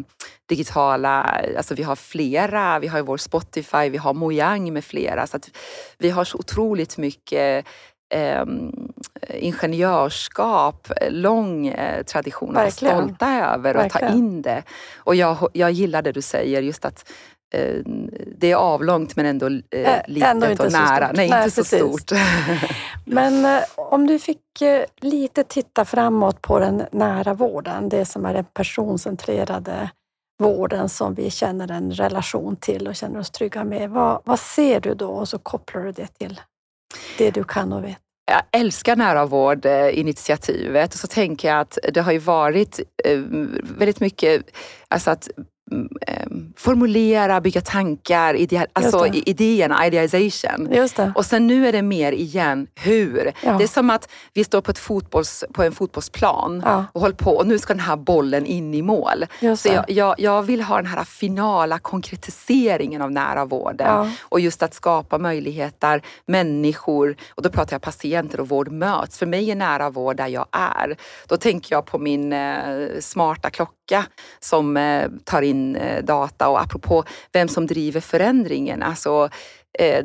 digitala, 0.48 1.22
alltså 1.56 1.74
vi 1.74 1.82
har 1.82 1.96
flera, 1.96 2.78
vi 2.78 2.86
har 2.86 2.98
ju 2.98 3.04
vår 3.04 3.16
Spotify, 3.16 3.88
vi 3.90 3.96
har 3.98 4.14
Mojang 4.14 4.72
med 4.72 4.84
flera. 4.84 5.26
Så 5.26 5.36
att 5.36 5.50
vi 5.98 6.10
har 6.10 6.24
så 6.24 6.38
otroligt 6.38 6.96
mycket 6.98 7.66
eh, 8.14 8.44
ingenjörskap, 9.34 10.88
lång 11.10 11.66
eh, 11.66 12.02
tradition 12.02 12.48
att 12.50 12.54
vara 12.56 12.70
stolta 12.70 13.52
över 13.54 13.76
och 13.76 13.82
Verkligen. 13.82 14.10
ta 14.12 14.16
in 14.18 14.42
det. 14.42 14.62
Och 14.96 15.14
jag, 15.14 15.48
jag 15.52 15.70
gillar 15.70 16.02
det 16.02 16.12
du 16.12 16.22
säger, 16.22 16.62
just 16.62 16.84
att 16.84 17.12
eh, 17.54 17.76
det 18.36 18.52
är 18.52 18.56
avlångt 18.56 19.16
men 19.16 19.26
ändå 19.26 19.46
eh, 19.46 19.52
Ä- 19.70 20.02
litet 20.06 20.28
ändå 20.30 20.46
och 20.50 20.56
så 20.72 20.78
nära. 20.78 21.10
Nej, 21.14 21.28
Nej, 21.30 21.44
inte 21.44 21.50
så 21.50 21.60
precis. 21.62 21.78
stort. 22.02 22.18
Men 23.04 23.44
eh, 23.44 23.62
om 23.76 24.06
du 24.06 24.18
fick 24.18 24.62
eh, 24.62 24.84
lite 25.00 25.44
titta 25.44 25.84
framåt 25.84 26.42
på 26.42 26.58
den 26.58 26.82
nära 26.92 27.34
vården, 27.34 27.88
det 27.88 28.04
som 28.04 28.24
är 28.26 28.34
den 28.34 28.44
personcentrerade 28.44 29.90
vården 30.42 30.88
som 30.88 31.14
vi 31.14 31.30
känner 31.30 31.70
en 31.70 31.92
relation 31.92 32.56
till 32.56 32.88
och 32.88 32.94
känner 32.96 33.18
oss 33.20 33.30
trygga 33.30 33.64
med. 33.64 33.90
Vad, 33.90 34.20
vad 34.24 34.38
ser 34.40 34.80
du 34.80 34.94
då 34.94 35.08
och 35.10 35.28
så 35.28 35.38
kopplar 35.38 35.82
du 35.82 35.92
det 35.92 36.06
till 36.06 36.40
det 37.18 37.30
du 37.30 37.44
kan 37.44 37.72
och 37.72 37.84
vet. 37.84 37.98
jag 38.26 38.42
älskar 38.60 38.96
nära 38.96 39.26
vård-initiativet 39.26 40.94
och 40.94 41.00
så 41.00 41.06
tänker 41.06 41.48
jag 41.48 41.60
att 41.60 41.78
det 41.92 42.00
har 42.00 42.12
ju 42.12 42.18
varit 42.18 42.80
eh, 43.04 43.18
väldigt 43.78 44.00
mycket, 44.00 44.42
alltså 44.88 45.10
att 45.10 45.28
formulera, 46.56 47.40
bygga 47.40 47.60
tankar, 47.60 48.34
idea, 48.34 48.66
alltså 48.72 49.06
idéerna, 49.06 49.74
det. 50.96 51.12
Och 51.14 51.26
sen 51.26 51.46
nu 51.46 51.66
är 51.68 51.72
det 51.72 51.82
mer 51.82 52.12
igen 52.12 52.66
hur. 52.74 53.32
Ja. 53.42 53.52
Det 53.58 53.64
är 53.64 53.68
som 53.68 53.90
att 53.90 54.08
vi 54.34 54.44
står 54.44 54.60
på, 54.60 54.70
ett 54.70 54.78
fotbolls, 54.78 55.44
på 55.52 55.62
en 55.62 55.72
fotbollsplan 55.72 56.62
Ja. 56.64 56.84
och 56.92 57.00
håller 57.00 57.14
på 57.14 57.30
och 57.30 57.46
nu 57.46 57.58
ska 57.58 57.72
den 57.74 57.80
här 57.80 57.96
bollen 57.96 58.46
in 58.46 58.74
i 58.74 58.82
mål. 58.82 59.26
Så 59.56 59.68
jag, 59.68 59.90
jag, 59.90 60.14
jag 60.18 60.42
vill 60.42 60.60
ha 60.62 60.76
den 60.76 60.86
här 60.86 61.04
finala 61.04 61.78
konkretiseringen 61.78 63.02
av 63.02 63.12
nära 63.12 63.44
vården. 63.44 63.86
Ja. 63.86 64.10
Och 64.22 64.40
just 64.40 64.62
att 64.62 64.74
skapa 64.74 65.18
möjligheter 65.18 66.02
människor, 66.26 67.16
och 67.34 67.42
då 67.42 67.50
pratar 67.50 67.74
jag 67.74 67.82
patienter 67.82 68.40
och 68.40 68.48
vård 68.48 68.70
möts. 68.72 69.18
För 69.18 69.26
mig 69.26 69.50
är 69.50 69.54
nära 69.54 69.90
vård 69.90 70.16
där 70.16 70.26
jag 70.26 70.46
är. 70.52 70.96
Då 71.28 71.36
tänker 71.36 71.74
jag 71.74 71.86
på 71.86 71.98
min 71.98 72.32
eh, 72.32 72.88
smarta 73.00 73.50
klocka 73.50 74.04
som 74.40 74.76
eh, 74.76 75.08
tar 75.24 75.42
in 75.42 75.55
eh, 75.76 76.04
data 76.04 76.48
och 76.48 76.60
apropå 76.60 77.04
vem 77.32 77.48
som 77.48 77.66
driver 77.66 78.00
förändringen. 78.00 78.82
Alltså, 78.82 79.28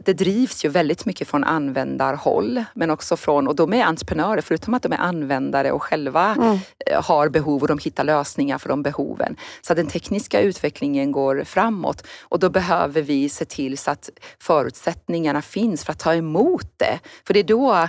det 0.06 0.14
drivs 0.14 0.66
ju 0.66 0.70
väldigt 0.70 1.06
mycket 1.06 1.28
från 1.28 1.44
användarhåll 1.44 2.64
men 2.74 2.90
också 2.90 3.18
från, 3.18 3.48
och 3.48 3.56
de 3.56 3.74
är 3.74 3.84
entreprenörer, 3.86 4.42
förutom 4.42 4.74
att 4.74 4.84
de 4.84 4.92
är 4.94 4.98
användare 4.98 5.72
och 5.72 5.84
själva 5.84 6.36
Mm. 6.36 6.60
eh, 6.86 7.04
har 7.04 7.30
behov 7.30 7.62
och 7.62 7.68
de 7.68 7.78
hittar 7.78 8.04
lösningar 8.04 8.58
för 8.58 8.70
de 8.70 8.84
behoven. 8.84 9.36
Så 9.62 9.74
den 9.74 9.88
tekniska 9.88 10.42
utvecklingen 10.42 11.12
går 11.12 11.44
framåt 11.44 12.08
och 12.22 12.40
då 12.40 12.50
behöver 12.50 13.02
vi 13.02 13.30
se 13.30 13.46
till 13.46 13.78
så 13.78 13.92
att 13.92 14.10
förutsättningarna 14.40 15.42
finns 15.42 15.86
för 15.86 15.92
att 15.92 16.00
ta 16.00 16.14
emot 16.16 16.68
det. 16.78 17.00
För 17.28 17.34
det 17.34 17.40
är 17.40 17.44
då, 17.44 17.88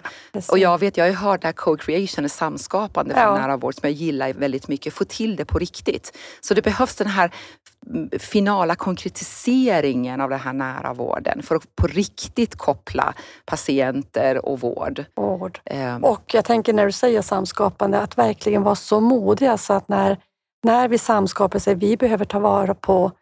och 0.48 0.58
jag 0.58 0.78
vet, 0.80 0.96
jag 0.96 1.04
har 1.04 1.10
ju 1.10 1.16
hört 1.16 1.40
det 1.42 1.48
här 1.48 1.52
co-creation, 1.52 2.28
samskapande 2.28 3.14
från 3.14 3.22
Ja. 3.22 3.38
nära 3.38 3.56
vård 3.56 3.74
som 3.74 3.80
jag 3.88 3.92
gillar 3.92 4.32
väldigt 4.32 4.68
mycket, 4.68 4.94
få 4.94 5.04
till 5.04 5.36
det 5.36 5.44
på 5.44 5.58
riktigt. 5.58 6.18
Så 6.40 6.54
det 6.54 6.62
behövs 6.62 6.94
den 6.96 7.06
här 7.06 7.30
finala 8.18 8.74
konkretiseringen 8.74 10.20
av 10.20 10.30
den 10.30 10.40
här 10.40 10.52
nära 10.52 10.92
vården 10.92 11.42
för 11.42 11.54
att 11.54 11.76
på 11.76 11.86
riktigt 11.86 12.56
koppla 12.56 13.14
patienter 13.44 14.46
och 14.46 14.60
vård. 14.60 15.04
Vård. 15.16 15.60
Ehm, 15.64 16.04
Och 16.04 16.34
jag 16.34 16.44
tänker 16.44 16.72
när 16.72 16.86
du 16.86 16.92
säger 16.92 17.22
samskapande, 17.22 18.00
att 18.00 18.18
verkligen 18.18 18.62
vara 18.62 18.74
så 18.74 19.00
modiga 19.00 19.58
så 19.58 19.72
att 19.72 19.88
när, 19.88 20.16
när 20.64 20.88
vi 20.88 20.98
samskapar 20.98 21.58
sig, 21.58 21.74
vi 21.74 21.96
behöver 21.96 22.24
ta 22.24 22.38
vara 22.38 22.74
på 22.74 23.12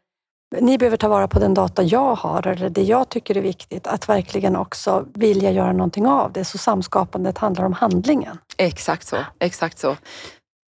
ni 0.61 0.79
behöver 0.79 0.97
ta 0.97 1.09
vara 1.09 1.29
på 1.29 1.39
den 1.39 1.55
data 1.55 1.83
jag 1.83 2.15
har 2.15 2.47
eller 2.47 2.71
det 2.71 2.83
jag 2.83 3.09
tycker 3.09 3.37
är 3.37 3.43
viktigt, 3.43 3.87
att 3.87 4.09
verkligen 4.09 4.57
också 4.57 5.07
vilja 5.15 5.51
göra 5.51 5.73
någonting 5.73 6.07
av 6.07 6.33
det. 6.33 6.45
Så 6.45 6.59
samskapandet 6.59 7.39
handlar 7.39 7.65
om 7.65 7.73
handlingen. 7.73 8.39
Exakt 8.57 9.07
så, 9.07 9.17
exakt 9.39 9.79
så. 9.79 9.97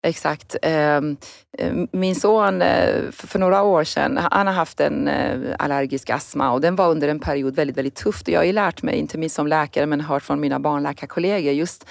Exakt. 0.08 0.56
Ehm, 0.62 1.16
eh, 1.58 1.72
Min 1.92 2.14
son, 2.14 2.62
eh, 2.62 3.10
för 3.10 3.38
några 3.38 3.62
år 3.62 3.84
sedan, 3.84 4.18
han 4.30 4.46
har 4.46 4.54
haft 4.54 4.80
en 4.80 5.08
eh, 5.08 5.38
allergisk 5.58 6.10
astma 6.10 6.50
och 6.52 6.60
den 6.60 6.76
var 6.76 6.88
under 6.90 7.08
en 7.08 7.20
period 7.20 7.56
väldigt, 7.56 7.76
väldigt 7.76 7.94
tufft. 7.94 8.28
Jag 8.28 8.40
har 8.40 8.44
ju 8.44 8.52
lärt 8.52 8.82
mig, 8.82 8.96
inte 8.96 9.18
minst 9.18 9.36
som 9.36 9.46
läkare, 9.46 9.86
men 9.86 10.00
hört 10.00 10.22
från 10.22 10.40
mina 10.40 10.60
barnläkarkollegor, 10.60 11.52
just 11.52 11.84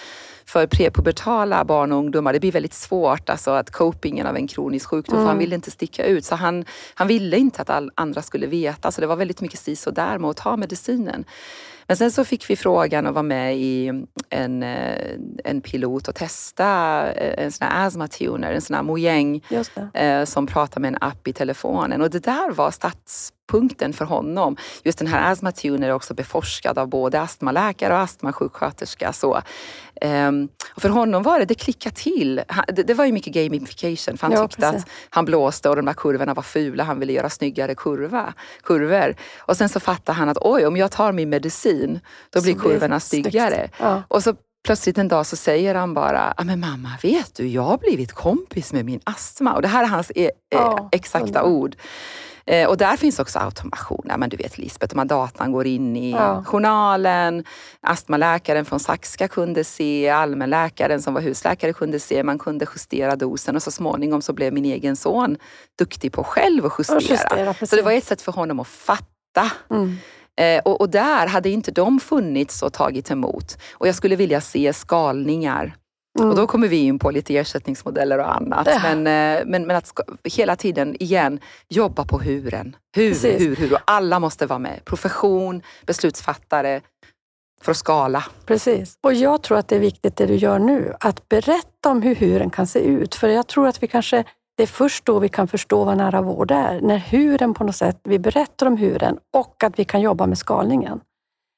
för 0.45 0.68
prepubertala 0.68 1.65
barn 1.65 1.91
och 1.91 1.97
ungdomar, 1.97 2.34
det 2.34 2.39
blir 2.39 2.51
väldigt 2.51 2.74
svårt, 2.74 3.30
alltså 3.30 3.51
att 3.51 3.72
copingen 3.72 4.28
av 4.28 4.36
en 4.36 4.47
kronisk 4.47 4.89
sjukdom, 4.89 5.15
för 5.15 5.20
han 5.20 5.28
Mm. 5.28 5.39
ville 5.39 5.55
inte 5.55 5.72
sticka 5.72 6.05
ut. 6.05 6.26
Så 6.26 6.36
han, 6.36 6.65
han 6.93 7.07
ville 7.07 7.38
inte 7.38 7.61
att 7.61 7.70
all, 7.70 7.91
andra 7.95 8.22
skulle 8.22 8.47
veta, 8.47 8.91
så 8.91 9.01
det 9.01 9.07
var 9.07 9.15
väldigt 9.15 9.41
mycket 9.41 9.59
sis 9.59 9.88
och 9.88 9.93
där 9.93 10.18
med 10.18 10.30
att 10.30 10.38
ta 10.38 10.57
medicinen. 10.57 11.26
Men 11.88 11.98
sen 11.98 12.12
så 12.12 12.26
fick 12.26 12.50
vi 12.50 12.56
frågan 12.56 13.08
att 13.08 13.14
vara 13.14 13.24
med 13.24 13.58
i 13.58 13.92
en, 14.30 14.64
eh, 14.64 15.16
en 15.44 15.62
pilot 15.62 16.08
och 16.08 16.16
testa 16.16 16.66
eh, 17.12 17.46
en 17.46 17.52
sån 17.52 17.68
här 17.68 17.86
asthma 17.88 18.08
tuner, 18.08 18.52
en 18.52 18.62
sån 18.62 18.76
här 18.76 18.84
det. 19.76 20.20
eh, 20.20 20.26
som 20.26 20.48
pratar 20.48 20.82
med 20.82 20.88
en 20.88 20.98
app 21.02 21.28
i 21.28 21.34
telefonen. 21.34 22.02
Och 22.02 22.10
det 22.10 22.24
där 22.24 22.52
var 22.52 22.72
startpunkten 23.52 23.93
för 23.93 24.06
honom. 24.06 24.58
Just 24.84 24.98
den 25.00 25.08
här 25.08 25.32
asthma 25.32 25.52
tuner 25.52 25.88
är 25.89 25.93
också 25.93 26.14
beforskad 26.14 26.78
av 26.78 26.88
både 26.89 27.22
astmaläkare 27.22 27.93
och 27.93 28.00
astmasjuksköterska. 28.00 29.14
Så, 29.14 29.41
ehm, 30.02 30.50
och 30.76 30.82
för 30.82 30.89
honom 30.89 31.24
var 31.24 31.39
det, 31.39 31.45
det 31.45 31.56
klickade 31.56 31.95
till. 31.95 32.41
Han, 32.48 32.66
det, 32.76 32.84
det 32.84 32.93
var 32.93 33.06
ju 33.06 33.12
mycket 33.12 33.34
gamification 33.34 34.18
för 34.18 34.28
han 34.28 34.32
Ja, 34.32 34.48
tyckte 34.48 34.62
precis. 34.62 34.84
att 34.84 34.89
han 35.10 35.26
blåste 35.26 35.70
och 35.70 35.76
de 35.76 35.86
där 35.86 35.93
kurvorna 35.93 36.34
var 36.34 36.43
fula. 36.43 36.84
Han 36.84 37.00
ville 37.00 37.14
göra 37.14 37.30
snyggare 37.30 37.76
kurva, 37.76 38.34
kurvor. 38.64 39.16
Och 39.48 39.58
sen 39.58 39.70
så 39.70 39.80
fattade 39.80 40.18
han 40.18 40.30
att 40.30 40.38
oj, 40.41 40.66
om 40.66 40.78
jag 40.78 40.91
tar 40.91 41.12
min 41.12 41.30
medicin, 41.30 42.00
då 42.34 42.41
blir 42.41 42.54
Så 42.54 42.60
kurvorna 42.60 43.00
snyggare. 43.00 43.70
Ja. 43.80 44.04
Och 44.08 44.24
så 44.24 44.36
plötsligt 44.66 44.98
en 44.98 45.08
dag 45.08 45.26
så 45.26 45.36
säger 45.36 45.76
han 45.76 45.93
bara, 45.93 46.34
"Ja, 46.38 46.43
men 46.43 46.60
mamma 46.60 46.89
vet 47.04 47.36
du, 47.36 47.48
jag 47.48 47.62
har 47.62 47.78
blivit 47.78 48.14
kompis 48.14 48.74
med 48.74 48.86
min 48.86 49.00
astma. 49.04 49.54
Och 49.54 49.62
det 49.62 49.68
här 49.68 49.84
är 49.84 49.88
hans 49.88 50.12
e- 50.16 50.32
Ja, 50.50 50.89
exakta 50.91 51.43
ord. 51.43 51.76
Eh, 52.48 52.68
och 52.70 52.78
där 52.78 52.98
finns 52.98 53.20
också 53.20 53.39
automation. 53.39 54.06
Ja, 54.10 54.18
men 54.18 54.30
du 54.30 54.38
vet 54.38 54.58
Lisbeth, 54.58 54.93
de 54.95 55.00
här 55.00 55.06
datan 55.06 55.52
går 55.52 55.68
in 55.68 55.95
i 55.98 56.12
Ja. 56.12 56.43
journalen. 56.45 57.43
Astmaläkaren 57.82 58.66
från 58.66 58.80
Saxka 58.80 59.28
kunde 59.28 59.64
se, 59.64 60.10
allmänläkaren 60.10 61.02
som 61.02 61.14
var 61.14 61.22
husläkare 61.22 61.74
kunde 61.74 62.00
se. 62.00 62.24
Man 62.24 62.39
kunde 62.39 62.66
justera 62.76 63.16
dosen 63.16 63.56
och 63.56 63.64
så 63.64 63.72
småningom 63.72 64.22
så 64.22 64.34
blev 64.34 64.54
min 64.54 64.66
egen 64.66 64.95
son 64.95 65.38
duktig 65.80 66.12
på 66.14 66.24
själv 66.24 66.66
att 66.66 66.74
justera. 66.80 66.98
Och 66.98 67.04
justera, 67.04 67.54
så 67.68 67.76
det 67.76 67.82
var 67.82 67.91
ett 67.91 68.04
sätt 68.06 68.22
för 68.22 68.32
honom 68.32 68.60
att 68.60 68.68
fatta. 68.68 69.52
Mm. 69.72 69.98
Eh, 70.39 70.62
och, 70.66 70.82
och 70.82 70.89
där 70.89 71.28
hade 71.28 71.50
inte 71.50 71.72
de 71.72 72.00
funnits 72.00 72.64
och 72.64 72.74
tagit 72.74 73.12
emot. 73.12 73.58
Och 73.72 73.88
jag 73.88 73.95
skulle 73.95 74.16
vilja 74.16 74.41
se 74.41 74.74
skalningar. 74.74 75.76
Mm. 76.18 76.30
Och 76.30 76.36
då 76.36 76.47
kommer 76.47 76.68
vi 76.68 76.78
in 76.78 76.99
på 76.99 77.11
lite 77.11 77.38
ersättningsmodeller 77.38 78.20
och 78.20 78.36
annat. 78.36 78.68
Ja. 78.68 78.80
Men, 78.84 78.97
eh, 78.97 79.45
men, 79.45 79.68
men 79.68 79.76
att 79.76 79.99
hela 80.24 80.55
tiden 80.55 80.95
igen 80.99 81.39
jobba 81.70 82.05
på 82.05 82.20
huren. 82.20 82.76
Hur, 82.95 83.11
Precis. 83.11 83.41
hur, 83.41 83.55
hur. 83.55 83.74
Och 83.74 83.80
alla 83.86 84.20
måste 84.20 84.45
vara 84.45 84.59
med. 84.59 84.86
Profession, 84.86 85.61
beslutsfattare. 85.86 86.82
För 87.61 87.72
att 87.72 87.78
skala. 87.78 88.24
Precis. 88.45 88.97
Och 89.03 89.13
jag 89.13 89.41
tror 89.43 89.57
att 89.57 89.68
det 89.68 89.76
är 89.76 89.80
viktigt 89.80 90.15
det 90.15 90.26
du 90.26 90.36
gör 90.36 90.59
nu, 90.59 90.93
att 90.99 91.30
berätta 91.30 91.89
om 91.89 92.01
hur 92.01 92.15
huren 92.15 92.49
kan 92.49 92.68
se 92.68 92.80
ut. 92.80 93.15
För 93.15 93.30
jag 93.30 93.47
tror 93.47 93.68
att 93.68 93.84
vi 93.84 93.88
kanske, 93.88 94.24
det 94.57 94.63
är 94.63 94.68
först 94.68 95.05
då 95.05 95.20
vi 95.20 95.30
kan 95.30 95.47
förstå 95.47 95.84
vad 95.84 95.97
nära 95.97 96.22
vård 96.22 96.51
är. 96.51 96.82
När 96.82 96.97
huren 96.97 97.53
på 97.53 97.63
något 97.63 97.76
sätt, 97.76 97.99
vi 98.03 98.20
berättar 98.20 98.65
om 98.68 98.78
huren 98.78 99.18
och 99.34 99.63
att 99.63 99.80
vi 99.80 99.86
kan 99.86 100.01
jobba 100.01 100.26
med 100.28 100.38
skalningen. 100.38 100.99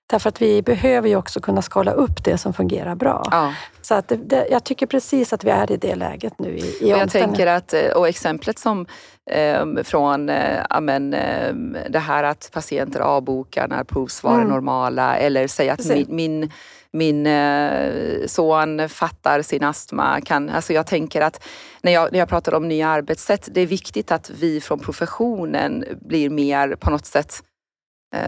Därför 0.09 0.29
att 0.29 0.41
vi 0.41 0.61
behöver 0.61 1.09
ju 1.09 1.15
också 1.15 1.39
kunna 1.39 1.61
skala 1.61 1.91
upp 1.91 2.23
det 2.23 2.37
som 2.37 2.53
fungerar 2.53 2.95
bra. 2.95 3.23
Ja. 3.31 3.53
Så 3.81 3.95
att 3.95 4.07
det, 4.07 4.15
det, 4.15 4.47
jag 4.51 4.63
tycker 4.63 4.85
precis 4.85 5.33
att 5.33 5.43
vi 5.43 5.49
är 5.49 5.71
i 5.71 5.77
det 5.77 5.95
läget 5.95 6.39
nu 6.39 6.57
i, 6.57 6.77
i 6.81 6.89
jag 6.89 7.11
tänker 7.11 7.47
att, 7.47 7.73
eh, 7.73 7.91
och 7.95 8.07
exemplet 8.07 8.59
som 8.59 8.85
eh, 9.31 9.65
från 9.83 10.29
eh, 10.29 10.65
amen, 10.69 11.13
eh, 11.13 11.53
det 11.89 11.99
här 11.99 12.23
att 12.23 12.49
patienter 12.53 12.99
avbokar 12.99 13.67
när 13.67 13.83
provsvar 13.83 14.31
är 14.31 14.35
Mm. 14.35 14.47
normala 14.47 15.17
eller 15.17 15.47
säger 15.47 15.73
att 15.73 15.85
min, 15.85 16.05
min, 16.09 16.51
min 16.91 17.27
eh, 17.27 18.25
son 18.27 18.89
fattar 18.89 19.41
sin 19.41 19.63
astma. 19.63 20.21
Kan, 20.21 20.49
alltså 20.49 20.73
jag 20.73 20.87
tänker 20.87 21.21
att 21.21 21.43
när 21.81 21.91
jag, 21.91 22.11
när 22.11 22.19
jag 22.19 22.29
pratar 22.29 22.53
om 22.53 22.67
nya 22.67 22.87
arbetssätt, 22.87 23.49
det 23.51 23.61
är 23.61 23.67
viktigt 23.67 24.11
att 24.11 24.29
vi 24.29 24.61
från 24.61 24.79
professionen 24.79 25.85
blir 26.01 26.29
mer 26.29 26.75
på 26.75 26.89
något 26.89 27.05
sätt 27.05 27.43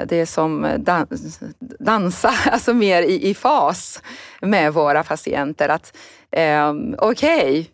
det 0.05 0.15
är 0.19 0.25
som 0.25 0.75
dan 0.79 1.07
dansa, 1.79 2.33
alltså 2.51 2.73
mer 2.73 3.01
i, 3.01 3.29
i 3.29 3.33
fas 3.33 4.01
med 4.41 4.73
våra 4.73 5.03
patienter. 5.03 5.69
Att 5.69 5.97
eh, 6.31 6.73
okej, 6.97 7.71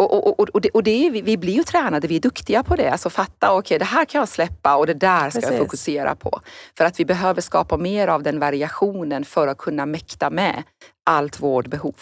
och, 0.00 0.14
och, 0.14 0.40
och, 0.40 0.48
och, 0.48 0.60
det, 0.60 0.70
och 0.70 0.82
det 0.82 1.10
vi, 1.10 1.36
blir 1.36 1.52
ju 1.52 1.62
tränade, 1.62 2.08
vi 2.08 2.16
är 2.16 2.20
duktiga 2.20 2.62
på 2.62 2.76
det. 2.76 2.90
Alltså 2.90 3.10
fatta, 3.10 3.54
okej 3.54 3.78
det 3.78 3.84
här 3.84 4.04
kan 4.04 4.18
jag 4.18 4.28
släppa 4.28 4.76
och 4.76 4.86
det 4.86 4.94
där 4.94 5.30
ska 5.30 5.38
jag 5.38 5.42
Precis. 5.42 5.58
fokusera 5.58 6.14
på. 6.14 6.40
För 6.76 6.84
att 6.84 7.00
vi 7.00 7.04
behöver 7.04 7.40
skapa 7.40 7.76
mer 7.76 8.08
av 8.08 8.22
den 8.22 8.38
variationen 8.38 9.24
för 9.24 9.46
att 9.46 9.58
kunna 9.58 9.86
mäkta 9.86 10.30
med 10.30 10.62
allt 11.06 11.40
vårdbehov. 11.40 11.94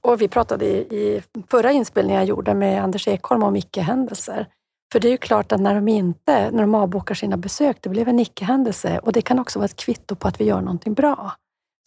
Och 0.00 0.22
vi 0.22 0.28
pratade 0.28 0.64
i, 0.64 0.76
i 0.78 1.22
förra 1.50 1.72
inspelningen 1.72 2.18
jag 2.18 2.28
gjorde 2.28 2.54
med 2.54 2.82
Anders 2.82 3.08
Ekholm 3.08 3.42
om 3.42 3.56
icke-händelser. 3.56 4.46
För 4.94 5.00
det 5.00 5.08
är 5.08 5.10
ju 5.10 5.16
klart 5.16 5.52
att 5.52 5.60
när 5.60 5.74
de 5.74 5.88
inte, 5.88 6.50
när 6.50 6.60
de 6.60 6.74
avbokar 6.74 7.14
sina 7.14 7.36
besök, 7.36 7.76
det 7.80 7.88
blev 7.88 8.08
en 8.08 8.20
icke-händelse. 8.20 9.00
Och 9.02 9.12
det 9.12 9.22
kan 9.22 9.38
också 9.38 9.58
vara 9.58 9.64
ett 9.64 9.76
kvitto 9.76 10.14
på 10.14 10.28
att 10.28 10.40
vi 10.40 10.44
gör 10.44 10.60
någonting 10.60 10.94
bra. 10.94 11.32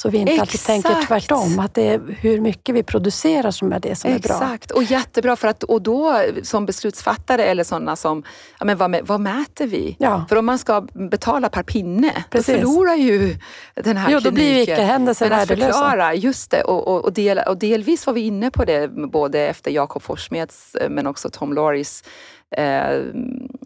Så 0.01 0.09
vi 0.09 0.17
inte 0.17 0.31
alltid 0.31 0.43
Exakt. 0.43 0.65
tänker 0.65 1.07
tvärtom, 1.07 1.59
att 1.59 1.73
det 1.73 1.87
är 1.87 2.17
hur 2.19 2.41
mycket 2.41 2.75
vi 2.75 2.83
producerar 2.83 3.51
som 3.51 3.73
är 3.73 3.79
det 3.79 3.95
som 3.95 4.11
är 4.11 4.19
bra. 4.19 4.35
Exakt, 4.35 4.71
och 4.71 4.83
jättebra 4.83 5.35
för 5.35 5.47
att 5.47 5.63
och 5.63 5.81
då 5.81 6.21
som 6.43 6.65
beslutsfattare 6.65 7.43
eller 7.43 7.63
sådana 7.63 7.95
som, 7.95 8.23
ja 8.59 8.65
men 8.65 8.77
vad, 8.77 9.07
vad 9.07 9.19
mäter 9.21 9.67
vi? 9.67 9.95
Ja, 9.99 10.25
För 10.29 10.35
om 10.35 10.45
man 10.45 10.57
ska 10.57 10.81
betala 10.81 11.49
per 11.49 11.63
pinne, 11.63 12.23
Precis. 12.29 12.47
då 12.47 12.53
förlorar 12.53 12.95
ju 12.95 13.37
den 13.75 13.97
här 13.97 14.11
jo, 14.11 14.19
då 14.19 14.31
blir 14.31 14.45
ju 14.45 14.53
kliniken. 14.53 14.73
icke-händelser 14.75 15.29
värdelösa. 15.29 15.71
förklara, 15.73 16.13
just 16.13 16.51
det, 16.51 16.61
och, 16.63 16.87
och, 16.87 17.05
och, 17.05 17.13
del, 17.13 17.39
och 17.47 17.57
delvis 17.57 18.05
var 18.05 18.13
vi 18.13 18.21
inne 18.21 18.51
på 18.51 18.65
det 18.65 18.87
både 19.11 19.39
efter 19.39 19.71
Jakob 19.71 20.01
Forssmeds 20.01 20.75
eh, 20.75 20.89
men 20.89 21.07
också 21.07 21.29
Tom 21.29 21.53
Lauries 21.53 22.03
Eh, 22.51 22.91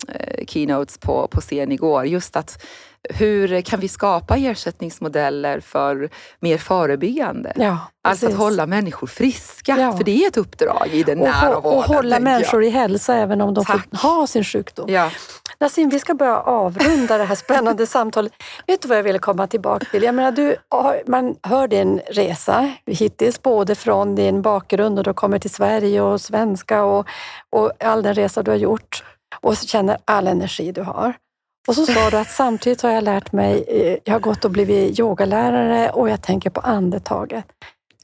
eh, 0.07 0.45
keynotes 0.47 0.97
på, 0.97 1.27
på 1.27 1.41
scen 1.41 1.71
igår. 1.71 2.05
Just 2.05 2.35
att 2.35 2.65
hur 3.09 3.61
kan 3.61 3.79
vi 3.79 3.87
skapa 3.87 4.37
ersättningsmodeller 4.37 5.59
för 5.59 6.09
mer 6.39 6.57
förebyggande? 6.57 7.53
Ja, 7.55 7.77
Alltså 8.03 8.27
att 8.27 8.33
hålla 8.35 8.65
människor 8.65 9.07
friska, 9.07 9.75
Ja. 9.79 9.97
för 9.97 10.03
det 10.03 10.23
är 10.23 10.27
ett 10.27 10.37
uppdrag 10.37 10.87
i 10.91 11.03
den 11.03 11.19
och, 11.19 11.27
nära 11.27 11.59
vården. 11.59 11.77
och 11.77 11.83
hålla 11.83 12.01
tänker 12.01 12.13
jag. 12.15 12.21
människor 12.23 12.63
i 12.63 12.69
hälsa 12.69 13.15
även 13.15 13.41
om 13.41 13.53
de 13.53 13.65
Tack. 13.65 13.87
får 13.91 13.97
ha 14.07 14.27
sin 14.27 14.43
sjukdom. 14.43 14.89
Ja. 14.89 15.09
Nassim, 15.59 15.89
vi 15.89 15.99
ska 15.99 16.13
börja 16.13 16.37
avrunda 16.39 17.17
det 17.17 17.23
här 17.23 17.35
spännande 17.35 17.87
samtalet. 17.97 18.33
Vet 18.67 18.81
du 18.81 18.87
vad 18.87 18.97
jag 18.97 19.03
ville 19.03 19.19
komma 19.19 19.47
tillbaka 19.47 19.85
till? 19.91 20.03
Jag 20.03 20.15
menar, 20.15 20.31
du, 20.31 20.55
man 21.07 21.35
hör 21.43 21.67
din 21.67 21.99
resa 22.11 22.71
hittills, 22.85 23.41
både 23.41 23.75
från 23.75 24.15
din 24.15 24.41
bakgrund 24.41 24.97
och 24.97 25.03
du 25.03 25.13
kommer 25.13 25.39
till 25.39 25.49
Sverige 25.51 26.01
och 26.01 26.21
svenska 26.21 26.83
och, 26.83 27.07
och 27.49 27.71
all 27.83 28.03
den 28.03 28.13
resa 28.13 28.43
du 28.43 28.51
har 28.51 28.57
gjort 28.57 29.03
och 29.41 29.55
känner 29.55 29.97
all 30.05 30.27
energi 30.27 30.71
du 30.71 30.81
har. 30.81 31.13
Och 31.67 31.75
så 31.75 31.85
sa 31.85 32.09
du 32.09 32.17
att 32.17 32.31
samtidigt 32.31 32.81
har 32.81 32.89
jag 32.89 33.03
lärt 33.03 33.31
mig, 33.31 33.65
eh, 33.67 33.97
jag 34.03 34.13
har 34.13 34.19
gått 34.19 34.45
och 34.45 34.51
blivit 34.51 34.99
yogalärare 34.99 35.89
och 35.89 36.09
jag 36.09 36.21
tänker 36.21 36.49
på 36.49 36.61
andetaget. 36.61 37.45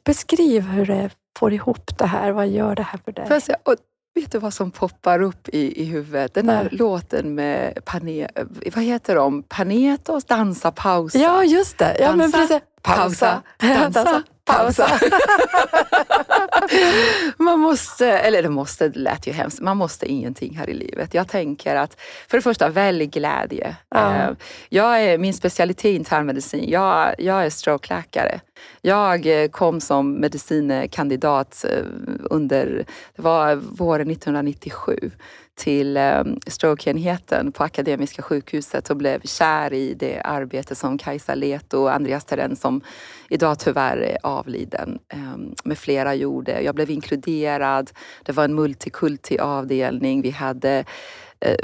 Beskriv 0.03 0.63
hur 0.63 0.85
det 0.85 1.09
får 1.39 1.53
ihop 1.53 1.97
det 1.97 2.05
här. 2.05 2.31
Vad 2.31 2.47
gör 2.47 2.75
det 2.75 2.83
här 2.83 2.99
för 3.05 3.11
dig? 3.11 3.25
Jag 3.29 3.41
säga, 3.41 3.57
och 3.63 3.75
vet 4.15 4.31
du 4.31 4.39
vad 4.39 4.53
som 4.53 4.71
poppar 4.71 5.21
upp 5.21 5.49
i, 5.49 5.81
i 5.81 5.85
huvudet? 5.85 6.33
Den 6.33 6.49
här 6.49 6.63
Nej. 6.63 6.69
låten 6.71 7.35
med 7.35 7.85
Pane, 7.85 8.29
vad 8.75 8.83
heter 8.83 9.15
de? 9.15 9.43
Panetos, 9.43 10.25
Dansa, 10.25 10.71
pausa. 10.71 11.17
Ja, 11.17 11.43
just 11.43 11.77
det. 11.77 11.97
Ja, 11.99 12.15
men 12.15 12.31
Dansa, 12.31 12.37
precis. 12.37 12.61
pausa, 12.81 13.41
dansa, 13.59 14.23
pausa. 14.47 14.99
man 17.37 17.59
måste, 17.59 18.07
eller 18.07 18.43
det 18.43 18.49
måste, 18.49 18.89
det 18.89 18.99
lät 18.99 19.27
ju 19.27 19.31
hemskt, 19.31 19.61
man 19.61 19.77
måste 19.77 20.11
ingenting 20.11 20.57
här 20.57 20.69
i 20.69 20.73
livet. 20.73 21.13
Jag 21.13 21.27
tänker 21.27 21.75
att, 21.75 21.99
för 22.27 22.37
det 22.37 22.41
första, 22.41 22.69
välj 22.69 23.05
glädje. 23.05 23.75
Ja. 23.89 24.15
Eh, 24.15 24.29
Jag 24.69 25.03
är, 25.03 25.17
min 25.17 25.33
specialitet 25.33 25.85
är 25.85 25.95
internmedicin. 25.95 26.69
Jag, 26.69 27.15
jag 27.17 27.45
är 27.45 27.49
strokeläkare. 27.49 28.39
Jag 28.81 29.43
eh, 29.43 29.47
kom 29.49 29.81
som 29.81 30.13
medicinkandidat 30.13 31.65
eh, 31.69 31.85
under, 32.23 32.85
det 33.15 33.21
var 33.21 33.55
våren 33.55 34.11
1997 34.11 35.11
till 35.57 35.97
ehm, 35.97 36.39
strokeenheten 36.47 37.51
på 37.51 37.63
Akademiska 37.63 38.21
sjukhuset 38.21 38.89
och 38.89 38.97
blev 38.97 39.21
kär 39.21 39.73
i 39.73 39.93
det 39.93 40.21
arbete 40.21 40.75
som 40.75 40.97
Kajsa 40.97 41.35
Leto 41.35 41.77
och 41.77 41.93
Andreas 41.93 42.25
Terén, 42.25 42.55
som 42.55 42.81
idag 43.29 43.59
tyvärr 43.59 43.97
är 43.97 44.17
avliden 44.23 44.99
ehm, 45.09 45.55
med 45.63 45.77
flera 45.77 46.15
gjorde. 46.15 46.61
Jag 46.61 46.75
blev 46.75 46.89
inkluderad. 46.89 47.91
Det 48.23 48.31
var 48.31 48.43
en 48.43 48.55
multikulti 48.55 49.39
avdelning. 49.39 50.21
Vi 50.21 50.29
hade 50.29 50.85
eh, 51.39 51.55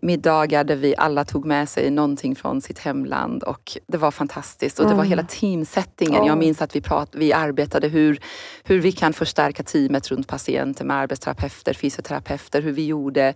middagar 0.00 0.64
där 0.64 0.76
vi 0.76 0.94
alla 0.98 1.24
tog 1.24 1.44
med 1.46 1.68
sig 1.68 1.90
någonting 1.90 2.36
från 2.36 2.60
sitt 2.60 2.78
hemland 2.78 3.42
och 3.42 3.78
det 3.88 3.98
var 3.98 4.10
fantastiskt. 4.10 4.78
Och 4.78 4.84
det 4.84 4.94
var 4.94 5.00
Mm. 5.04 5.08
hela 5.10 5.22
teamsettingen. 5.22 6.14
Ja. 6.22 6.26
Jag 6.26 6.38
minns 6.38 6.62
att 6.62 6.76
vi, 6.76 6.80
prat, 6.80 7.08
vi 7.12 7.32
arbetade 7.32 7.88
hur, 7.88 8.18
hur 8.64 8.80
vi 8.80 8.92
kan 8.92 9.12
förstärka 9.12 9.62
teamet 9.62 10.10
runt 10.10 10.28
patienter 10.28 10.84
med 10.84 10.96
arbetsterapeuter, 10.96 11.74
fysioterapeuter, 11.74 12.62
hur 12.62 12.72
vi 12.72 12.86
gjorde 12.86 13.34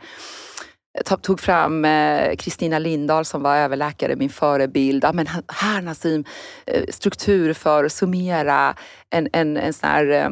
tog 1.22 1.40
fram 1.40 1.84
eh, 1.84 2.36
Kristina 2.36 2.78
Lindahl 2.78 3.24
som 3.24 3.42
var 3.42 3.56
överläkare, 3.56 4.16
min 4.16 4.30
förebild. 4.30 5.04
Ja, 5.04 5.12
men 5.12 5.26
här- 5.26 5.42
här 5.48 5.82
Nassim, 5.82 6.24
eh, 6.66 6.84
struktur 6.88 7.52
för 7.52 7.84
att 7.84 7.92
summera 7.92 8.74
en, 9.10 9.28
en, 9.32 9.56
en 9.56 9.72
sån 9.72 9.88
här 9.88 10.10
eh, 10.10 10.30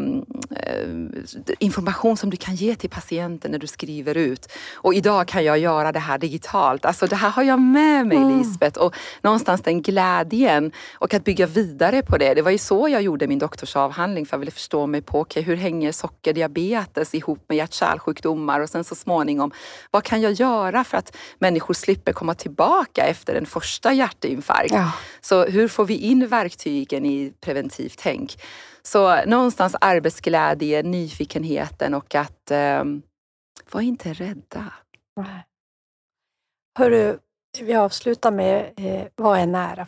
information 1.59 2.17
som 2.17 2.31
du 2.31 2.37
kan 2.37 2.55
ge 2.55 2.75
till 2.75 2.91
patienten 2.91 3.51
när 3.51 3.59
du 3.59 3.67
skriver 3.67 4.17
ut. 4.17 4.53
Och 4.75 4.95
idag 4.95 5.29
kan 5.29 5.45
jag 5.45 5.59
göra 5.59 5.93
det 5.93 5.99
här 5.99 6.19
digitalt. 6.19 6.85
Alltså 6.85 7.07
det 7.07 7.17
här 7.17 7.31
har 7.31 7.43
jag 7.43 7.61
med 7.61 8.07
mig 8.07 8.19
Mm. 8.19 8.39
Lisbeth. 8.39 8.79
Och 8.79 8.95
någonstans 9.23 9.63
den 9.63 9.83
glädjen 9.83 10.73
och 10.95 11.15
att 11.15 11.25
bygga 11.25 11.47
vidare 11.47 12.03
på 12.03 12.19
det. 12.19 12.35
Det 12.35 12.43
var 12.43 12.51
ju 12.51 12.59
så 12.59 12.89
jag 12.89 13.03
gjorde 13.03 13.27
min 13.27 13.39
doktorsavhandling 13.39 14.27
för 14.27 14.37
jag 14.37 14.39
ville 14.39 14.51
förstå 14.51 14.87
mig 14.87 15.03
på 15.03 15.21
okay, 15.21 15.43
hur 15.43 15.57
hänger 15.57 15.93
sockerdiabetes 15.93 17.15
ihop 17.15 17.45
med 17.49 17.57
hjärt-kärlsjukdomar 17.57 18.61
och 18.61 18.71
sen 18.71 18.85
så 18.85 18.95
småningom 18.95 19.51
vad 19.91 20.05
kan 20.05 20.21
jag 20.21 20.33
göra 20.33 20.85
för 20.85 20.99
att 20.99 21.17
människor 21.39 21.75
slipper 21.75 22.13
komma 22.13 22.35
tillbaka 22.35 23.07
efter 23.07 23.35
en 23.35 23.47
första 23.47 23.93
hjärtinfarkt? 23.93 24.75
Ja. 24.75 24.93
Så 25.21 25.45
hur 25.45 25.69
får 25.69 25.85
vi 25.85 25.95
in 25.97 26.27
verktygen 26.27 27.07
i 27.07 27.33
preventivt 27.41 27.99
tänk? 28.03 28.37
Så 28.89 29.25
någonstans 29.25 29.77
arbetsglädje, 29.81 30.83
nyfikenheten 30.83 31.95
och 31.95 32.15
att 32.15 32.51
eh, 32.51 32.85
var 33.71 33.81
inte 33.81 34.13
rädda. 34.13 34.73
Nej. 35.17 35.47
Hörru, 36.79 37.19
vi 37.61 37.75
avslutar 37.75 38.31
med 38.31 38.73
eh, 38.77 39.07
vad 39.15 39.39
är 39.39 39.47
nära? 39.47 39.87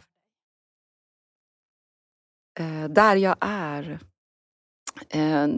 Eh, 2.59 2.85
där 2.85 3.17
jag 3.17 3.37
är. 3.41 3.99
Eh, 5.09 5.49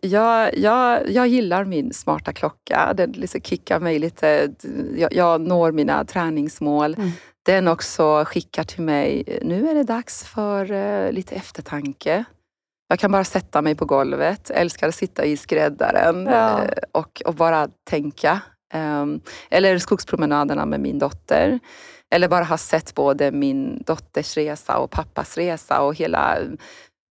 jag, 0.00 0.56
jag, 0.58 1.10
jag 1.10 1.28
gillar 1.28 1.64
min 1.64 1.92
smarta 1.92 2.32
klocka. 2.32 2.94
Den 2.96 3.12
liksom 3.12 3.40
kickar 3.40 3.80
mig 3.80 3.98
lite. 3.98 4.54
Jag, 4.96 5.12
jag 5.12 5.40
når 5.40 5.72
mina 5.72 6.04
träningsmål. 6.04 6.94
Mm. 6.94 7.10
Den 7.48 7.68
också 7.68 8.24
skickar 8.26 8.64
till 8.64 8.82
mig, 8.82 9.38
nu 9.42 9.70
är 9.70 9.74
det 9.74 9.82
dags 9.82 10.24
för 10.24 10.72
eh, 10.72 11.12
lite 11.12 11.34
eftertanke. 11.34 12.24
Jag 12.88 12.98
kan 12.98 13.12
bara 13.12 13.24
sätta 13.24 13.62
mig 13.62 13.74
på 13.74 13.84
golvet, 13.84 14.50
älskar 14.50 14.88
att 14.88 14.94
sitta 14.94 15.24
i 15.24 15.36
skräddaren 15.36 16.26
Ja. 16.26 16.62
eh, 16.62 16.68
och, 16.92 17.22
och 17.24 17.34
bara 17.34 17.68
tänka. 17.90 18.40
Ehm, 18.74 19.20
eller 19.50 19.78
skogspromenaderna 19.78 20.66
med 20.66 20.80
min 20.80 20.98
dotter. 20.98 21.58
Eller 22.14 22.28
bara 22.28 22.44
ha 22.44 22.58
sett 22.58 22.94
både 22.94 23.32
min 23.32 23.82
dotters 23.86 24.36
resa 24.36 24.78
och 24.78 24.90
pappas 24.90 25.36
resa 25.36 25.80
och 25.80 25.94
hela 25.94 26.38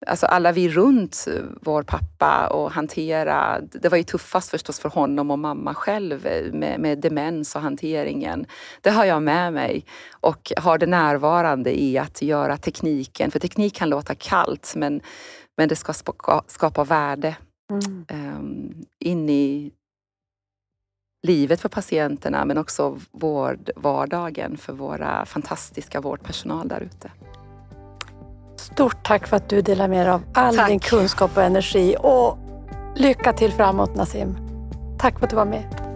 Alltså 0.07 0.25
alla 0.25 0.51
vi 0.51 0.69
runt 0.69 1.27
vår 1.61 1.83
pappa 1.83 2.47
och 2.47 2.71
hantera. 2.71 3.59
Det 3.61 3.89
var 3.89 3.97
ju 3.97 4.03
tuffast 4.03 4.49
förstås 4.49 4.79
för 4.79 4.89
honom 4.89 5.31
och 5.31 5.39
mamma 5.39 5.73
själv 5.73 6.27
med, 6.53 6.79
med 6.79 6.99
demens 6.99 7.55
och 7.55 7.61
hanteringen. 7.61 8.45
Det 8.81 8.89
har 8.89 9.05
jag 9.05 9.23
med 9.23 9.53
mig 9.53 9.85
och 10.11 10.51
har 10.57 10.77
det 10.77 10.85
närvarande 10.85 11.81
i 11.81 11.97
att 11.97 12.21
göra 12.21 12.57
tekniken. 12.57 13.31
För 13.31 13.39
teknik 13.39 13.75
kan 13.75 13.89
låta 13.89 14.15
kallt 14.15 14.73
men, 14.75 15.01
men 15.57 15.69
det 15.69 15.75
ska 15.75 15.93
ska- 15.93 16.43
skapa 16.47 16.83
värde 16.83 17.35
Mm. 17.71 18.05
um, 18.37 18.85
in 18.99 19.29
i 19.29 19.71
livet 21.27 21.61
för 21.61 21.69
patienterna 21.69 22.45
men 22.45 22.57
också 22.57 22.99
vård, 23.11 23.69
vardagen 23.75 24.57
för 24.57 24.73
våra 24.73 25.25
fantastiska 25.25 26.01
vårdpersonal 26.01 26.67
där 26.67 26.81
ute. 26.81 27.11
Stort 28.73 29.03
tack 29.03 29.27
för 29.27 29.37
att 29.37 29.49
du 29.49 29.61
delar 29.61 29.87
med 29.87 30.05
dig 30.05 30.13
av 30.13 30.21
all 30.33 30.55
Tack. 30.55 30.67
din 30.67 30.79
kunskap 30.79 31.37
och 31.37 31.43
energi 31.43 31.95
och 31.99 32.37
lycka 32.95 33.33
till 33.33 33.51
framåt 33.51 33.95
Nassim. 33.95 34.37
Tack 34.99 35.19
för 35.19 35.25
att 35.25 35.29
du 35.29 35.35
var 35.35 35.45
med. 35.45 35.88